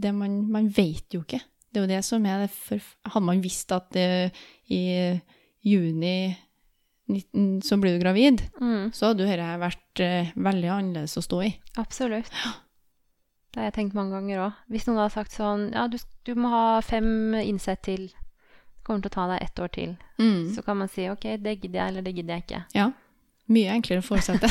det 0.02 0.14
man, 0.14 0.50
man 0.50 0.68
vet 0.68 1.14
jo 1.14 1.20
ikke. 1.22 1.40
Det 1.72 1.80
er 1.80 1.84
jo 1.86 1.90
det 1.94 2.04
som 2.04 2.24
er 2.26 2.44
det 2.44 2.50
for, 2.50 2.78
Hadde 3.08 3.26
man 3.26 3.42
visst 3.42 3.72
at 3.72 3.90
det, 3.94 4.32
i 4.70 5.20
juni 5.64 6.34
19, 7.08 7.62
så 7.62 7.76
blir 7.80 7.98
du 7.98 8.02
gravid, 8.04 8.42
Mm. 8.60 8.92
så 8.94 9.06
hadde 9.10 9.24
jo 9.24 9.28
dette 9.30 9.58
vært 9.60 10.00
uh, 10.00 10.32
veldig 10.36 10.68
annerledes 10.70 11.16
å 11.18 11.22
stå 11.24 11.40
i. 11.44 11.50
Absolutt. 11.76 12.30
Det 13.52 13.60
har 13.60 13.66
jeg 13.68 13.74
tenkt 13.74 13.94
mange 13.94 14.14
ganger 14.16 14.46
òg. 14.46 14.52
Hvis 14.72 14.86
noen 14.86 15.02
hadde 15.02 15.12
sagt 15.12 15.34
sånn 15.36 15.72
Ja, 15.74 15.86
du, 15.88 15.98
du 16.24 16.34
må 16.40 16.48
ha 16.48 16.80
fem 16.80 17.34
innsett 17.42 17.82
til. 17.84 18.06
Kommer 18.82 19.02
til 19.04 19.12
å 19.12 19.14
ta 19.14 19.26
deg 19.30 19.42
ett 19.44 19.60
år 19.62 19.70
til. 19.74 19.92
Mm. 20.18 20.54
Så 20.56 20.62
kan 20.66 20.76
man 20.80 20.88
si 20.90 21.04
OK, 21.10 21.22
det 21.38 21.56
gidder 21.60 21.78
jeg, 21.84 21.88
eller 21.92 22.02
det 22.02 22.14
gidder 22.16 22.34
jeg 22.34 22.42
ikke. 22.46 22.62
Ja. 22.74 22.88
Mye 23.52 23.70
enklere 23.76 24.02
å 24.02 24.06
forutsette. 24.06 24.48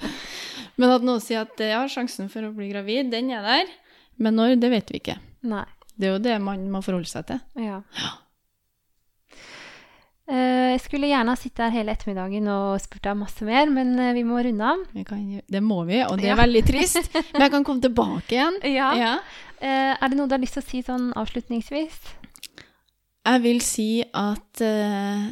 Men 0.80 0.92
at 0.92 1.04
noen 1.06 1.20
sier 1.24 1.40
at 1.46 1.56
jeg 1.60 1.70
ja, 1.72 1.80
sjansen 1.88 2.28
for 2.32 2.44
å 2.44 2.52
bli 2.52 2.68
gravid, 2.68 3.08
den 3.14 3.30
er 3.32 3.42
der. 3.46 3.70
Men 4.20 4.36
når, 4.36 4.56
det 4.60 4.70
vet 4.72 4.90
vi 4.92 5.00
ikke. 5.00 5.16
Nei. 5.48 5.64
Det 5.96 6.08
er 6.10 6.16
jo 6.18 6.22
det 6.24 6.36
man 6.44 6.66
må 6.72 6.82
forholde 6.84 7.08
seg 7.08 7.24
til. 7.30 7.40
Ja. 7.64 7.78
Eh, 10.28 10.72
Jeg 10.74 10.80
skulle 10.82 11.08
gjerne 11.08 11.32
ha 11.32 11.38
sittet 11.38 11.62
her 11.68 11.72
hele 11.78 11.94
ettermiddagen 11.94 12.48
og 12.50 12.80
spurt 12.82 13.04
deg 13.06 13.16
masse 13.20 13.46
mer, 13.46 13.68
men 13.72 13.94
eh, 14.02 14.12
vi 14.16 14.24
må 14.26 14.40
runde 14.42 14.66
av. 14.74 14.82
Vi 14.96 15.04
kan, 15.06 15.22
det 15.46 15.62
må 15.62 15.78
vi, 15.88 16.00
og 16.04 16.18
det 16.18 16.26
er 16.28 16.34
Ja. 16.34 16.40
veldig 16.42 16.64
trist. 16.66 17.12
Men 17.32 17.46
jeg 17.46 17.52
kan 17.54 17.64
komme 17.64 17.80
tilbake 17.84 18.34
igjen. 18.34 18.58
Ja. 18.74 18.90
Ja. 18.98 19.12
Eh, 19.60 19.94
Er 19.96 20.08
det 20.12 20.18
noe 20.18 20.26
du 20.28 20.34
har 20.34 20.42
lyst 20.42 20.58
til 20.58 20.64
å 20.64 20.68
si 20.68 20.82
sånn 20.84 21.12
avslutningsvis? 21.16 22.00
Jeg 23.26 23.42
vil 23.42 23.58
si 23.64 23.90
at 24.14 24.60
eh, 24.62 25.24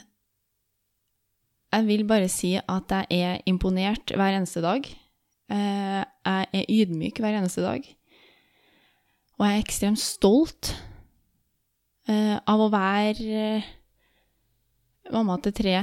Jeg 1.74 1.86
vil 1.86 2.02
bare 2.06 2.28
si 2.30 2.56
at 2.58 2.90
jeg 2.90 3.06
er 3.22 3.42
imponert 3.50 4.10
hver 4.14 4.34
eneste 4.34 4.62
dag. 4.62 4.82
Eh, 5.50 6.02
jeg 6.02 6.48
er 6.58 6.70
ydmyk 6.70 7.20
hver 7.22 7.38
eneste 7.38 7.62
dag. 7.62 7.86
Og 9.38 9.46
jeg 9.46 9.54
er 9.54 9.62
ekstremt 9.62 10.02
stolt 10.02 10.72
eh, 12.10 12.38
av 12.38 12.62
å 12.62 12.70
være 12.70 13.62
mamma 15.14 15.38
til 15.42 15.54
tre 15.54 15.78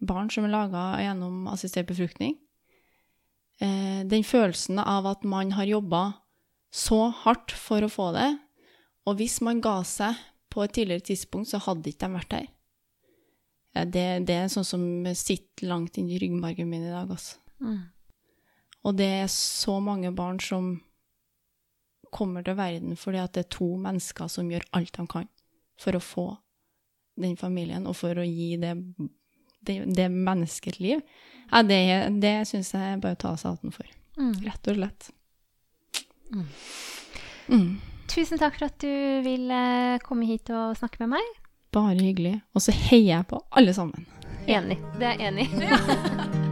barn 0.00 0.28
som 0.32 0.44
er 0.48 0.52
laga 0.52 0.86
gjennom 1.02 1.48
assistert 1.52 1.88
befruktning. 1.88 2.38
Den 3.62 4.24
følelsen 4.26 4.80
av 4.82 5.06
at 5.06 5.22
man 5.28 5.52
har 5.54 5.68
jobba 5.68 6.02
så 6.74 7.12
hardt 7.22 7.52
for 7.54 7.84
å 7.84 7.90
få 7.92 8.08
det, 8.16 8.26
og 9.06 9.20
hvis 9.20 9.36
man 9.44 9.60
ga 9.62 9.76
seg 9.86 10.18
på 10.52 10.62
et 10.64 10.74
tidligere 10.76 11.06
tidspunkt, 11.08 11.48
så 11.50 11.60
hadde 11.64 11.88
ikke 11.90 12.06
de 12.06 12.18
vært 12.18 12.36
her. 12.36 12.50
Det, 13.88 14.06
det 14.28 14.36
er 14.36 14.50
sånn 14.52 14.68
som 14.68 14.84
sitter 15.16 15.70
langt 15.70 15.96
inn 15.96 16.10
i 16.12 16.18
ryggmargen 16.20 16.68
min 16.68 16.84
i 16.84 16.92
dag, 16.92 17.08
altså. 17.08 17.40
Mm. 17.62 17.80
Og 18.82 18.96
det 18.98 19.08
er 19.22 19.30
så 19.32 19.78
mange 19.80 20.10
barn 20.12 20.40
som 20.42 20.74
kommer 22.12 22.44
til 22.44 22.58
verden 22.58 22.98
fordi 22.98 23.22
at 23.22 23.32
det 23.32 23.46
er 23.46 23.54
to 23.54 23.70
mennesker 23.80 24.28
som 24.28 24.50
gjør 24.52 24.66
alt 24.76 24.92
de 24.98 25.04
kan 25.08 25.28
for 25.80 25.96
å 25.96 26.02
få 26.02 26.26
den 27.22 27.36
familien, 27.36 27.86
og 27.88 27.96
for 27.96 28.18
å 28.18 28.24
gi 28.24 28.56
det, 28.60 28.72
det, 29.64 29.76
det 29.96 30.08
mennesket 30.12 30.76
et 30.76 30.80
liv. 30.80 31.02
Ja, 31.50 31.62
det, 31.66 31.80
det 32.22 32.34
syns 32.48 32.72
jeg 32.72 33.00
bare 33.02 33.18
å 33.18 33.20
ta 33.20 33.34
seg 33.40 33.56
hatten 33.56 33.74
for. 33.74 33.88
Mm. 34.16 34.32
Rett 34.46 34.70
og 34.72 34.78
slett. 34.78 35.08
Mm. 36.32 36.46
Mm. 37.52 37.91
Tusen 38.12 38.36
takk 38.36 38.58
for 38.58 38.68
at 38.68 38.76
du 38.82 39.24
ville 39.24 39.62
komme 40.04 40.28
hit 40.28 40.52
og 40.52 40.76
snakke 40.76 41.00
med 41.00 41.14
meg. 41.14 41.32
Bare 41.72 41.96
hyggelig. 41.96 42.36
Og 42.52 42.60
så 42.60 42.74
heier 42.76 43.16
jeg 43.16 43.30
på 43.32 43.40
alle 43.56 43.72
sammen. 43.72 44.04
Enig. 44.44 44.76
Det 45.00 45.08
er 45.14 45.16
jeg 45.16 45.32
enig 45.32 45.48
i. 45.48 46.48